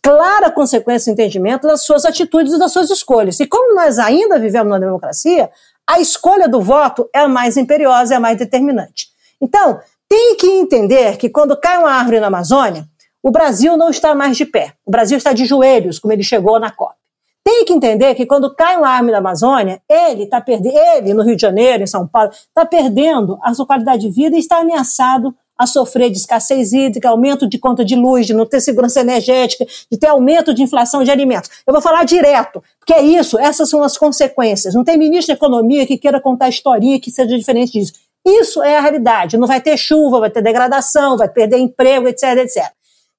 clara 0.02 0.50
consequência 0.50 1.10
e 1.10 1.12
entendimento 1.12 1.68
das 1.68 1.82
suas 1.82 2.06
atitudes 2.06 2.54
e 2.54 2.58
das 2.58 2.72
suas 2.72 2.88
escolhas. 2.88 3.38
E 3.40 3.46
como 3.46 3.74
nós 3.74 3.98
ainda 3.98 4.38
vivemos 4.38 4.70
na 4.70 4.78
democracia, 4.78 5.50
a 5.86 6.00
escolha 6.00 6.48
do 6.48 6.62
voto 6.62 7.10
é 7.14 7.18
a 7.18 7.28
mais 7.28 7.58
imperiosa, 7.58 8.14
é 8.14 8.16
a 8.16 8.20
mais 8.20 8.38
determinante. 8.38 9.08
Então, 9.38 9.80
tem 10.08 10.34
que 10.36 10.46
entender 10.46 11.18
que 11.18 11.28
quando 11.28 11.54
cai 11.60 11.76
uma 11.76 11.92
árvore 11.92 12.20
na 12.20 12.28
Amazônia, 12.28 12.88
o 13.22 13.30
Brasil 13.30 13.76
não 13.76 13.90
está 13.90 14.14
mais 14.14 14.34
de 14.38 14.46
pé. 14.46 14.72
O 14.86 14.90
Brasil 14.90 15.18
está 15.18 15.34
de 15.34 15.44
joelhos, 15.44 15.98
como 15.98 16.14
ele 16.14 16.22
chegou 16.22 16.58
na 16.58 16.70
COP. 16.70 16.99
Tem 17.44 17.64
que 17.64 17.72
entender 17.72 18.14
que 18.14 18.26
quando 18.26 18.54
cai 18.54 18.76
um 18.76 18.84
arme 18.84 19.10
na 19.10 19.18
Amazônia, 19.18 19.80
ele 19.88 20.24
está 20.24 20.40
perdendo, 20.40 20.76
ele 20.76 21.14
no 21.14 21.22
Rio 21.22 21.36
de 21.36 21.42
Janeiro, 21.42 21.82
em 21.82 21.86
São 21.86 22.06
Paulo, 22.06 22.30
está 22.30 22.66
perdendo 22.66 23.38
a 23.42 23.54
sua 23.54 23.66
qualidade 23.66 24.02
de 24.02 24.10
vida 24.10 24.36
e 24.36 24.40
está 24.40 24.58
ameaçado 24.58 25.34
a 25.60 25.66
sofrer 25.66 26.10
de 26.10 26.16
escassez 26.16 26.72
hídrica, 26.72 27.10
aumento 27.10 27.46
de 27.46 27.58
conta 27.58 27.84
de 27.84 27.94
luz, 27.94 28.26
de 28.26 28.32
não 28.32 28.46
ter 28.46 28.62
segurança 28.62 29.00
energética, 29.00 29.66
de 29.92 29.98
ter 29.98 30.06
aumento 30.06 30.54
de 30.54 30.62
inflação 30.62 31.04
de 31.04 31.10
alimentos. 31.10 31.50
Eu 31.66 31.72
vou 31.74 31.82
falar 31.82 32.04
direto, 32.04 32.62
porque 32.78 32.94
é 32.94 33.02
isso, 33.02 33.38
essas 33.38 33.68
são 33.68 33.82
as 33.82 33.98
consequências. 33.98 34.74
Não 34.74 34.82
tem 34.82 34.96
ministro 34.96 35.34
da 35.34 35.36
Economia 35.36 35.86
que 35.86 35.98
queira 35.98 36.18
contar 36.18 36.48
historinha 36.48 36.98
que 36.98 37.10
seja 37.10 37.36
diferente 37.36 37.72
disso. 37.72 37.92
Isso 38.26 38.62
é 38.62 38.78
a 38.78 38.80
realidade. 38.80 39.36
Não 39.36 39.46
vai 39.46 39.60
ter 39.60 39.76
chuva, 39.76 40.20
vai 40.20 40.30
ter 40.30 40.42
degradação, 40.42 41.18
vai 41.18 41.28
perder 41.28 41.58
emprego, 41.58 42.08
etc, 42.08 42.38
etc. 42.38 42.72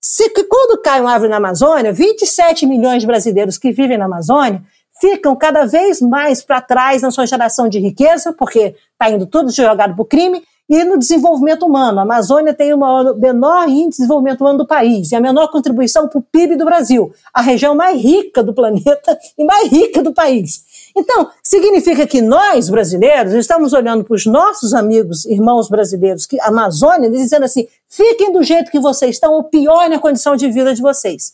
Se 0.03 0.31
quando 0.49 0.81
cai 0.81 0.99
uma 0.99 1.11
árvore 1.11 1.29
na 1.29 1.37
Amazônia, 1.37 1.93
27 1.93 2.65
milhões 2.65 3.01
de 3.01 3.07
brasileiros 3.07 3.59
que 3.59 3.71
vivem 3.71 3.99
na 3.99 4.05
Amazônia 4.05 4.63
ficam 4.99 5.35
cada 5.35 5.65
vez 5.65 6.01
mais 6.01 6.41
para 6.41 6.59
trás 6.59 7.03
na 7.03 7.11
sua 7.11 7.27
geração 7.27 7.69
de 7.69 7.79
riqueza, 7.79 8.33
porque 8.33 8.75
está 8.93 9.11
indo 9.11 9.27
tudo 9.27 9.51
jogado 9.51 9.93
para 9.93 10.01
o 10.01 10.05
crime, 10.05 10.43
e 10.67 10.83
no 10.85 10.97
desenvolvimento 10.97 11.65
humano. 11.65 11.99
A 11.99 12.03
Amazônia 12.03 12.53
tem 12.53 12.73
o 12.73 12.77
menor 13.15 13.67
índice 13.67 13.89
de 13.89 13.97
desenvolvimento 13.97 14.41
humano 14.41 14.59
do 14.59 14.65
país 14.65 15.11
e 15.11 15.15
a 15.15 15.19
menor 15.19 15.51
contribuição 15.51 16.07
para 16.07 16.17
o 16.17 16.21
PIB 16.21 16.55
do 16.55 16.63
Brasil, 16.63 17.11
a 17.33 17.41
região 17.41 17.75
mais 17.75 18.01
rica 18.01 18.41
do 18.41 18.53
planeta 18.53 19.19
e 19.37 19.43
mais 19.43 19.69
rica 19.69 20.01
do 20.01 20.13
país. 20.13 20.63
Então, 20.95 21.29
significa 21.41 22.05
que 22.05 22.21
nós, 22.21 22.69
brasileiros, 22.69 23.33
estamos 23.33 23.73
olhando 23.73 24.03
para 24.03 24.15
os 24.15 24.25
nossos 24.25 24.73
amigos, 24.73 25.25
irmãos 25.25 25.69
brasileiros, 25.69 26.25
que 26.25 26.39
Amazônia, 26.41 27.09
dizendo 27.09 27.45
assim: 27.45 27.67
fiquem 27.87 28.31
do 28.31 28.43
jeito 28.43 28.71
que 28.71 28.79
vocês 28.79 29.15
estão, 29.15 29.33
ou 29.33 29.43
pior 29.45 29.89
na 29.89 29.99
condição 29.99 30.35
de 30.35 30.49
vida 30.49 30.73
de 30.73 30.81
vocês. 30.81 31.33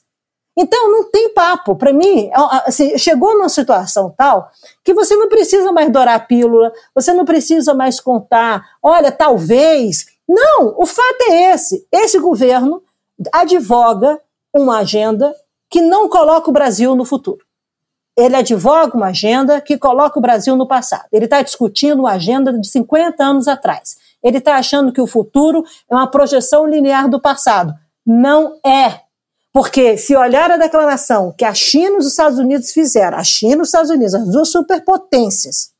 Então, 0.59 0.91
não 0.91 1.03
tem 1.11 1.33
papo. 1.33 1.75
Para 1.75 1.93
mim, 1.93 2.31
assim, 2.65 2.97
chegou 2.97 3.33
numa 3.33 3.49
situação 3.49 4.13
tal 4.17 4.49
que 4.83 4.93
você 4.93 5.15
não 5.15 5.29
precisa 5.29 5.71
mais 5.71 5.91
dourar 5.91 6.15
a 6.15 6.19
pílula, 6.19 6.73
você 6.95 7.13
não 7.13 7.25
precisa 7.25 7.75
mais 7.75 7.99
contar, 7.99 8.65
olha, 8.81 9.11
talvez. 9.11 10.07
Não, 10.27 10.73
o 10.77 10.85
fato 10.85 11.21
é 11.29 11.53
esse. 11.53 11.87
Esse 11.91 12.19
governo 12.19 12.81
advoga 13.31 14.19
uma 14.53 14.79
agenda 14.79 15.33
que 15.69 15.81
não 15.81 16.09
coloca 16.09 16.49
o 16.49 16.53
Brasil 16.53 16.95
no 16.95 17.05
futuro. 17.05 17.46
Ele 18.17 18.35
advoga 18.35 18.97
uma 18.97 19.07
agenda 19.07 19.61
que 19.61 19.77
coloca 19.77 20.17
o 20.17 20.21
Brasil 20.21 20.55
no 20.55 20.67
passado. 20.67 21.05
Ele 21.11 21.25
está 21.25 21.41
discutindo 21.41 21.99
uma 21.99 22.13
agenda 22.13 22.51
de 22.51 22.67
50 22.67 23.23
anos 23.23 23.47
atrás. 23.47 23.97
Ele 24.23 24.39
está 24.39 24.55
achando 24.55 24.91
que 24.91 25.01
o 25.01 25.07
futuro 25.07 25.63
é 25.89 25.95
uma 25.95 26.09
projeção 26.09 26.65
linear 26.65 27.07
do 27.09 27.21
passado. 27.21 27.73
Não 28.05 28.59
é. 28.65 29.01
Porque 29.53 29.97
se 29.97 30.15
olhar 30.15 30.49
a 30.49 30.57
declaração 30.57 31.33
que 31.37 31.45
a 31.45 31.53
China 31.53 31.95
e 31.95 31.99
os 31.99 32.07
Estados 32.07 32.39
Unidos 32.39 32.71
fizeram, 32.71 33.17
a 33.17 33.23
China 33.23 33.57
e 33.57 33.61
os 33.61 33.67
Estados 33.67 33.91
Unidos, 33.91 34.13
as 34.13 34.27
duas 34.29 34.49
superpotências, 34.49 35.71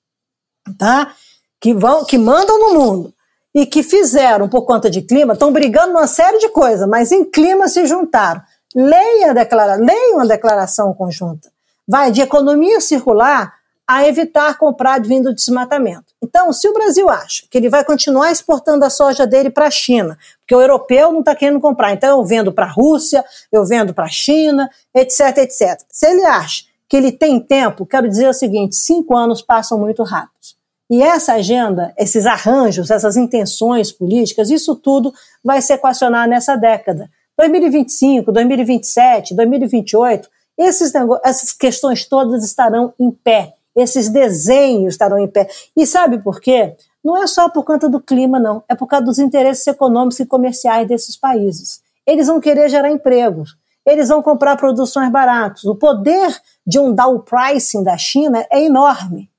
tá? 0.77 1.13
que, 1.59 1.73
vão, 1.73 2.05
que 2.05 2.17
mandam 2.17 2.59
no 2.59 2.79
mundo, 2.79 3.13
e 3.53 3.65
que 3.65 3.81
fizeram 3.81 4.47
por 4.47 4.63
conta 4.65 4.89
de 4.89 5.01
clima, 5.01 5.33
estão 5.33 5.51
brigando 5.51 5.93
numa 5.93 6.07
série 6.07 6.37
de 6.37 6.49
coisas, 6.49 6.87
mas 6.87 7.11
em 7.11 7.25
clima 7.25 7.67
se 7.67 7.85
juntaram. 7.85 8.41
Leia 8.75 9.31
a 9.31 9.33
declara, 9.33 9.75
leiam 9.75 10.19
a 10.19 10.25
declaração 10.25 10.93
conjunta. 10.93 11.51
Vai 11.87 12.11
de 12.11 12.21
economia 12.21 12.81
circular 12.81 13.57
a 13.87 14.05
evitar 14.05 14.57
comprar 14.57 15.01
vindo 15.01 15.29
de 15.29 15.35
desmatamento. 15.35 16.13
Então, 16.21 16.51
se 16.51 16.67
o 16.67 16.73
Brasil 16.73 17.09
acha 17.09 17.45
que 17.49 17.57
ele 17.57 17.69
vai 17.69 17.85
continuar 17.85 18.31
exportando 18.31 18.83
a 18.83 18.89
soja 18.89 19.25
dele 19.25 19.49
para 19.49 19.67
a 19.67 19.71
China, 19.71 20.17
porque 20.39 20.53
o 20.53 20.61
europeu 20.61 21.11
não 21.13 21.21
está 21.21 21.33
querendo 21.33 21.61
comprar, 21.61 21.93
então 21.93 22.17
eu 22.17 22.25
vendo 22.25 22.51
para 22.51 22.65
a 22.65 22.69
Rússia, 22.69 23.23
eu 23.49 23.65
vendo 23.65 23.93
para 23.93 24.03
a 24.03 24.09
China, 24.09 24.69
etc, 24.93 25.37
etc. 25.37 25.79
Se 25.89 26.05
ele 26.05 26.25
acha 26.25 26.65
que 26.89 26.97
ele 26.97 27.13
tem 27.13 27.39
tempo, 27.39 27.85
quero 27.85 28.09
dizer 28.09 28.27
o 28.27 28.33
seguinte: 28.33 28.75
cinco 28.75 29.15
anos 29.15 29.41
passam 29.41 29.79
muito 29.79 30.03
rápido. 30.03 30.35
E 30.89 31.01
essa 31.01 31.33
agenda, 31.33 31.93
esses 31.97 32.25
arranjos, 32.25 32.91
essas 32.91 33.15
intenções 33.17 33.91
políticas, 33.91 34.49
isso 34.49 34.75
tudo 34.75 35.13
vai 35.43 35.61
se 35.61 35.73
equacionar 35.73 36.27
nessa 36.27 36.55
década. 36.55 37.09
2025, 37.37 38.31
2027, 38.31 39.35
2028, 39.35 40.29
esses 40.57 40.93
essas 41.23 41.51
questões 41.53 42.05
todas 42.05 42.43
estarão 42.43 42.93
em 42.99 43.11
pé 43.11 43.57
esses 43.77 44.09
desenhos 44.09 44.95
estarão 44.95 45.19
em 45.19 45.27
pé. 45.27 45.47
E 45.75 45.85
sabe 45.85 46.17
por 46.17 46.41
quê? 46.41 46.75
Não 47.03 47.15
é 47.15 47.27
só 47.27 47.47
por 47.47 47.63
conta 47.63 47.87
do 47.87 48.01
clima, 48.01 48.39
não. 48.39 48.63
É 48.67 48.73
por 48.73 48.87
causa 48.87 49.05
dos 49.05 49.19
interesses 49.19 49.65
econômicos 49.67 50.19
e 50.19 50.25
comerciais 50.25 50.87
desses 50.87 51.15
países. 51.15 51.79
Eles 52.05 52.25
vão 52.25 52.41
querer 52.41 52.69
gerar 52.69 52.89
empregos. 52.89 53.55
Eles 53.85 54.09
vão 54.09 54.21
comprar 54.23 54.57
produções 54.57 55.11
baratas. 55.11 55.63
O 55.63 55.75
poder 55.75 56.35
de 56.65 56.79
um 56.79 56.91
down 56.91 57.19
pricing 57.19 57.83
da 57.83 57.97
China 57.97 58.45
é 58.51 58.63
enorme. 58.63 59.29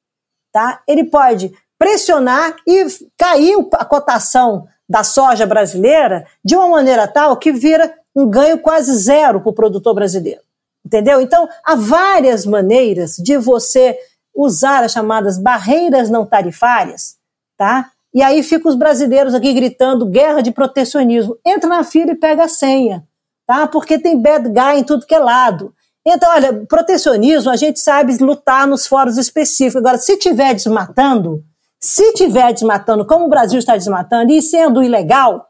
Tá? 0.52 0.80
Ele 0.86 1.04
pode 1.04 1.52
pressionar 1.76 2.54
e 2.66 2.86
cair 3.16 3.56
a 3.72 3.84
cotação 3.84 4.68
da 4.88 5.02
soja 5.02 5.46
brasileira 5.46 6.26
de 6.44 6.56
uma 6.56 6.68
maneira 6.68 7.08
tal 7.08 7.36
que 7.36 7.52
vira 7.52 7.92
um 8.14 8.28
ganho 8.28 8.58
quase 8.58 8.96
zero 8.96 9.40
para 9.40 9.50
o 9.50 9.54
produtor 9.54 9.94
brasileiro. 9.94 10.47
Entendeu? 10.88 11.20
Então, 11.20 11.46
há 11.62 11.74
várias 11.74 12.46
maneiras 12.46 13.16
de 13.16 13.36
você 13.36 13.94
usar 14.34 14.82
as 14.82 14.92
chamadas 14.92 15.38
barreiras 15.38 16.08
não 16.08 16.24
tarifárias, 16.24 17.16
tá? 17.58 17.90
E 18.14 18.22
aí 18.22 18.42
ficam 18.42 18.70
os 18.70 18.74
brasileiros 18.74 19.34
aqui 19.34 19.52
gritando 19.52 20.06
guerra 20.06 20.40
de 20.40 20.50
protecionismo. 20.50 21.36
Entra 21.44 21.68
na 21.68 21.84
fila 21.84 22.12
e 22.12 22.16
pega 22.16 22.44
a 22.44 22.48
senha, 22.48 23.06
tá? 23.46 23.66
Porque 23.66 23.98
tem 23.98 24.18
bad 24.18 24.48
guy 24.48 24.78
em 24.78 24.82
tudo 24.82 25.04
que 25.04 25.14
é 25.14 25.18
lado. 25.18 25.74
Então, 26.06 26.30
olha, 26.30 26.64
protecionismo 26.66 27.50
a 27.50 27.56
gente 27.56 27.78
sabe 27.78 28.16
lutar 28.16 28.66
nos 28.66 28.86
fóruns 28.86 29.18
específicos. 29.18 29.76
Agora, 29.76 29.98
se 29.98 30.16
tiver 30.16 30.54
desmatando, 30.54 31.44
se 31.78 32.14
tiver 32.14 32.54
desmatando, 32.54 33.04
como 33.06 33.26
o 33.26 33.28
Brasil 33.28 33.58
está 33.58 33.76
desmatando 33.76 34.32
e 34.32 34.40
sendo 34.40 34.82
ilegal, 34.82 35.46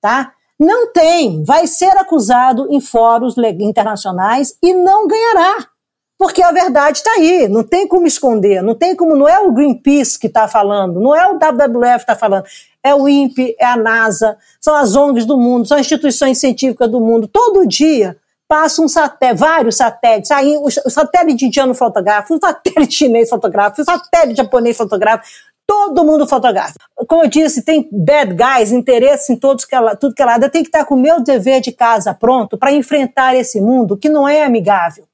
tá? 0.00 0.32
Não 0.58 0.92
tem, 0.92 1.44
vai 1.44 1.66
ser 1.66 1.96
acusado 1.96 2.66
em 2.70 2.80
fóruns 2.80 3.36
internacionais 3.60 4.56
e 4.62 4.74
não 4.74 5.06
ganhará. 5.06 5.68
Porque 6.18 6.42
a 6.42 6.50
verdade 6.50 6.98
está 6.98 7.12
aí, 7.12 7.46
não 7.46 7.62
tem 7.62 7.86
como 7.86 8.04
esconder, 8.04 8.60
não 8.60 8.74
tem 8.74 8.96
como, 8.96 9.14
não 9.14 9.28
é 9.28 9.38
o 9.38 9.52
Greenpeace 9.52 10.18
que 10.18 10.26
está 10.26 10.48
falando, 10.48 10.98
não 10.98 11.14
é 11.14 11.28
o 11.28 11.34
WWF 11.34 11.98
que 11.98 12.10
está 12.10 12.16
falando, 12.16 12.44
é 12.82 12.92
o 12.92 13.08
INPE, 13.08 13.54
é 13.56 13.64
a 13.64 13.76
NASA, 13.76 14.36
são 14.60 14.74
as 14.74 14.96
ONGs 14.96 15.24
do 15.24 15.36
mundo, 15.36 15.68
são 15.68 15.76
as 15.76 15.82
instituições 15.82 16.38
científicas 16.38 16.90
do 16.90 17.00
mundo. 17.00 17.28
Todo 17.28 17.66
dia 17.68 18.16
passa 18.48 18.80
um 18.80 18.88
satélite, 18.88 19.38
vários 19.38 19.76
satélites, 19.76 20.30
aí 20.30 20.56
o, 20.56 20.70
satélite 20.70 21.44
indiano 21.44 21.74
fotografa, 21.74 22.34
o 22.34 22.38
satélite 22.40 22.94
chinês 22.94 23.28
fotografa, 23.28 23.82
o 23.82 23.84
satélite 23.84 24.38
japonês 24.38 24.76
fotografa, 24.76 25.22
todo 25.68 26.02
mundo 26.02 26.26
fotografa. 26.26 26.72
Como 27.06 27.24
eu 27.24 27.28
disse, 27.28 27.62
tem 27.62 27.86
bad 27.92 28.34
guys, 28.34 28.72
interesse 28.72 29.34
em 29.34 29.36
todos 29.36 29.66
que 29.66 29.74
ela, 29.74 29.94
tudo 29.94 30.14
que 30.14 30.22
é 30.22 30.24
lado. 30.24 30.44
Eu 30.44 30.50
tenho 30.50 30.64
que 30.64 30.70
estar 30.70 30.86
com 30.86 30.94
o 30.94 31.00
meu 31.00 31.20
dever 31.20 31.60
de 31.60 31.70
casa 31.72 32.14
pronto 32.14 32.56
para 32.56 32.72
enfrentar 32.72 33.36
esse 33.36 33.60
mundo 33.60 33.94
que 33.94 34.08
não 34.08 34.26
é 34.26 34.42
amigável. 34.42 35.04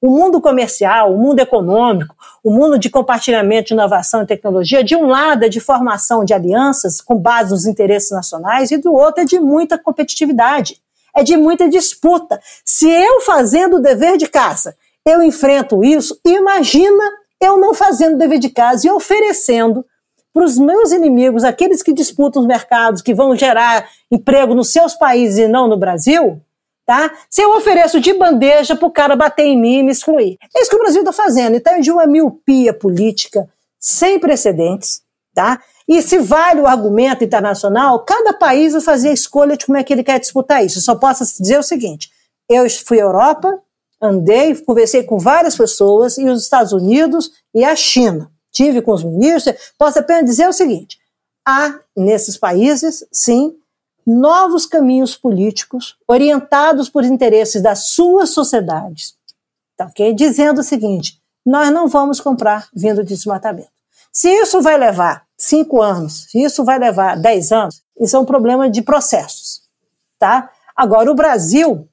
O 0.00 0.10
mundo 0.10 0.40
comercial, 0.40 1.12
o 1.12 1.18
mundo 1.18 1.40
econômico, 1.40 2.14
o 2.44 2.52
mundo 2.52 2.78
de 2.78 2.90
compartilhamento 2.90 3.68
de 3.68 3.74
inovação 3.74 4.22
e 4.22 4.26
tecnologia, 4.26 4.84
de 4.84 4.94
um 4.94 5.06
lado 5.06 5.46
é 5.46 5.48
de 5.48 5.58
formação 5.58 6.24
de 6.24 6.32
alianças 6.32 7.00
com 7.00 7.16
base 7.16 7.50
nos 7.50 7.66
interesses 7.66 8.10
nacionais 8.12 8.70
e 8.70 8.76
do 8.76 8.92
outro 8.92 9.22
é 9.22 9.24
de 9.24 9.40
muita 9.40 9.78
competitividade, 9.78 10.76
é 11.16 11.24
de 11.24 11.36
muita 11.36 11.68
disputa. 11.68 12.40
Se 12.64 12.88
eu 12.88 13.20
fazendo 13.22 13.78
o 13.78 13.80
dever 13.80 14.16
de 14.16 14.28
casa, 14.28 14.76
eu 15.04 15.22
enfrento 15.22 15.82
isso, 15.82 16.20
imagina 16.24 17.02
eu 17.40 17.58
não 17.58 17.74
fazendo 17.74 18.14
o 18.14 18.18
dever 18.18 18.38
de 18.38 18.50
casa 18.50 18.86
e 18.86 18.90
oferecendo 18.90 19.84
para 20.34 20.44
os 20.44 20.58
meus 20.58 20.90
inimigos, 20.90 21.44
aqueles 21.44 21.82
que 21.82 21.92
disputam 21.92 22.42
os 22.42 22.48
mercados, 22.48 23.00
que 23.00 23.14
vão 23.14 23.36
gerar 23.36 23.88
emprego 24.10 24.52
nos 24.52 24.70
seus 24.70 24.94
países 24.94 25.38
e 25.38 25.48
não 25.48 25.68
no 25.68 25.76
Brasil, 25.76 26.42
Tá? 26.86 27.10
Se 27.30 27.40
eu 27.40 27.56
ofereço 27.56 27.98
de 27.98 28.12
bandeja 28.12 28.76
para 28.76 28.86
o 28.86 28.90
cara 28.90 29.16
bater 29.16 29.46
em 29.46 29.58
mim 29.58 29.78
e 29.78 29.82
me 29.82 29.90
excluir. 29.90 30.36
É 30.54 30.60
isso 30.60 30.68
que 30.68 30.76
o 30.76 30.80
Brasil 30.80 31.00
está 31.00 31.14
fazendo. 31.14 31.56
Então, 31.56 31.72
é 31.72 31.80
de 31.80 31.90
uma 31.90 32.06
miopia 32.06 32.74
política 32.74 33.48
sem 33.80 34.18
precedentes. 34.18 35.00
Tá? 35.34 35.60
E 35.88 36.02
se 36.02 36.18
vale 36.18 36.60
o 36.60 36.66
argumento 36.66 37.24
internacional, 37.24 38.04
cada 38.04 38.32
país 38.34 38.72
vai 38.72 38.82
fazer 38.82 39.08
a 39.08 39.14
escolha 39.14 39.56
de 39.56 39.64
como 39.64 39.78
é 39.78 39.82
que 39.82 39.92
ele 39.92 40.04
quer 40.04 40.20
disputar 40.20 40.64
isso. 40.64 40.78
Eu 40.78 40.82
só 40.82 40.94
posso 40.94 41.24
dizer 41.40 41.58
o 41.58 41.62
seguinte: 41.62 42.10
eu 42.48 42.68
fui 42.86 43.00
à 43.00 43.04
Europa, 43.04 43.58
andei, 44.00 44.54
conversei 44.54 45.02
com 45.04 45.18
várias 45.18 45.56
pessoas, 45.56 46.18
e 46.18 46.28
os 46.28 46.42
Estados 46.42 46.72
Unidos 46.72 47.30
e 47.54 47.64
a 47.64 47.74
China. 47.74 48.30
Tive 48.54 48.80
com 48.80 48.92
os 48.92 49.02
ministros. 49.02 49.72
Posso 49.76 49.98
apenas 49.98 50.24
dizer 50.24 50.48
o 50.48 50.52
seguinte: 50.52 50.98
há 51.46 51.80
nesses 51.94 52.38
países, 52.38 53.04
sim, 53.12 53.54
novos 54.06 54.64
caminhos 54.64 55.16
políticos 55.16 55.96
orientados 56.06 56.88
por 56.88 57.04
interesses 57.04 57.60
das 57.60 57.88
suas 57.88 58.30
sociedades, 58.30 59.14
tá, 59.76 59.86
okay? 59.86 60.14
dizendo 60.14 60.60
o 60.60 60.64
seguinte: 60.64 61.20
nós 61.44 61.70
não 61.70 61.88
vamos 61.88 62.20
comprar 62.20 62.68
vindo 62.72 63.02
de 63.02 63.14
desmatamento. 63.14 63.74
Se 64.12 64.28
isso 64.30 64.62
vai 64.62 64.78
levar 64.78 65.26
cinco 65.36 65.82
anos, 65.82 66.26
se 66.30 66.40
isso 66.40 66.64
vai 66.64 66.78
levar 66.78 67.16
dez 67.18 67.50
anos, 67.50 67.82
isso 68.00 68.16
é 68.16 68.20
um 68.20 68.24
problema 68.24 68.70
de 68.70 68.80
processos. 68.80 69.62
Tá? 70.18 70.50
Agora, 70.76 71.10
o 71.10 71.14
Brasil, 71.14 71.88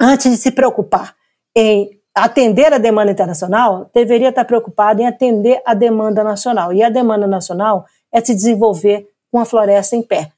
antes 0.00 0.30
de 0.32 0.38
se 0.38 0.50
preocupar 0.50 1.14
em 1.54 1.99
atender 2.14 2.72
a 2.72 2.78
demanda 2.78 3.12
internacional, 3.12 3.90
deveria 3.94 4.30
estar 4.30 4.44
preocupado 4.44 5.00
em 5.00 5.06
atender 5.06 5.60
a 5.64 5.74
demanda 5.74 6.24
nacional. 6.24 6.72
E 6.72 6.82
a 6.82 6.90
demanda 6.90 7.26
nacional 7.26 7.86
é 8.12 8.20
se 8.20 8.34
desenvolver 8.34 9.08
com 9.30 9.38
a 9.38 9.44
floresta 9.44 9.96
em 9.96 10.02
pé. 10.02 10.32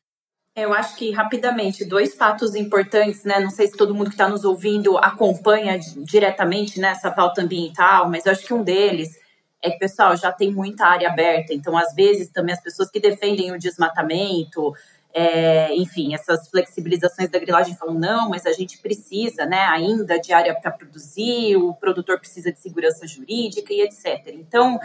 Eu 0.55 0.75
acho 0.75 0.97
que 0.97 1.11
rapidamente 1.11 1.83
dois 1.83 2.15
fatos 2.15 2.55
importantes, 2.55 3.25
né? 3.25 3.41
Não 3.41 3.49
sei 3.49 3.69
se 3.69 3.77
todo 3.77 3.95
mundo 3.95 4.09
que 4.09 4.15
está 4.15 4.29
nos 4.29 4.45
ouvindo 4.45 4.99
acompanha 4.99 5.79
diretamente 5.79 6.79
nessa 6.79 7.09
né, 7.09 7.15
pauta 7.15 7.41
ambiental, 7.41 8.11
mas 8.11 8.27
eu 8.27 8.33
acho 8.33 8.47
que 8.47 8.53
um 8.53 8.63
deles 8.63 9.19
é 9.63 9.71
que, 9.71 9.79
pessoal, 9.79 10.15
já 10.15 10.31
tem 10.31 10.53
muita 10.53 10.85
área 10.85 11.09
aberta. 11.09 11.55
Então, 11.55 11.75
às 11.79 11.95
vezes, 11.95 12.29
também 12.29 12.53
as 12.53 12.61
pessoas 12.61 12.91
que 12.91 13.01
defendem 13.01 13.51
o 13.51 13.59
desmatamento, 13.59 14.75
é, 15.15 15.75
enfim, 15.75 16.15
essas 16.15 16.49
flexibilizações 16.49 17.29
da 17.29 17.39
grilagem 17.39 17.77
falam, 17.77 17.95
não, 17.95 18.31
mas 18.31 18.47
a 18.47 18.53
gente 18.53 18.79
precisa 18.79 19.45
né, 19.45 19.61
ainda 19.67 20.19
de 20.19 20.33
área 20.33 20.55
para 20.55 20.71
produzir, 20.71 21.57
o 21.57 21.75
produtor 21.75 22.19
precisa 22.19 22.51
de 22.51 22.59
segurança 22.59 23.07
jurídica 23.07 23.73
e 23.73 23.83
etc. 23.83 24.29
Então, 24.29 24.79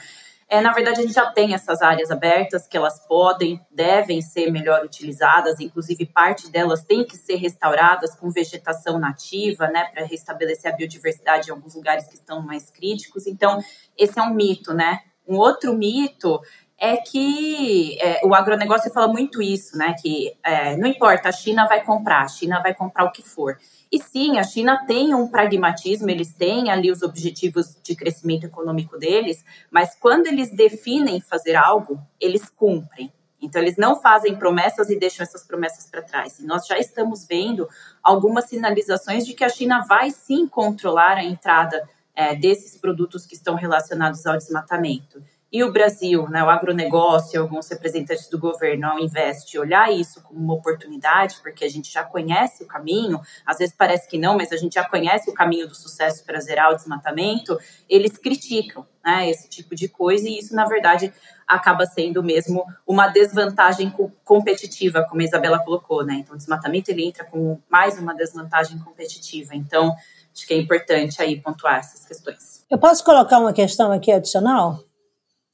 é, 0.49 0.61
na 0.61 0.71
verdade, 0.71 0.99
a 0.99 1.01
gente 1.01 1.13
já 1.13 1.29
tem 1.29 1.53
essas 1.53 1.81
áreas 1.81 2.09
abertas 2.09 2.67
que 2.67 2.77
elas 2.77 3.05
podem, 3.05 3.59
devem 3.69 4.21
ser 4.21 4.49
melhor 4.49 4.83
utilizadas, 4.83 5.59
inclusive 5.59 6.05
parte 6.05 6.49
delas 6.49 6.83
tem 6.83 7.05
que 7.05 7.17
ser 7.17 7.35
restauradas 7.35 8.15
com 8.15 8.29
vegetação 8.29 8.97
nativa, 8.97 9.67
né, 9.67 9.89
para 9.93 10.05
restabelecer 10.05 10.73
a 10.73 10.75
biodiversidade 10.75 11.49
em 11.49 11.51
alguns 11.51 11.75
lugares 11.75 12.07
que 12.07 12.15
estão 12.15 12.41
mais 12.41 12.69
críticos. 12.69 13.27
Então, 13.27 13.61
esse 13.97 14.17
é 14.17 14.21
um 14.23 14.33
mito, 14.33 14.73
né? 14.73 14.99
Um 15.27 15.35
outro 15.35 15.73
mito 15.73 16.39
é 16.79 16.97
que 16.97 17.97
é, 17.99 18.25
o 18.25 18.35
agronegócio 18.35 18.91
fala 18.91 19.07
muito 19.07 19.41
isso, 19.41 19.75
né? 19.77 19.95
Que 19.99 20.37
é, 20.43 20.77
não 20.77 20.87
importa, 20.87 21.29
a 21.29 21.31
China 21.31 21.67
vai 21.67 21.83
comprar, 21.83 22.23
a 22.23 22.27
China 22.27 22.61
vai 22.61 22.73
comprar 22.73 23.05
o 23.05 23.11
que 23.11 23.23
for. 23.23 23.57
E 23.91 23.99
sim, 23.99 24.37
a 24.37 24.43
China 24.43 24.85
tem 24.85 25.15
um 25.15 25.27
pragmatismo, 25.27 26.09
eles 26.09 26.33
têm 26.33 26.69
ali 26.69 26.91
os 26.91 27.01
objetivos 27.01 27.75
de 27.81 27.95
crescimento 27.95 28.45
econômico 28.45 28.97
deles, 28.97 29.43
mas 29.71 29.95
quando 29.95 30.27
eles 30.27 30.51
definem 30.51 31.21
fazer 31.21 31.55
algo, 31.55 31.99
eles 32.19 32.49
cumprem. 32.49 33.11
Então, 33.41 33.61
eles 33.61 33.77
não 33.77 34.01
fazem 34.01 34.35
promessas 34.35 34.89
e 34.89 34.99
deixam 34.99 35.23
essas 35.23 35.43
promessas 35.43 35.85
para 35.89 36.01
trás. 36.01 36.39
E 36.39 36.45
nós 36.45 36.65
já 36.65 36.77
estamos 36.77 37.25
vendo 37.25 37.67
algumas 38.03 38.45
sinalizações 38.45 39.25
de 39.25 39.33
que 39.33 39.43
a 39.43 39.49
China 39.49 39.85
vai 39.87 40.09
sim 40.09 40.47
controlar 40.47 41.17
a 41.17 41.23
entrada 41.23 41.87
é, 42.15 42.35
desses 42.35 42.75
produtos 42.75 43.25
que 43.25 43.35
estão 43.35 43.55
relacionados 43.55 44.25
ao 44.25 44.37
desmatamento. 44.37 45.21
E 45.51 45.63
o 45.63 45.71
Brasil, 45.71 46.27
né, 46.29 46.43
o 46.43 46.49
agronegócio, 46.49 47.41
alguns 47.41 47.69
representantes 47.69 48.29
do 48.29 48.37
governo, 48.37 48.87
ao 48.87 48.99
invés 48.99 49.45
de 49.45 49.57
olhar 49.57 49.91
isso 49.91 50.21
como 50.21 50.39
uma 50.39 50.53
oportunidade, 50.53 51.37
porque 51.41 51.63
a 51.63 51.69
gente 51.69 51.91
já 51.91 52.03
conhece 52.03 52.63
o 52.63 52.67
caminho, 52.67 53.21
às 53.45 53.57
vezes 53.57 53.73
parece 53.73 54.09
que 54.09 54.17
não, 54.17 54.35
mas 54.35 54.51
a 54.51 54.57
gente 54.57 54.73
já 54.73 54.87
conhece 54.87 55.29
o 55.29 55.33
caminho 55.33 55.67
do 55.67 55.73
sucesso 55.73 56.25
para 56.25 56.39
zerar 56.41 56.71
o 56.71 56.75
desmatamento, 56.75 57.57
eles 57.89 58.17
criticam 58.17 58.85
né, 59.05 59.29
esse 59.29 59.47
tipo 59.47 59.73
de 59.73 59.87
coisa, 59.87 60.27
e 60.27 60.37
isso, 60.37 60.53
na 60.53 60.65
verdade, 60.65 61.13
acaba 61.47 61.85
sendo 61.85 62.21
mesmo 62.21 62.65
uma 62.85 63.07
desvantagem 63.07 63.93
competitiva, 64.25 65.05
como 65.09 65.21
a 65.21 65.23
Isabela 65.23 65.63
colocou. 65.63 66.05
Né? 66.05 66.15
Então, 66.15 66.35
o 66.35 66.37
desmatamento 66.37 66.91
ele 66.91 67.05
entra 67.05 67.23
com 67.23 67.57
mais 67.69 67.97
uma 67.97 68.13
desvantagem 68.13 68.77
competitiva. 68.79 69.55
Então, 69.55 69.95
acho 70.35 70.45
que 70.45 70.53
é 70.53 70.57
importante 70.57 71.21
aí 71.21 71.39
pontuar 71.39 71.77
essas 71.77 72.05
questões. 72.05 72.65
Eu 72.69 72.77
posso 72.77 73.01
colocar 73.05 73.39
uma 73.39 73.53
questão 73.53 73.93
aqui 73.93 74.11
adicional? 74.11 74.83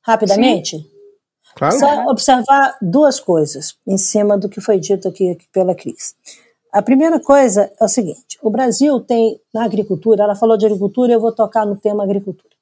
Rapidamente? 0.04 0.78
Sim. 0.78 0.94
Claro. 1.56 1.78
Só 1.78 2.06
observar 2.06 2.78
duas 2.82 3.20
coisas 3.20 3.76
em 3.88 3.98
cima 3.98 4.38
do 4.38 4.50
que 4.50 4.60
foi 4.60 4.80
dito 4.80 5.08
aqui 5.08 5.38
pela 5.52 5.76
Cris. 5.76 6.16
A 6.72 6.82
primeira 6.82 7.20
coisa 7.20 7.72
é 7.80 7.84
o 7.84 7.88
seguinte: 7.88 8.40
o 8.42 8.50
Brasil 8.50 9.00
tem 9.00 9.40
na 9.54 9.64
agricultura, 9.64 10.24
ela 10.24 10.36
falou 10.36 10.58
de 10.58 10.66
agricultura, 10.66 11.14
eu 11.14 11.20
vou 11.20 11.32
tocar 11.32 11.66
no 11.66 11.76
tema 11.76 12.04
agricultura. 12.04 12.54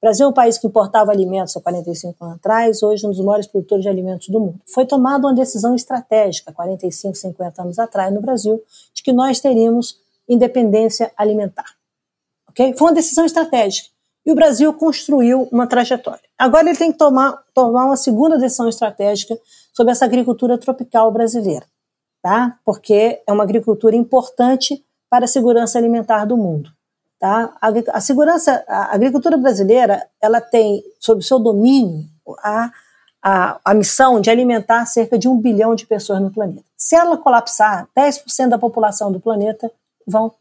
O 0.00 0.06
Brasil 0.06 0.26
é 0.26 0.28
um 0.28 0.32
país 0.32 0.58
que 0.58 0.66
importava 0.66 1.10
alimentos 1.10 1.56
há 1.56 1.60
45 1.60 2.24
anos 2.24 2.36
atrás, 2.36 2.82
hoje 2.82 3.04
é 3.04 3.08
um 3.08 3.10
dos 3.10 3.24
maiores 3.24 3.46
produtores 3.46 3.82
de 3.82 3.88
alimentos 3.88 4.28
do 4.28 4.38
mundo. 4.38 4.60
Foi 4.72 4.86
tomada 4.86 5.26
uma 5.26 5.34
decisão 5.34 5.74
estratégica, 5.74 6.52
45, 6.52 7.16
50 7.16 7.62
anos 7.62 7.78
atrás, 7.78 8.14
no 8.14 8.20
Brasil, 8.20 8.62
de 8.94 9.02
que 9.02 9.12
nós 9.12 9.40
teríamos 9.40 9.98
independência 10.28 11.10
alimentar. 11.16 11.74
Okay? 12.50 12.74
Foi 12.76 12.88
uma 12.88 12.94
decisão 12.94 13.24
estratégica. 13.24 13.88
E 14.26 14.32
o 14.32 14.34
Brasil 14.34 14.74
construiu 14.74 15.48
uma 15.52 15.68
trajetória. 15.68 16.28
Agora 16.36 16.68
ele 16.68 16.76
tem 16.76 16.90
que 16.90 16.98
tomar, 16.98 17.38
tomar 17.54 17.84
uma 17.84 17.96
segunda 17.96 18.36
decisão 18.36 18.68
estratégica 18.68 19.38
sobre 19.72 19.92
essa 19.92 20.04
agricultura 20.04 20.58
tropical 20.58 21.12
brasileira, 21.12 21.64
tá? 22.20 22.58
Porque 22.64 23.22
é 23.24 23.32
uma 23.32 23.44
agricultura 23.44 23.94
importante 23.94 24.84
para 25.08 25.26
a 25.26 25.28
segurança 25.28 25.78
alimentar 25.78 26.24
do 26.24 26.36
mundo. 26.36 26.70
Tá? 27.18 27.56
A, 27.62 27.68
a 27.96 28.00
segurança, 28.00 28.64
a 28.68 28.94
agricultura 28.94 29.36
brasileira, 29.36 30.06
ela 30.20 30.40
tem 30.40 30.82
sob 31.00 31.24
seu 31.24 31.38
domínio 31.38 32.04
a, 32.40 32.70
a, 33.22 33.60
a 33.64 33.74
missão 33.74 34.20
de 34.20 34.28
alimentar 34.28 34.84
cerca 34.86 35.18
de 35.18 35.28
um 35.28 35.40
bilhão 35.40 35.74
de 35.74 35.86
pessoas 35.86 36.20
no 36.20 36.30
planeta. 36.30 36.64
Se 36.76 36.94
ela 36.94 37.16
colapsar, 37.16 37.88
10% 37.96 38.48
da 38.48 38.58
população 38.58 39.10
do 39.10 39.18
planeta 39.18 39.70
vão, 40.06 40.32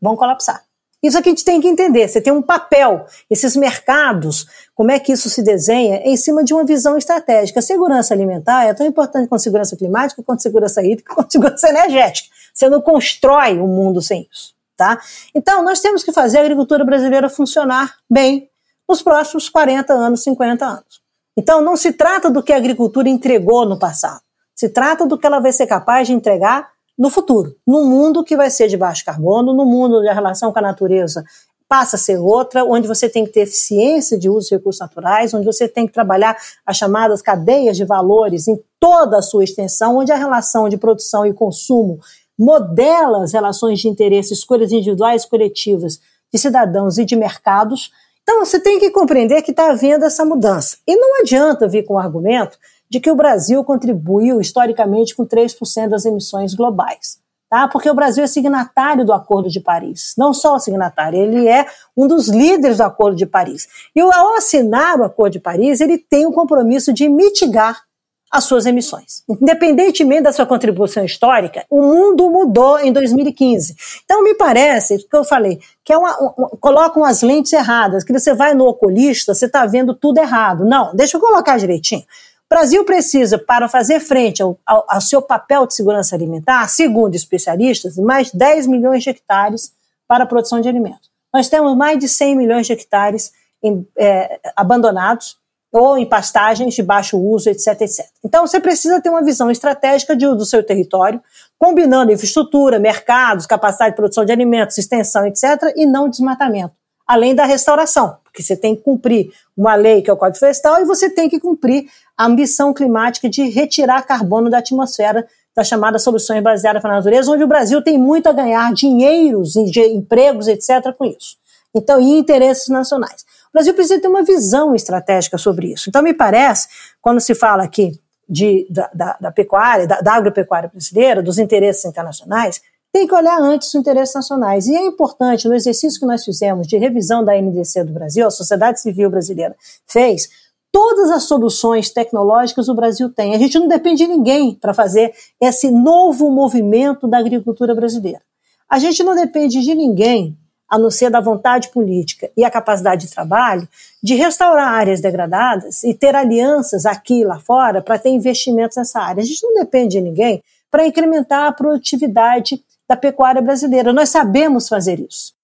vão 0.00 0.16
colapsar. 0.16 0.65
Isso 1.02 1.18
aqui 1.18 1.28
a 1.28 1.32
gente 1.32 1.44
tem 1.44 1.60
que 1.60 1.68
entender. 1.68 2.08
Você 2.08 2.20
tem 2.20 2.32
um 2.32 2.42
papel, 2.42 3.06
esses 3.30 3.54
mercados, 3.54 4.46
como 4.74 4.90
é 4.90 4.98
que 4.98 5.12
isso 5.12 5.28
se 5.28 5.42
desenha 5.42 6.02
em 6.04 6.16
cima 6.16 6.42
de 6.42 6.54
uma 6.54 6.64
visão 6.64 6.96
estratégica. 6.96 7.62
Segurança 7.62 8.14
alimentar 8.14 8.64
é 8.64 8.74
tão 8.74 8.86
importante 8.86 9.28
quanto 9.28 9.42
segurança 9.42 9.76
climática, 9.76 10.22
quanto 10.22 10.42
segurança 10.42 10.82
hídrica, 10.82 11.12
quanto 11.14 11.30
segurança 11.32 11.68
energética. 11.68 12.28
Você 12.52 12.68
não 12.68 12.80
constrói 12.80 13.58
o 13.58 13.64
um 13.64 13.68
mundo 13.68 14.00
sem 14.00 14.26
isso. 14.32 14.54
Tá? 14.76 15.00
Então, 15.34 15.62
nós 15.62 15.80
temos 15.80 16.02
que 16.02 16.12
fazer 16.12 16.38
a 16.38 16.40
agricultura 16.42 16.84
brasileira 16.84 17.30
funcionar 17.30 17.94
bem 18.10 18.50
nos 18.86 19.00
próximos 19.00 19.48
40 19.48 19.92
anos, 19.94 20.22
50 20.22 20.66
anos. 20.66 21.00
Então, 21.36 21.62
não 21.62 21.76
se 21.76 21.92
trata 21.92 22.30
do 22.30 22.42
que 22.42 22.52
a 22.52 22.56
agricultura 22.56 23.08
entregou 23.08 23.66
no 23.66 23.78
passado. 23.78 24.20
Se 24.54 24.68
trata 24.68 25.06
do 25.06 25.18
que 25.18 25.26
ela 25.26 25.38
vai 25.38 25.52
ser 25.52 25.66
capaz 25.66 26.06
de 26.06 26.14
entregar 26.14 26.70
no 26.98 27.10
futuro, 27.10 27.54
num 27.66 27.86
mundo 27.86 28.24
que 28.24 28.36
vai 28.36 28.50
ser 28.50 28.68
de 28.68 28.76
baixo 28.76 29.04
carbono, 29.04 29.52
no 29.52 29.64
mundo 29.64 29.98
onde 29.98 30.08
a 30.08 30.14
relação 30.14 30.52
com 30.52 30.58
a 30.58 30.62
natureza 30.62 31.24
passa 31.68 31.96
a 31.96 31.98
ser 31.98 32.18
outra, 32.18 32.64
onde 32.64 32.86
você 32.86 33.08
tem 33.08 33.24
que 33.24 33.32
ter 33.32 33.40
eficiência 33.40 34.18
de 34.18 34.30
uso 34.30 34.48
de 34.48 34.54
recursos 34.54 34.80
naturais, 34.80 35.34
onde 35.34 35.44
você 35.44 35.66
tem 35.68 35.86
que 35.86 35.92
trabalhar 35.92 36.36
as 36.64 36.76
chamadas 36.76 37.20
cadeias 37.20 37.76
de 37.76 37.84
valores 37.84 38.46
em 38.46 38.58
toda 38.78 39.18
a 39.18 39.22
sua 39.22 39.44
extensão, 39.44 39.96
onde 39.96 40.12
a 40.12 40.16
relação 40.16 40.68
de 40.68 40.76
produção 40.76 41.26
e 41.26 41.34
consumo 41.34 41.98
modela 42.38 43.24
as 43.24 43.32
relações 43.32 43.80
de 43.80 43.88
interesse, 43.88 44.32
escolhas 44.32 44.70
individuais 44.70 45.24
e 45.24 45.28
coletivas 45.28 45.98
de 46.32 46.38
cidadãos 46.38 46.98
e 46.98 47.04
de 47.04 47.16
mercados. 47.16 47.90
Então, 48.22 48.44
você 48.44 48.60
tem 48.60 48.78
que 48.78 48.90
compreender 48.90 49.42
que 49.42 49.52
está 49.52 49.70
havendo 49.70 50.04
essa 50.04 50.24
mudança. 50.24 50.78
E 50.86 50.96
não 50.96 51.20
adianta 51.20 51.68
vir 51.68 51.84
com 51.84 51.94
o 51.94 51.98
argumento 51.98 52.58
de 52.88 53.00
que 53.00 53.10
o 53.10 53.16
Brasil 53.16 53.62
contribuiu 53.64 54.40
historicamente 54.40 55.14
com 55.14 55.26
3% 55.26 55.88
das 55.88 56.04
emissões 56.04 56.54
globais. 56.54 57.18
Tá? 57.48 57.68
Porque 57.68 57.88
o 57.88 57.94
Brasil 57.94 58.24
é 58.24 58.26
signatário 58.26 59.04
do 59.04 59.12
Acordo 59.12 59.48
de 59.48 59.60
Paris. 59.60 60.14
Não 60.18 60.34
só 60.34 60.58
signatário, 60.58 61.20
ele 61.20 61.46
é 61.46 61.66
um 61.96 62.08
dos 62.08 62.28
líderes 62.28 62.78
do 62.78 62.82
Acordo 62.82 63.16
de 63.16 63.24
Paris. 63.24 63.68
E 63.94 64.00
ao 64.00 64.34
assinar 64.34 64.98
o 64.98 65.04
Acordo 65.04 65.34
de 65.34 65.40
Paris, 65.40 65.80
ele 65.80 65.96
tem 65.96 66.26
o 66.26 66.32
compromisso 66.32 66.92
de 66.92 67.08
mitigar 67.08 67.86
as 68.30 68.44
suas 68.44 68.66
emissões. 68.66 69.22
Independentemente 69.28 70.22
da 70.22 70.32
sua 70.32 70.44
contribuição 70.44 71.04
histórica, 71.04 71.64
o 71.70 71.80
mundo 71.80 72.28
mudou 72.28 72.78
em 72.78 72.92
2015. 72.92 73.76
Então, 74.04 74.22
me 74.22 74.34
parece, 74.34 74.98
que 75.08 75.16
eu 75.16 75.24
falei, 75.24 75.60
que 75.84 75.92
é 75.92 75.98
uma, 75.98 76.16
uma, 76.18 76.48
colocam 76.60 77.04
as 77.04 77.22
lentes 77.22 77.52
erradas, 77.52 78.02
que 78.02 78.12
você 78.12 78.34
vai 78.34 78.54
no 78.54 78.66
oculista, 78.66 79.34
você 79.34 79.46
está 79.46 79.64
vendo 79.66 79.94
tudo 79.94 80.18
errado. 80.18 80.64
Não, 80.64 80.94
deixa 80.94 81.16
eu 81.16 81.20
colocar 81.20 81.56
direitinho. 81.58 82.04
O 82.48 82.54
Brasil 82.54 82.84
precisa, 82.84 83.38
para 83.38 83.68
fazer 83.68 83.98
frente 83.98 84.40
ao, 84.40 84.56
ao, 84.64 84.84
ao, 84.88 85.00
seu 85.00 85.20
papel 85.20 85.66
de 85.66 85.74
segurança 85.74 86.14
alimentar, 86.14 86.68
segundo 86.68 87.16
especialistas, 87.16 87.96
mais 87.96 88.30
10 88.30 88.68
milhões 88.68 89.02
de 89.02 89.10
hectares 89.10 89.72
para 90.06 90.22
a 90.22 90.26
produção 90.26 90.60
de 90.60 90.68
alimentos. 90.68 91.10
Nós 91.34 91.48
temos 91.48 91.76
mais 91.76 91.98
de 91.98 92.08
100 92.08 92.36
milhões 92.36 92.66
de 92.68 92.72
hectares 92.72 93.32
em, 93.60 93.84
é, 93.98 94.38
abandonados 94.54 95.36
ou 95.72 95.98
em 95.98 96.08
pastagens 96.08 96.72
de 96.72 96.84
baixo 96.84 97.18
uso, 97.18 97.50
etc, 97.50 97.80
etc. 97.80 98.06
Então, 98.24 98.46
você 98.46 98.60
precisa 98.60 99.00
ter 99.00 99.10
uma 99.10 99.24
visão 99.24 99.50
estratégica 99.50 100.14
de, 100.14 100.24
do 100.26 100.46
seu 100.46 100.64
território, 100.64 101.20
combinando 101.58 102.12
infraestrutura, 102.12 102.78
mercados, 102.78 103.44
capacidade 103.44 103.90
de 103.90 103.96
produção 103.96 104.24
de 104.24 104.30
alimentos, 104.30 104.78
extensão, 104.78 105.26
etc, 105.26 105.74
e 105.74 105.84
não 105.84 106.08
desmatamento 106.08 106.74
além 107.06 107.34
da 107.34 107.44
restauração, 107.44 108.16
porque 108.24 108.42
você 108.42 108.56
tem 108.56 108.74
que 108.74 108.82
cumprir 108.82 109.30
uma 109.56 109.74
lei 109.74 110.02
que 110.02 110.10
é 110.10 110.12
o 110.12 110.16
Código 110.16 110.38
Florestal 110.38 110.80
e 110.80 110.84
você 110.84 111.08
tem 111.08 111.28
que 111.28 111.38
cumprir 111.38 111.86
a 112.16 112.26
ambição 112.26 112.74
climática 112.74 113.28
de 113.28 113.48
retirar 113.48 114.02
carbono 114.02 114.50
da 114.50 114.58
atmosfera 114.58 115.26
das 115.54 115.68
chamadas 115.68 116.02
soluções 116.02 116.42
baseadas 116.42 116.82
na 116.82 116.90
natureza, 116.90 117.30
onde 117.30 117.42
o 117.42 117.48
Brasil 117.48 117.82
tem 117.82 117.96
muito 117.98 118.28
a 118.28 118.32
ganhar 118.32 118.74
dinheiros, 118.74 119.56
empregos, 119.56 120.48
etc. 120.48 120.92
com 120.96 121.06
isso. 121.06 121.36
Então, 121.74 121.98
e 121.98 122.18
interesses 122.18 122.68
nacionais. 122.68 123.22
O 123.48 123.52
Brasil 123.54 123.72
precisa 123.72 124.00
ter 124.00 124.08
uma 124.08 124.22
visão 124.22 124.74
estratégica 124.74 125.38
sobre 125.38 125.72
isso. 125.72 125.88
Então, 125.88 126.02
me 126.02 126.12
parece, 126.12 126.68
quando 127.00 127.20
se 127.20 127.34
fala 127.34 127.62
aqui 127.62 127.98
de, 128.28 128.66
da, 128.68 128.90
da, 128.92 129.16
da 129.18 129.30
pecuária, 129.32 129.86
da, 129.86 130.00
da 130.00 130.12
agropecuária 130.14 130.68
brasileira, 130.68 131.22
dos 131.22 131.38
interesses 131.38 131.84
internacionais, 131.86 132.60
tem 132.96 133.06
que 133.06 133.14
olhar 133.14 133.38
antes 133.38 133.68
os 133.68 133.74
interesses 133.74 134.14
nacionais. 134.14 134.66
E 134.66 134.74
é 134.74 134.80
importante, 134.80 135.46
no 135.46 135.54
exercício 135.54 136.00
que 136.00 136.06
nós 136.06 136.24
fizemos 136.24 136.66
de 136.66 136.78
revisão 136.78 137.22
da 137.22 137.36
NDC 137.36 137.84
do 137.84 137.92
Brasil, 137.92 138.26
a 138.26 138.30
sociedade 138.30 138.80
civil 138.80 139.10
brasileira 139.10 139.54
fez, 139.86 140.30
todas 140.72 141.10
as 141.10 141.24
soluções 141.24 141.90
tecnológicas 141.90 142.70
o 142.70 142.74
Brasil 142.74 143.10
tem. 143.10 143.34
A 143.34 143.38
gente 143.38 143.58
não 143.58 143.68
depende 143.68 144.06
de 144.06 144.08
ninguém 144.08 144.54
para 144.54 144.72
fazer 144.72 145.12
esse 145.38 145.70
novo 145.70 146.30
movimento 146.30 147.06
da 147.06 147.18
agricultura 147.18 147.74
brasileira. 147.74 148.22
A 148.66 148.78
gente 148.78 149.04
não 149.04 149.14
depende 149.14 149.60
de 149.60 149.74
ninguém, 149.74 150.34
a 150.66 150.78
não 150.78 150.90
ser 150.90 151.10
da 151.10 151.20
vontade 151.20 151.68
política 151.68 152.30
e 152.34 152.44
a 152.44 152.50
capacidade 152.50 153.06
de 153.06 153.12
trabalho, 153.12 153.68
de 154.02 154.14
restaurar 154.14 154.72
áreas 154.72 155.02
degradadas 155.02 155.84
e 155.84 155.92
ter 155.92 156.14
alianças 156.14 156.86
aqui 156.86 157.20
e 157.20 157.24
lá 157.26 157.38
fora 157.38 157.82
para 157.82 157.98
ter 157.98 158.08
investimentos 158.08 158.78
nessa 158.78 159.00
área. 159.00 159.22
A 159.22 159.26
gente 159.26 159.44
não 159.44 159.52
depende 159.52 159.98
de 159.98 160.00
ninguém 160.00 160.42
para 160.70 160.86
incrementar 160.86 161.46
a 161.46 161.52
produtividade 161.52 162.64
da 162.88 162.96
pecuária 162.96 163.42
brasileira. 163.42 163.92
Nós 163.92 164.08
sabemos 164.08 164.68
fazer 164.68 165.00
isso. 165.00 165.34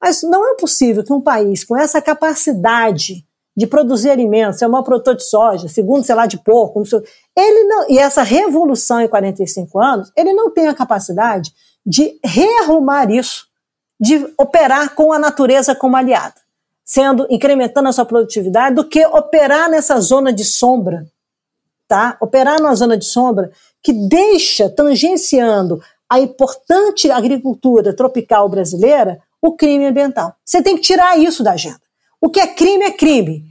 Mas 0.00 0.22
não 0.22 0.52
é 0.52 0.56
possível 0.56 1.02
que 1.02 1.12
um 1.12 1.20
país 1.20 1.64
com 1.64 1.76
essa 1.76 2.00
capacidade 2.00 3.26
de 3.56 3.66
produzir 3.66 4.10
alimentos, 4.10 4.60
é 4.60 4.68
maior 4.68 4.82
produtor 4.82 5.16
de 5.16 5.24
soja, 5.24 5.66
segundo, 5.66 6.04
sei 6.04 6.14
lá, 6.14 6.26
de 6.26 6.36
porco, 6.36 6.78
não 6.78 6.84
sei, 6.84 7.00
ele 7.34 7.64
não, 7.64 7.88
e 7.88 7.98
essa 7.98 8.22
revolução 8.22 9.00
em 9.00 9.08
45 9.08 9.80
anos, 9.80 10.12
ele 10.14 10.34
não 10.34 10.50
tem 10.50 10.68
a 10.68 10.74
capacidade 10.74 11.54
de 11.84 12.18
rearrumar 12.22 13.10
isso, 13.10 13.46
de 13.98 14.30
operar 14.36 14.94
com 14.94 15.10
a 15.10 15.18
natureza 15.18 15.74
como 15.74 15.96
aliada, 15.96 16.34
sendo 16.84 17.26
incrementando 17.30 17.88
a 17.88 17.92
sua 17.92 18.04
produtividade, 18.04 18.76
do 18.76 18.84
que 18.84 19.06
operar 19.06 19.70
nessa 19.70 19.98
zona 20.00 20.34
de 20.34 20.44
sombra, 20.44 21.06
tá? 21.88 22.18
Operar 22.20 22.60
numa 22.60 22.74
zona 22.74 22.96
de 22.98 23.06
sombra 23.06 23.50
que 23.82 23.92
deixa 23.92 24.68
tangenciando 24.68 25.80
a 26.08 26.20
importante 26.20 27.10
agricultura 27.10 27.94
tropical 27.94 28.48
brasileira 28.48 29.18
o 29.42 29.56
crime 29.56 29.86
ambiental. 29.86 30.34
Você 30.44 30.62
tem 30.62 30.76
que 30.76 30.82
tirar 30.82 31.18
isso 31.18 31.42
da 31.42 31.52
agenda. 31.52 31.80
O 32.20 32.28
que 32.28 32.40
é 32.40 32.46
crime 32.46 32.84
é 32.84 32.90
crime. 32.90 33.44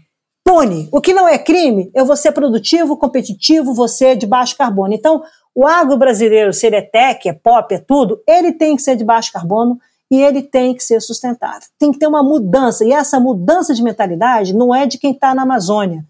Pune. 0.44 0.90
O 0.92 1.02
que 1.02 1.14
não 1.14 1.28
é 1.28 1.40
crime, 1.40 1.90
eu 1.94 2.06
vou 2.06 2.16
ser 2.16 2.32
produtivo, 2.32 2.98
competitivo, 2.98 3.74
você 3.74 4.16
de 4.16 4.28
baixo 4.28 4.56
carbono. 4.56 4.94
Então, 4.94 5.24
o 5.56 5.66
agro 5.66 5.98
brasileiro, 5.98 6.54
se 6.54 6.68
ele 6.68 6.76
é 6.76 6.82
tech, 6.82 7.28
é 7.28 7.34
pop, 7.34 7.74
é 7.74 7.80
tudo, 7.80 8.22
ele 8.28 8.52
tem 8.52 8.76
que 8.76 8.82
ser 8.82 8.96
de 8.96 9.04
baixo 9.04 9.32
carbono 9.32 9.80
e 10.12 10.22
ele 10.22 10.44
tem 10.44 10.76
que 10.76 10.84
ser 10.84 11.02
sustentável. 11.02 11.68
Tem 11.80 11.92
que 11.92 11.98
ter 11.98 12.08
uma 12.08 12.22
mudança. 12.22 12.86
E 12.86 12.92
essa 12.92 13.20
mudança 13.20 13.74
de 13.74 13.82
mentalidade 13.82 14.54
não 14.54 14.74
é 14.74 14.86
de 14.86 14.98
quem 14.98 15.14
está 15.14 15.34
na 15.34 15.42
Amazônia, 15.42 16.06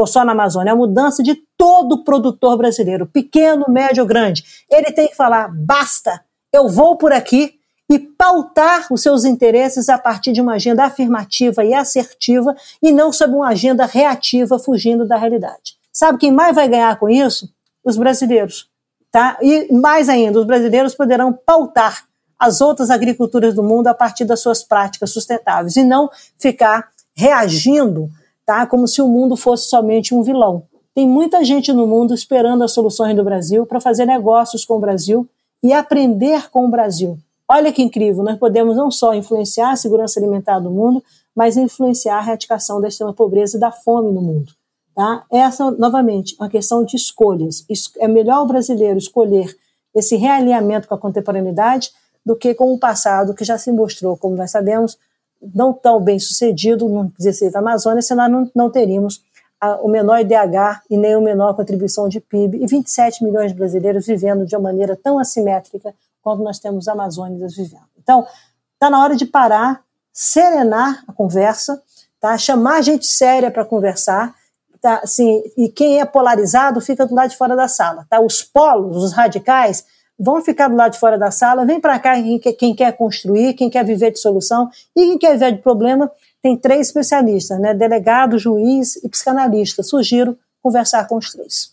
ou 0.00 0.06
só 0.06 0.24
na 0.24 0.32
Amazônia, 0.32 0.70
é 0.70 0.72
a 0.72 0.76
mudança 0.76 1.22
de 1.22 1.36
todo 1.56 2.04
produtor 2.04 2.56
brasileiro, 2.56 3.06
pequeno, 3.06 3.66
médio 3.68 4.02
ou 4.02 4.08
grande. 4.08 4.44
Ele 4.70 4.92
tem 4.92 5.08
que 5.08 5.16
falar: 5.16 5.48
basta, 5.54 6.22
eu 6.52 6.68
vou 6.68 6.96
por 6.96 7.12
aqui, 7.12 7.58
e 7.90 7.98
pautar 7.98 8.86
os 8.90 9.02
seus 9.02 9.24
interesses 9.24 9.88
a 9.88 9.96
partir 9.98 10.32
de 10.32 10.40
uma 10.40 10.54
agenda 10.54 10.84
afirmativa 10.84 11.64
e 11.64 11.72
assertiva 11.72 12.54
e 12.82 12.92
não 12.92 13.12
sob 13.12 13.34
uma 13.34 13.48
agenda 13.48 13.86
reativa 13.86 14.58
fugindo 14.58 15.06
da 15.06 15.16
realidade. 15.16 15.76
Sabe 15.90 16.18
quem 16.18 16.30
mais 16.30 16.54
vai 16.54 16.68
ganhar 16.68 16.98
com 16.98 17.08
isso? 17.08 17.48
Os 17.82 17.96
brasileiros. 17.96 18.68
Tá? 19.10 19.38
E 19.40 19.72
mais 19.72 20.08
ainda, 20.08 20.38
os 20.38 20.46
brasileiros 20.46 20.94
poderão 20.94 21.32
pautar 21.32 22.06
as 22.38 22.60
outras 22.60 22.90
agriculturas 22.90 23.54
do 23.54 23.62
mundo 23.62 23.88
a 23.88 23.94
partir 23.94 24.26
das 24.26 24.40
suas 24.40 24.62
práticas 24.62 25.10
sustentáveis 25.10 25.74
e 25.76 25.82
não 25.82 26.10
ficar 26.38 26.90
reagindo 27.16 28.10
tá? 28.48 28.66
como 28.66 28.88
se 28.88 29.02
o 29.02 29.06
mundo 29.06 29.36
fosse 29.36 29.68
somente 29.68 30.14
um 30.14 30.22
vilão. 30.22 30.62
Tem 30.94 31.06
muita 31.06 31.44
gente 31.44 31.70
no 31.70 31.86
mundo 31.86 32.14
esperando 32.14 32.64
as 32.64 32.72
soluções 32.72 33.14
do 33.14 33.22
Brasil 33.22 33.66
para 33.66 33.78
fazer 33.78 34.06
negócios 34.06 34.64
com 34.64 34.76
o 34.76 34.80
Brasil 34.80 35.28
e 35.62 35.70
aprender 35.70 36.50
com 36.50 36.64
o 36.64 36.70
Brasil. 36.70 37.18
Olha 37.46 37.70
que 37.70 37.82
incrível, 37.82 38.24
nós 38.24 38.38
podemos 38.38 38.74
não 38.74 38.90
só 38.90 39.14
influenciar 39.14 39.72
a 39.72 39.76
segurança 39.76 40.18
alimentar 40.18 40.60
do 40.60 40.70
mundo, 40.70 41.04
mas 41.36 41.58
influenciar 41.58 42.20
a 42.20 42.22
erradicação 42.22 42.80
da 42.80 42.88
extrema 42.88 43.12
pobreza 43.12 43.58
e 43.58 43.60
da 43.60 43.70
fome 43.70 44.10
no 44.12 44.22
mundo. 44.22 44.50
Tá? 44.94 45.24
Essa, 45.30 45.70
novamente, 45.72 46.34
é 46.40 46.42
uma 46.42 46.48
questão 46.48 46.82
de 46.82 46.96
escolhas. 46.96 47.66
É 47.98 48.08
melhor 48.08 48.44
o 48.44 48.46
brasileiro 48.46 48.96
escolher 48.96 49.54
esse 49.94 50.16
realinhamento 50.16 50.88
com 50.88 50.94
a 50.94 50.98
contemporaneidade 50.98 51.90
do 52.24 52.34
que 52.34 52.54
com 52.54 52.72
o 52.72 52.78
passado, 52.78 53.34
que 53.34 53.44
já 53.44 53.58
se 53.58 53.70
mostrou, 53.70 54.16
como 54.16 54.36
nós 54.36 54.50
sabemos, 54.50 54.96
não 55.40 55.72
tão 55.72 56.00
bem 56.00 56.18
sucedido 56.18 56.88
no 56.88 57.12
16 57.18 57.52
da 57.52 57.60
Amazônia, 57.60 58.02
senão 58.02 58.28
não, 58.28 58.50
não 58.54 58.70
teríamos 58.70 59.22
a, 59.60 59.76
o 59.76 59.88
menor 59.88 60.20
IDH 60.20 60.82
e 60.90 60.96
nem 60.96 61.14
a 61.14 61.20
menor 61.20 61.54
contribuição 61.54 62.08
de 62.08 62.20
PIB, 62.20 62.62
e 62.62 62.66
27 62.66 63.24
milhões 63.24 63.52
de 63.52 63.58
brasileiros 63.58 64.06
vivendo 64.06 64.46
de 64.46 64.54
uma 64.56 64.62
maneira 64.62 64.96
tão 64.96 65.18
assimétrica 65.18 65.94
quando 66.22 66.42
nós 66.42 66.58
temos 66.58 66.88
amazônicas 66.88 67.54
vivendo. 67.56 67.88
Então, 67.98 68.26
está 68.74 68.90
na 68.90 69.02
hora 69.02 69.16
de 69.16 69.26
parar, 69.26 69.82
serenar 70.12 71.04
a 71.06 71.12
conversa, 71.12 71.82
tá? 72.20 72.36
chamar 72.36 72.82
gente 72.82 73.06
séria 73.06 73.50
para 73.50 73.64
conversar, 73.64 74.34
tá? 74.80 75.00
assim, 75.02 75.42
e 75.56 75.68
quem 75.68 76.00
é 76.00 76.04
polarizado 76.04 76.80
fica 76.80 77.06
do 77.06 77.14
lado 77.14 77.30
de 77.30 77.36
fora 77.36 77.56
da 77.56 77.68
sala. 77.68 78.06
Tá? 78.08 78.20
Os 78.20 78.42
polos, 78.42 79.02
os 79.02 79.12
radicais, 79.12 79.84
vão 80.18 80.42
ficar 80.42 80.68
do 80.68 80.76
lado 80.76 80.92
de 80.92 80.98
fora 80.98 81.16
da 81.16 81.30
sala, 81.30 81.64
vem 81.64 81.80
para 81.80 81.98
cá 81.98 82.14
quem 82.58 82.74
quer, 82.74 82.92
construir, 82.96 83.54
quem 83.54 83.70
quer 83.70 83.84
viver 83.84 84.10
de 84.10 84.18
solução, 84.18 84.68
e 84.96 85.06
quem 85.06 85.18
quer 85.18 85.32
viver 85.34 85.52
de 85.52 85.62
problema, 85.62 86.10
tem 86.42 86.56
três 86.56 86.88
especialistas, 86.88 87.58
né? 87.60 87.74
delegado, 87.74 88.38
juiz 88.38 88.96
e 88.96 89.08
psicanalista. 89.08 89.82
Sugiro 89.82 90.36
conversar 90.62 91.06
com 91.06 91.16
os 91.16 91.30
três. 91.32 91.72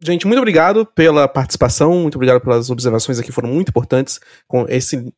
Gente, 0.00 0.26
muito 0.26 0.38
obrigado 0.38 0.84
pela 0.84 1.26
participação, 1.26 2.00
muito 2.00 2.16
obrigado 2.16 2.40
pelas 2.40 2.70
observações 2.70 3.18
aqui, 3.18 3.32
foram 3.32 3.48
muito 3.48 3.70
importantes 3.70 4.20
com 4.46 4.66
esse, 4.68 5.12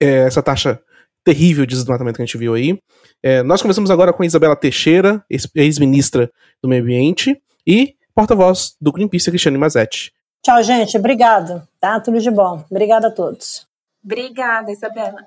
é, 0.00 0.26
essa 0.26 0.42
taxa 0.42 0.80
terrível 1.24 1.64
de 1.66 1.74
desmatamento 1.74 2.16
que 2.16 2.22
a 2.22 2.26
gente 2.26 2.38
viu 2.38 2.54
aí. 2.54 2.78
É, 3.22 3.42
nós 3.42 3.62
conversamos 3.62 3.90
agora 3.90 4.12
com 4.12 4.24
Isabela 4.24 4.56
Teixeira, 4.56 5.24
ex-ministra 5.54 6.30
do 6.62 6.68
Meio 6.68 6.82
Ambiente, 6.82 7.40
e 7.66 7.94
porta-voz 8.14 8.74
do 8.80 8.92
Greenpeace, 8.92 9.30
Cristiane 9.30 9.58
Mazetti. 9.58 10.12
Tchau, 10.42 10.62
gente. 10.62 10.96
Obrigado. 10.96 11.62
Tá? 11.78 12.00
Tudo 12.00 12.18
de 12.18 12.30
bom. 12.30 12.64
Obrigada 12.70 13.08
a 13.08 13.10
todos. 13.10 13.66
Obrigada, 14.04 14.72
Isabela. 14.72 15.26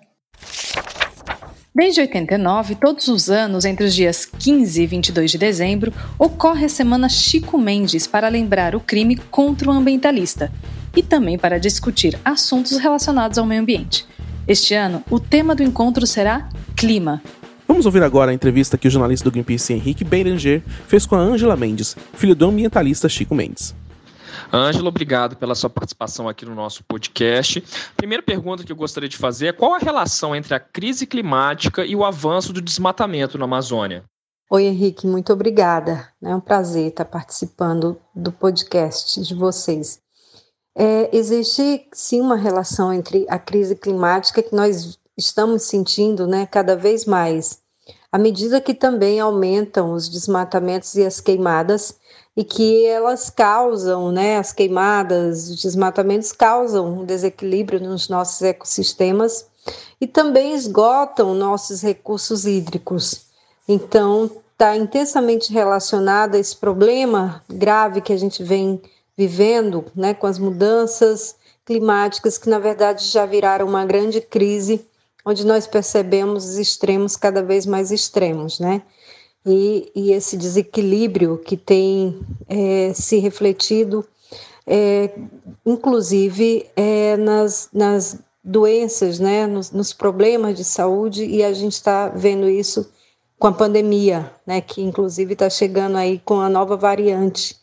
Desde 1.75 2.01
89, 2.01 2.75
todos 2.75 3.07
os 3.07 3.29
anos, 3.31 3.65
entre 3.65 3.85
os 3.85 3.95
dias 3.95 4.25
15 4.25 4.83
e 4.83 4.85
22 4.85 5.31
de 5.31 5.37
dezembro, 5.39 5.91
ocorre 6.19 6.65
a 6.65 6.69
Semana 6.69 7.09
Chico 7.09 7.57
Mendes 7.57 8.05
para 8.05 8.27
lembrar 8.27 8.75
o 8.75 8.79
crime 8.79 9.15
contra 9.15 9.69
o 9.69 9.73
ambientalista 9.73 10.51
e 10.95 11.01
também 11.01 11.35
para 11.37 11.59
discutir 11.59 12.19
assuntos 12.23 12.77
relacionados 12.77 13.39
ao 13.39 13.45
meio 13.45 13.61
ambiente. 13.61 14.05
Este 14.47 14.75
ano, 14.75 15.03
o 15.09 15.19
tema 15.19 15.55
do 15.55 15.63
encontro 15.63 16.05
será 16.05 16.47
clima. 16.75 17.23
Vamos 17.67 17.87
ouvir 17.87 18.03
agora 18.03 18.29
a 18.29 18.35
entrevista 18.35 18.77
que 18.77 18.87
o 18.87 18.91
jornalista 18.91 19.23
do 19.23 19.31
Greenpeace 19.31 19.73
Henrique 19.73 20.03
Beiranger 20.03 20.61
fez 20.87 21.07
com 21.07 21.15
a 21.15 21.19
Ângela 21.19 21.55
Mendes, 21.55 21.95
filho 22.13 22.35
do 22.35 22.45
ambientalista 22.45 23.09
Chico 23.09 23.33
Mendes. 23.33 23.73
Ângelo, 24.53 24.89
obrigado 24.89 25.35
pela 25.35 25.55
sua 25.55 25.69
participação 25.69 26.29
aqui 26.29 26.45
no 26.45 26.53
nosso 26.53 26.83
podcast. 26.83 27.63
Primeira 27.97 28.21
pergunta 28.21 28.63
que 28.63 28.71
eu 28.71 28.75
gostaria 28.75 29.09
de 29.09 29.17
fazer 29.17 29.47
é 29.47 29.51
qual 29.51 29.73
a 29.73 29.79
relação 29.79 30.35
entre 30.35 30.53
a 30.53 30.59
crise 30.59 31.07
climática 31.07 31.83
e 31.83 31.95
o 31.95 32.05
avanço 32.05 32.53
do 32.53 32.61
desmatamento 32.61 33.35
na 33.35 33.45
Amazônia? 33.45 34.03
Oi, 34.51 34.65
Henrique, 34.65 35.07
muito 35.07 35.33
obrigada. 35.33 36.07
É 36.21 36.35
um 36.35 36.39
prazer 36.39 36.89
estar 36.89 37.05
participando 37.05 37.99
do 38.13 38.31
podcast 38.31 39.19
de 39.23 39.33
vocês. 39.33 39.99
É, 40.77 41.09
existe 41.15 41.87
sim 41.91 42.21
uma 42.21 42.35
relação 42.35 42.93
entre 42.93 43.25
a 43.29 43.39
crise 43.39 43.75
climática 43.75 44.43
que 44.43 44.55
nós 44.55 44.99
estamos 45.17 45.63
sentindo 45.63 46.27
né, 46.27 46.45
cada 46.45 46.75
vez 46.75 47.05
mais, 47.05 47.59
à 48.11 48.19
medida 48.19 48.61
que 48.61 48.75
também 48.75 49.19
aumentam 49.19 49.93
os 49.93 50.07
desmatamentos 50.07 50.93
e 50.93 51.03
as 51.03 51.19
queimadas 51.19 51.97
e 52.35 52.43
que 52.43 52.85
elas 52.85 53.29
causam, 53.29 54.11
né, 54.11 54.37
as 54.37 54.51
queimadas, 54.51 55.49
os 55.49 55.61
desmatamentos 55.61 56.31
causam 56.31 57.01
um 57.01 57.05
desequilíbrio 57.05 57.79
nos 57.79 58.09
nossos 58.09 58.41
ecossistemas 58.41 59.45
e 60.01 60.07
também 60.07 60.53
esgotam 60.53 61.35
nossos 61.35 61.81
recursos 61.81 62.45
hídricos. 62.45 63.27
Então, 63.67 64.29
está 64.51 64.75
intensamente 64.75 65.53
relacionado 65.53 66.35
a 66.35 66.39
esse 66.39 66.55
problema 66.55 67.43
grave 67.49 68.01
que 68.01 68.13
a 68.13 68.17
gente 68.17 68.43
vem 68.43 68.81
vivendo, 69.15 69.85
né, 69.95 70.13
com 70.13 70.25
as 70.25 70.39
mudanças 70.39 71.35
climáticas 71.65 72.37
que 72.37 72.49
na 72.49 72.59
verdade 72.59 73.05
já 73.05 73.25
viraram 73.25 73.67
uma 73.67 73.85
grande 73.85 74.19
crise, 74.19 74.85
onde 75.25 75.45
nós 75.45 75.65
percebemos 75.65 76.45
os 76.45 76.57
extremos 76.57 77.15
cada 77.15 77.41
vez 77.41 77.65
mais 77.65 77.91
extremos, 77.91 78.59
né? 78.59 78.81
E, 79.45 79.91
e 79.95 80.11
esse 80.11 80.37
desequilíbrio 80.37 81.37
que 81.37 81.57
tem 81.57 82.19
é, 82.47 82.93
se 82.93 83.17
refletido, 83.17 84.05
é, 84.65 85.13
inclusive 85.65 86.65
é, 86.75 87.17
nas, 87.17 87.69
nas 87.73 88.19
doenças, 88.43 89.19
né, 89.19 89.45
nos, 89.47 89.71
nos, 89.71 89.93
problemas 89.93 90.55
de 90.55 90.63
saúde, 90.63 91.25
e 91.25 91.43
a 91.43 91.53
gente 91.53 91.73
está 91.73 92.09
vendo 92.09 92.49
isso 92.49 92.89
com 93.37 93.47
a 93.47 93.53
pandemia, 93.53 94.31
né, 94.45 94.61
que 94.61 94.81
inclusive 94.81 95.33
está 95.33 95.49
chegando 95.49 95.97
aí 95.97 96.19
com 96.19 96.39
a 96.39 96.49
nova 96.49 96.77
variante. 96.77 97.57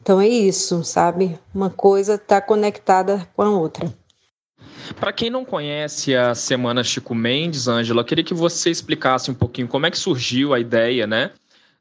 Então 0.00 0.20
é 0.20 0.28
isso, 0.28 0.84
sabe? 0.84 1.38
Uma 1.54 1.70
coisa 1.70 2.14
está 2.14 2.40
conectada 2.40 3.26
com 3.34 3.42
a 3.42 3.50
outra. 3.50 3.92
Para 4.98 5.12
quem 5.12 5.30
não 5.30 5.44
conhece 5.44 6.14
a 6.14 6.34
Semana 6.34 6.84
Chico 6.84 7.14
Mendes, 7.14 7.68
Ângela, 7.68 8.04
queria 8.04 8.24
que 8.24 8.34
você 8.34 8.70
explicasse 8.70 9.30
um 9.30 9.34
pouquinho 9.34 9.68
como 9.68 9.86
é 9.86 9.90
que 9.90 9.98
surgiu 9.98 10.52
a 10.52 10.60
ideia, 10.60 11.06
né, 11.06 11.30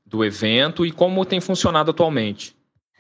do 0.06 0.24
evento 0.24 0.86
e 0.86 0.92
como 0.92 1.26
tem 1.26 1.42
funcionado 1.42 1.92
atualmente. 1.92 2.56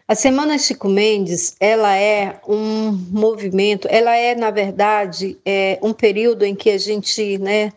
A 0.05 0.15
Semana 0.15 0.57
Chico 0.57 0.89
Mendes, 0.89 1.55
ela 1.59 1.95
é 1.95 2.41
um 2.47 2.91
movimento, 3.09 3.87
ela 3.89 4.15
é, 4.15 4.35
na 4.35 4.51
verdade, 4.51 5.37
é 5.45 5.79
um 5.81 5.93
período 5.93 6.43
em 6.43 6.53
que 6.53 6.69
a 6.69 6.77
gente, 6.77 7.37
né, 7.37 7.71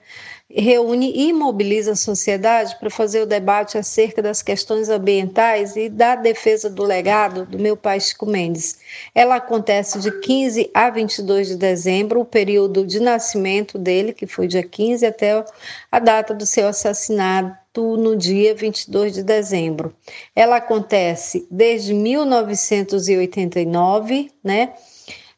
reúne 0.48 1.12
e 1.14 1.32
mobiliza 1.32 1.92
a 1.92 1.96
sociedade 1.96 2.78
para 2.78 2.88
fazer 2.88 3.22
o 3.22 3.26
debate 3.26 3.76
acerca 3.76 4.22
das 4.22 4.42
questões 4.42 4.88
ambientais 4.88 5.74
e 5.74 5.88
da 5.88 6.14
defesa 6.14 6.70
do 6.70 6.84
legado 6.84 7.44
do 7.44 7.58
meu 7.58 7.76
pai 7.76 7.98
Chico 7.98 8.26
Mendes. 8.26 8.78
Ela 9.14 9.36
acontece 9.36 9.98
de 9.98 10.20
15 10.20 10.70
a 10.72 10.88
22 10.88 11.48
de 11.48 11.56
dezembro, 11.56 12.20
o 12.20 12.24
período 12.24 12.86
de 12.86 13.00
nascimento 13.00 13.76
dele, 13.76 14.12
que 14.12 14.26
foi 14.26 14.46
dia 14.46 14.62
15, 14.62 15.04
até 15.04 15.44
a 15.90 15.98
data 15.98 16.32
do 16.32 16.46
seu 16.46 16.68
assassinato 16.68 17.96
no 17.96 18.16
dia 18.16 18.54
22 18.54 19.14
de 19.14 19.24
dezembro. 19.24 19.92
Ela 20.34 20.56
acontece 20.56 21.46
desde 21.50 21.92
1989, 21.92 24.30
né? 24.42 24.72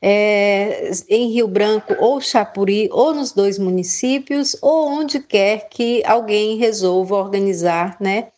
É, 0.00 0.90
em 1.08 1.28
Rio 1.32 1.48
Branco 1.48 1.94
ou 1.98 2.20
Chapuri, 2.20 2.88
ou 2.92 3.12
nos 3.12 3.32
dois 3.32 3.58
municípios, 3.58 4.56
ou 4.62 4.88
onde 4.88 5.20
quer 5.20 5.68
que 5.68 6.02
alguém 6.04 6.56
resolva 6.56 7.16
organizar, 7.16 7.96
né? 8.00 8.28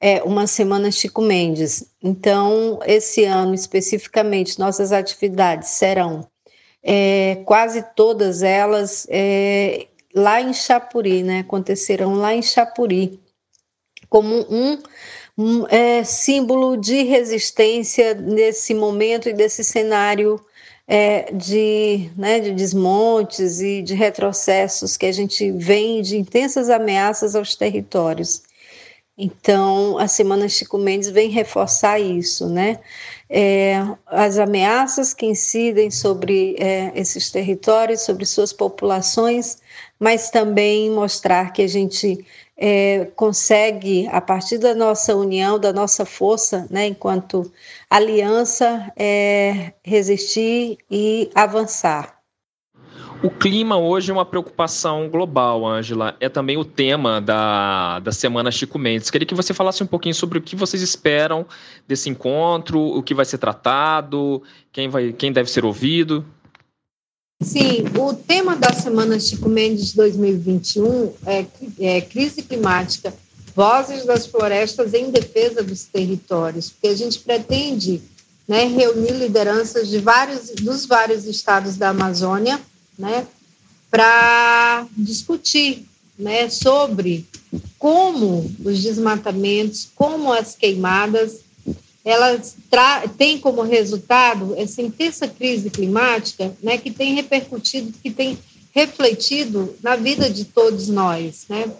É, 0.00 0.22
uma 0.22 0.46
semana 0.46 0.92
Chico 0.92 1.20
Mendes. 1.20 1.90
Então, 2.02 2.78
esse 2.86 3.24
ano 3.24 3.54
especificamente, 3.54 4.58
nossas 4.58 4.92
atividades 4.92 5.70
serão 5.70 6.28
é, 6.82 7.42
quase 7.44 7.84
todas 7.96 8.42
elas 8.42 9.06
é, 9.10 9.86
lá 10.14 10.40
em 10.40 10.52
Chapuri, 10.52 11.22
né? 11.22 11.40
Acontecerão 11.40 12.14
lá 12.14 12.34
em 12.34 12.42
Chapuri, 12.42 13.20
como 14.08 14.34
um, 14.48 14.78
um 15.36 15.66
é, 15.68 16.02
símbolo 16.04 16.76
de 16.76 17.02
resistência 17.02 18.14
nesse 18.14 18.74
momento 18.74 19.28
e 19.28 19.32
desse 19.32 19.62
cenário 19.64 20.40
é, 20.88 21.30
de, 21.30 22.10
né, 22.16 22.40
de 22.40 22.52
desmontes 22.52 23.60
e 23.60 23.82
de 23.82 23.94
retrocessos 23.94 24.96
que 24.96 25.04
a 25.04 25.12
gente 25.12 25.50
vem 25.52 26.00
de 26.00 26.16
intensas 26.16 26.70
ameaças 26.70 27.36
aos 27.36 27.54
territórios. 27.54 28.42
Então, 29.20 29.98
a 29.98 30.08
Semana 30.08 30.48
Chico 30.48 30.78
Mendes 30.78 31.10
vem 31.10 31.28
reforçar 31.28 31.98
isso, 31.98 32.48
né? 32.48 32.78
É, 33.28 33.74
as 34.06 34.38
ameaças 34.38 35.12
que 35.12 35.26
incidem 35.26 35.90
sobre 35.90 36.56
é, 36.58 36.92
esses 36.94 37.28
territórios, 37.28 38.02
sobre 38.02 38.24
suas 38.24 38.52
populações, 38.52 39.58
mas 39.98 40.30
também 40.30 40.88
mostrar 40.90 41.52
que 41.52 41.62
a 41.62 41.66
gente 41.66 42.24
é, 42.58 43.06
consegue, 43.14 44.08
a 44.08 44.20
partir 44.20 44.58
da 44.58 44.74
nossa 44.74 45.14
união, 45.14 45.60
da 45.60 45.72
nossa 45.72 46.04
força, 46.04 46.66
né, 46.68 46.88
enquanto 46.88 47.50
aliança, 47.88 48.92
é, 48.96 49.72
resistir 49.84 50.78
e 50.90 51.30
avançar. 51.34 52.18
O 53.20 53.30
clima 53.30 53.76
hoje 53.76 54.12
é 54.12 54.14
uma 54.14 54.24
preocupação 54.24 55.08
global, 55.08 55.66
Ângela. 55.66 56.16
É 56.20 56.28
também 56.28 56.56
o 56.56 56.64
tema 56.64 57.20
da, 57.20 57.98
da 57.98 58.12
Semana 58.12 58.48
Chico 58.50 58.78
Mendes. 58.78 59.10
Queria 59.10 59.26
que 59.26 59.34
você 59.34 59.52
falasse 59.52 59.82
um 59.82 59.88
pouquinho 59.88 60.14
sobre 60.14 60.38
o 60.38 60.40
que 60.40 60.54
vocês 60.54 60.80
esperam 60.80 61.44
desse 61.86 62.08
encontro, 62.08 62.80
o 62.80 63.02
que 63.02 63.14
vai 63.14 63.24
ser 63.24 63.38
tratado, 63.38 64.40
quem, 64.70 64.88
vai, 64.88 65.12
quem 65.12 65.32
deve 65.32 65.50
ser 65.50 65.64
ouvido. 65.64 66.24
Sim, 67.40 67.84
o 67.96 68.12
tema 68.14 68.56
da 68.56 68.72
Semana 68.72 69.20
Chico 69.20 69.48
Mendes 69.48 69.94
2021 69.94 71.12
é, 71.24 71.46
é 71.78 72.00
crise 72.00 72.42
climática, 72.42 73.14
vozes 73.54 74.04
das 74.04 74.26
florestas 74.26 74.92
em 74.92 75.12
defesa 75.12 75.62
dos 75.62 75.84
territórios, 75.84 76.70
porque 76.70 76.88
a 76.88 76.96
gente 76.96 77.20
pretende 77.20 78.02
né, 78.46 78.64
reunir 78.64 79.12
lideranças 79.12 79.88
de 79.88 80.00
vários, 80.00 80.50
dos 80.50 80.84
vários 80.84 81.26
estados 81.26 81.76
da 81.76 81.90
Amazônia, 81.90 82.60
né, 82.98 83.24
para 83.88 84.88
discutir 84.96 85.86
né, 86.18 86.50
sobre 86.50 87.24
como 87.78 88.52
os 88.64 88.82
desmatamentos, 88.82 89.88
como 89.94 90.32
as 90.32 90.56
queimadas 90.56 91.47
ela 92.08 92.40
tem 93.18 93.38
como 93.38 93.60
resultado 93.60 94.54
essa 94.56 94.80
intensa 94.80 95.28
crise 95.28 95.68
climática, 95.68 96.50
né, 96.62 96.78
que 96.78 96.90
tem 96.90 97.14
repercutido, 97.14 97.92
que 98.02 98.10
tem 98.10 98.38
refletido 98.74 99.76
na 99.82 99.94
vida 99.94 100.30
de 100.30 100.46
todos 100.46 100.88
nós, 100.88 101.44
né? 101.50 101.70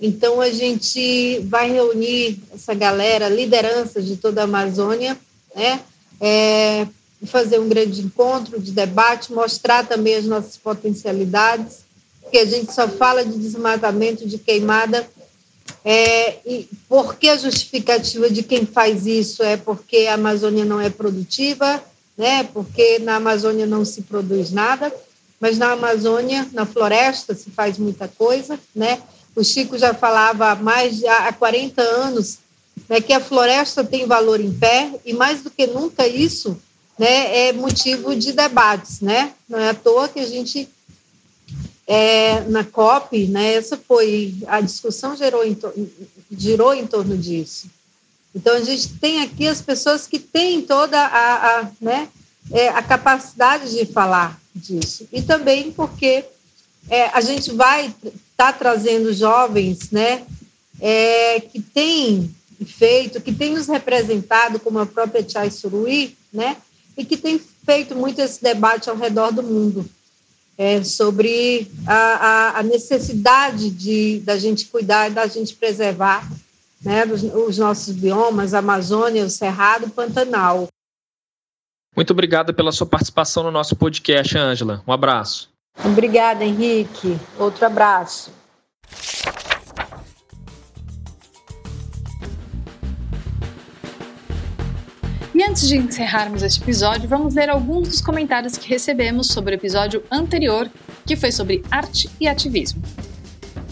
Então 0.00 0.40
a 0.40 0.50
gente 0.50 1.38
vai 1.44 1.70
reunir 1.70 2.40
essa 2.52 2.74
galera, 2.74 3.28
lideranças 3.28 4.04
de 4.04 4.16
toda 4.16 4.40
a 4.40 4.44
Amazônia, 4.44 5.16
né? 5.54 5.80
É, 6.20 6.88
fazer 7.26 7.60
um 7.60 7.68
grande 7.68 8.00
encontro 8.00 8.58
de 8.58 8.72
debate, 8.72 9.32
mostrar 9.32 9.86
também 9.86 10.16
as 10.16 10.24
nossas 10.24 10.56
potencialidades, 10.56 11.84
porque 12.20 12.38
a 12.38 12.46
gente 12.46 12.72
só 12.72 12.88
fala 12.88 13.24
de 13.24 13.38
desmatamento, 13.38 14.26
de 14.26 14.38
queimada 14.38 15.08
é, 15.84 16.38
e 16.46 16.68
por 16.88 17.16
que 17.16 17.28
a 17.28 17.36
justificativa 17.36 18.30
de 18.30 18.42
quem 18.42 18.64
faz 18.64 19.06
isso 19.06 19.42
é 19.42 19.56
porque 19.56 20.06
a 20.06 20.14
Amazônia 20.14 20.64
não 20.64 20.80
é 20.80 20.88
produtiva, 20.88 21.82
né? 22.16 22.44
porque 22.44 23.00
na 23.00 23.16
Amazônia 23.16 23.66
não 23.66 23.84
se 23.84 24.02
produz 24.02 24.52
nada, 24.52 24.92
mas 25.40 25.58
na 25.58 25.72
Amazônia, 25.72 26.48
na 26.52 26.64
floresta, 26.64 27.34
se 27.34 27.50
faz 27.50 27.78
muita 27.78 28.06
coisa. 28.06 28.58
Né? 28.74 29.02
O 29.34 29.42
Chico 29.42 29.76
já 29.76 29.92
falava 29.92 30.52
há 30.52 30.54
mais 30.54 30.98
de 30.98 31.08
há 31.08 31.32
40 31.32 31.82
anos 31.82 32.38
né, 32.88 33.00
que 33.00 33.12
a 33.12 33.20
floresta 33.20 33.82
tem 33.82 34.06
valor 34.06 34.40
em 34.40 34.52
pé, 34.52 34.92
e 35.04 35.12
mais 35.12 35.42
do 35.42 35.50
que 35.50 35.66
nunca 35.66 36.06
isso 36.06 36.56
né, 36.96 37.48
é 37.48 37.52
motivo 37.52 38.14
de 38.14 38.32
debates. 38.32 39.00
Né? 39.00 39.32
Não 39.48 39.58
é 39.58 39.70
à 39.70 39.74
toa 39.74 40.08
que 40.08 40.20
a 40.20 40.26
gente 40.26 40.68
é, 41.94 42.40
na 42.48 42.64
COP, 42.64 43.26
né, 43.26 43.52
essa 43.52 43.76
foi 43.76 44.34
a 44.46 44.62
discussão 44.62 45.14
gerou 45.14 45.44
em, 45.44 45.54
girou 46.30 46.72
em 46.72 46.86
torno 46.86 47.18
disso. 47.18 47.66
Então 48.34 48.56
a 48.56 48.62
gente 48.62 48.94
tem 48.94 49.20
aqui 49.20 49.46
as 49.46 49.60
pessoas 49.60 50.06
que 50.06 50.18
têm 50.18 50.62
toda 50.62 50.98
a, 50.98 51.60
a 51.60 51.70
né, 51.78 52.08
é, 52.50 52.68
a 52.68 52.82
capacidade 52.82 53.70
de 53.76 53.84
falar 53.84 54.40
disso 54.54 55.06
e 55.12 55.20
também 55.20 55.70
porque 55.70 56.24
é, 56.88 57.08
a 57.08 57.20
gente 57.20 57.52
vai 57.52 57.88
estar 57.88 58.14
tá 58.38 58.52
trazendo 58.54 59.12
jovens, 59.12 59.90
né, 59.90 60.24
é, 60.80 61.40
que 61.40 61.60
têm 61.60 62.34
feito, 62.64 63.20
que 63.20 63.34
têm 63.34 63.52
nos 63.52 63.66
representado, 63.66 64.58
como 64.58 64.78
a 64.78 64.86
própria 64.86 65.28
Chai 65.28 65.50
Surui, 65.50 66.16
né, 66.32 66.56
e 66.96 67.04
que 67.04 67.18
tem 67.18 67.38
feito 67.66 67.94
muito 67.94 68.18
esse 68.18 68.42
debate 68.42 68.88
ao 68.88 68.96
redor 68.96 69.30
do 69.30 69.42
mundo 69.42 69.86
é, 70.62 70.84
sobre 70.84 71.68
a, 71.84 72.60
a, 72.60 72.62
necessidade 72.62 73.68
de 73.68 74.20
da 74.20 74.38
gente 74.38 74.66
cuidar, 74.66 75.10
da 75.10 75.26
gente 75.26 75.56
preservar 75.56 76.30
né, 76.80 77.04
os, 77.04 77.24
os 77.24 77.58
nossos 77.58 77.92
biomas, 77.92 78.54
a 78.54 78.60
Amazônia, 78.60 79.24
o 79.24 79.30
Cerrado, 79.30 79.86
o 79.86 79.90
Pantanal. 79.90 80.68
Muito 81.96 82.12
obrigado 82.12 82.54
pela 82.54 82.70
sua 82.70 82.86
participação 82.86 83.42
no 83.42 83.50
nosso 83.50 83.74
podcast, 83.74 84.38
Ângela. 84.38 84.80
Um 84.86 84.92
abraço. 84.92 85.50
Obrigada, 85.84 86.44
Henrique. 86.44 87.18
Outro 87.40 87.66
abraço. 87.66 88.30
E 95.34 95.42
antes 95.42 95.66
de 95.66 95.78
encerrarmos 95.78 96.42
este 96.42 96.60
episódio, 96.60 97.08
vamos 97.08 97.34
ler 97.34 97.48
alguns 97.48 97.88
dos 97.88 98.00
comentários 98.02 98.58
que 98.58 98.68
recebemos 98.68 99.28
sobre 99.28 99.54
o 99.54 99.56
episódio 99.56 100.04
anterior, 100.10 100.70
que 101.06 101.16
foi 101.16 101.32
sobre 101.32 101.62
arte 101.70 102.10
e 102.20 102.28
ativismo. 102.28 102.82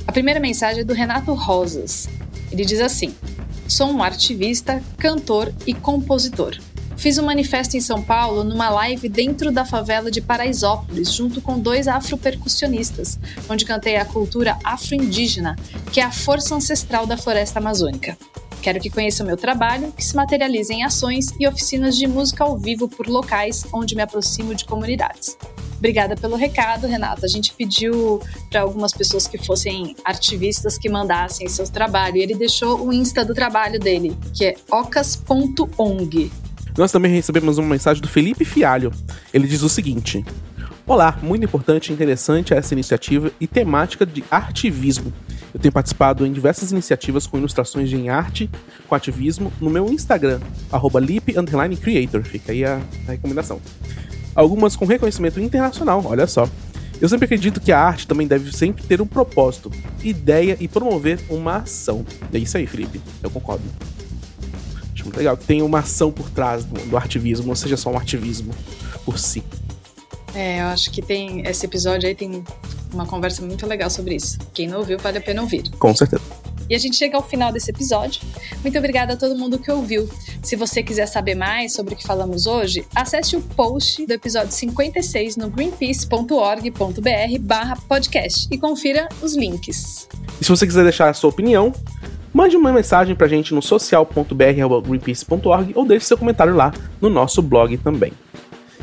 A 0.07 0.13
primeira 0.13 0.41
mensagem 0.41 0.81
é 0.81 0.85
do 0.85 0.95
Renato 0.95 1.35
Rosas. 1.35 2.09
Ele 2.51 2.65
diz 2.65 2.81
assim: 2.81 3.15
Sou 3.69 3.91
um 3.91 4.03
ativista, 4.03 4.83
cantor 4.97 5.53
e 5.67 5.75
compositor. 5.75 6.57
Fiz 6.97 7.19
um 7.19 7.27
manifesto 7.27 7.77
em 7.77 7.81
São 7.81 8.03
Paulo 8.03 8.43
numa 8.43 8.71
live 8.71 9.09
dentro 9.09 9.53
da 9.53 9.65
favela 9.65 10.11
de 10.11 10.23
Paraisópolis, 10.23 11.13
junto 11.13 11.43
com 11.43 11.59
dois 11.59 11.87
afropercussionistas, 11.89 13.19
onde 13.51 13.67
cantei 13.67 13.97
a 13.97 14.05
cultura 14.07 14.59
afro-indígena, 14.65 15.57
que 15.93 16.01
é 16.01 16.05
a 16.05 16.11
força 16.11 16.55
ancestral 16.55 17.07
da 17.07 17.19
floresta 17.19 17.59
amazônica. 17.59 18.17
Quero 18.63 18.79
que 18.79 18.91
conheçam 18.91 19.27
meu 19.27 19.37
trabalho, 19.37 19.93
que 19.93 20.05
se 20.05 20.15
materialize 20.15 20.73
em 20.73 20.85
ações 20.85 21.29
e 21.39 21.49
oficinas 21.49 21.97
de 21.97 22.07
música 22.07 22.45
ao 22.45 22.59
vivo 22.59 22.89
por 22.89 23.07
locais 23.07 23.65
onde 23.73 23.97
me 23.97 24.03
aproximo 24.03 24.55
de 24.55 24.65
comunidades. 24.65 25.37
Obrigada 25.79 26.15
pelo 26.15 26.37
recado, 26.37 26.87
Renata. 26.87 27.25
A 27.25 27.29
gente 27.29 27.55
pediu 27.55 28.21
para 28.51 28.61
algumas 28.61 28.93
pessoas 28.93 29.27
que 29.27 29.39
fossem 29.39 29.97
ativistas 30.05 30.77
que 30.77 30.91
mandassem 30.91 31.49
seus 31.49 31.71
trabalhos. 31.71 32.17
E 32.17 32.21
ele 32.21 32.35
deixou 32.35 32.87
o 32.87 32.93
Insta 32.93 33.25
do 33.25 33.35
trabalho 33.35 33.81
dele, 33.81 34.15
que 34.35 34.45
é 34.45 34.57
ocas.ong. 34.71 36.31
Nós 36.77 36.93
também 36.93 37.11
recebemos 37.11 37.57
uma 37.57 37.69
mensagem 37.69 38.03
do 38.03 38.09
Felipe 38.09 38.45
Fialho. 38.45 38.93
Ele 39.33 39.49
diz 39.49 39.63
o 39.63 39.71
seguinte: 39.71 40.23
Olá, 40.91 41.17
muito 41.23 41.45
importante 41.45 41.91
e 41.91 41.93
interessante 41.93 42.53
essa 42.53 42.75
iniciativa 42.75 43.31
e 43.41 43.47
temática 43.47 44.05
de 44.05 44.25
artivismo. 44.29 45.13
Eu 45.55 45.61
tenho 45.61 45.71
participado 45.71 46.27
em 46.27 46.33
diversas 46.33 46.73
iniciativas 46.73 47.29
com 47.29 47.39
ilustrações 47.39 47.93
em 47.93 48.09
arte, 48.09 48.51
com 48.89 48.97
ativismo, 48.97 49.53
no 49.61 49.71
meu 49.71 49.87
Instagram, 49.87 50.41
lip_creator. 51.01 52.25
Fica 52.25 52.51
aí 52.51 52.65
a, 52.65 52.81
a 53.07 53.13
recomendação. 53.13 53.61
Algumas 54.35 54.75
com 54.75 54.85
reconhecimento 54.85 55.39
internacional, 55.39 56.03
olha 56.05 56.27
só. 56.27 56.49
Eu 57.01 57.09
sempre 57.09 57.27
acredito 57.27 57.61
que 57.61 57.71
a 57.71 57.79
arte 57.79 58.09
também 58.09 58.27
deve 58.27 58.53
sempre 58.53 58.83
ter 58.83 59.01
um 59.01 59.07
propósito, 59.07 59.71
ideia 60.03 60.57
e 60.59 60.67
promover 60.67 61.21
uma 61.31 61.59
ação. 61.59 62.05
É 62.35 62.39
isso 62.39 62.57
aí, 62.57 62.67
Felipe. 62.67 63.01
Eu 63.23 63.31
concordo. 63.31 63.63
Acho 64.93 65.05
muito 65.05 65.19
legal 65.19 65.37
que 65.37 65.45
tenha 65.45 65.65
uma 65.65 65.79
ação 65.79 66.11
por 66.11 66.29
trás 66.31 66.65
do, 66.65 66.85
do 66.85 66.97
ativismo, 66.97 67.47
não 67.47 67.55
seja 67.55 67.77
só 67.77 67.93
um 67.93 67.97
ativismo 67.97 68.53
por 69.05 69.21
si. 69.21 69.45
É, 70.35 70.61
eu 70.61 70.67
acho 70.67 70.91
que 70.91 71.03
tem. 71.03 71.47
Esse 71.47 71.67
episódio 71.67 72.09
aí 72.09 72.15
tem 72.15 72.45
uma 72.93 73.07
conversa 73.07 73.43
muito 73.43 73.67
legal 73.67 73.91
sobre 73.91 74.17
isso. 74.17 74.39
Quem 74.53 74.69
não 74.69 74.79
ouviu, 74.79 74.99
vale 74.99 75.19
a 75.19 75.21
pena 75.21 75.43
ouvir. 75.43 75.71
Com 75.79 75.95
certeza. 75.95 76.41
E 76.71 76.75
a 76.75 76.79
gente 76.79 76.97
chega 76.97 77.17
ao 77.17 77.23
final 77.23 77.53
desse 77.53 77.71
episódio. 77.73 78.23
Muito 78.63 78.79
obrigada 78.79 79.15
a 79.15 79.17
todo 79.17 79.37
mundo 79.37 79.59
que 79.59 79.73
ouviu. 79.73 80.09
Se 80.41 80.55
você 80.55 80.85
quiser 80.85 81.07
saber 81.07 81.35
mais 81.35 81.73
sobre 81.73 81.95
o 81.95 81.97
que 81.97 82.07
falamos 82.07 82.47
hoje, 82.47 82.87
acesse 82.95 83.35
o 83.35 83.41
post 83.41 84.07
do 84.07 84.13
episódio 84.13 84.53
56 84.53 85.37
no 85.37 85.51
greenpeace.org.br 85.51 87.81
podcast 87.89 88.47
e 88.53 88.57
confira 88.57 89.09
os 89.21 89.35
links. 89.35 90.09
E 90.41 90.45
se 90.45 90.51
você 90.51 90.65
quiser 90.65 90.85
deixar 90.85 91.09
a 91.09 91.15
sua 91.15 91.31
opinião, 91.31 91.73
mande 92.33 92.57
uma 92.57 92.73
mensagem 92.73 93.17
pra 93.17 93.27
gente 93.27 93.53
no 93.53 93.61
social.br.greenpeace.org 93.61 95.73
ou 95.75 95.85
deixe 95.85 96.07
seu 96.07 96.17
comentário 96.17 96.55
lá 96.55 96.73
no 97.01 97.11
nosso 97.11 97.43
blog 97.43 97.77
também. 97.79 98.13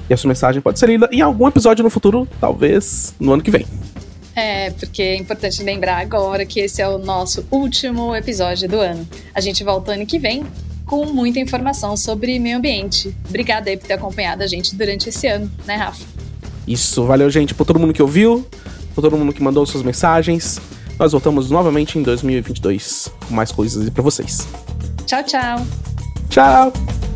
E 0.10 0.14
a 0.14 0.18
sua 0.18 0.28
mensagem 0.28 0.62
pode 0.62 0.80
ser 0.80 0.88
lida 0.88 1.10
em 1.12 1.22
algum 1.22 1.47
episódio 1.47 1.84
no 1.84 1.89
futuro, 1.89 2.28
talvez 2.39 3.14
no 3.20 3.34
ano 3.34 3.43
que 3.43 3.51
vem. 3.51 3.66
É, 4.36 4.70
porque 4.70 5.01
é 5.01 5.16
importante 5.16 5.64
lembrar 5.64 5.97
agora 5.97 6.45
que 6.45 6.60
esse 6.60 6.82
é 6.82 6.88
o 6.88 6.99
nosso 6.99 7.45
último 7.49 8.16
episódio 8.16 8.70
do 8.70 8.80
ano. 8.80 9.08
A 9.34 9.41
gente 9.41 9.64
volta 9.64 9.93
ano 9.93 10.05
que 10.05 10.20
vem 10.20 10.45
com 10.86 11.05
muita 11.05 11.39
informação 11.39 11.97
sobre 11.97 12.39
meio 12.39 12.58
ambiente. 12.58 13.16
Obrigada 13.28 13.70
aí 13.70 13.78
por 13.78 13.88
ter 13.88 13.93
acompanhado 13.93 14.43
a 14.43 14.47
gente 14.47 14.76
durante 14.76 15.10
esse 15.10 15.28
ano, 15.28 15.51
né, 15.66 15.76
Rafa? 15.76 16.05
Isso, 16.68 17.03
valeu, 17.05 17.30
gente, 17.30 17.53
por 17.53 17.66
todo 17.66 17.80
mundo 17.80 17.93
que 17.93 18.01
ouviu, 18.01 18.45
por 18.93 19.01
todo 19.01 19.18
mundo 19.18 19.34
que 19.34 19.41
mandou 19.41 19.66
suas 19.66 19.84
mensagens. 19.84 20.60
Nós 20.99 21.12
voltamos 21.12 21.49
novamente 21.49 21.97
em 21.97 22.03
2022 22.03 23.12
com 23.28 23.34
mais 23.34 23.51
coisas 23.51 23.89
para 23.89 24.03
vocês. 24.03 24.47
Tchau, 25.05 25.24
tchau. 25.24 25.66
Tchau. 26.30 27.07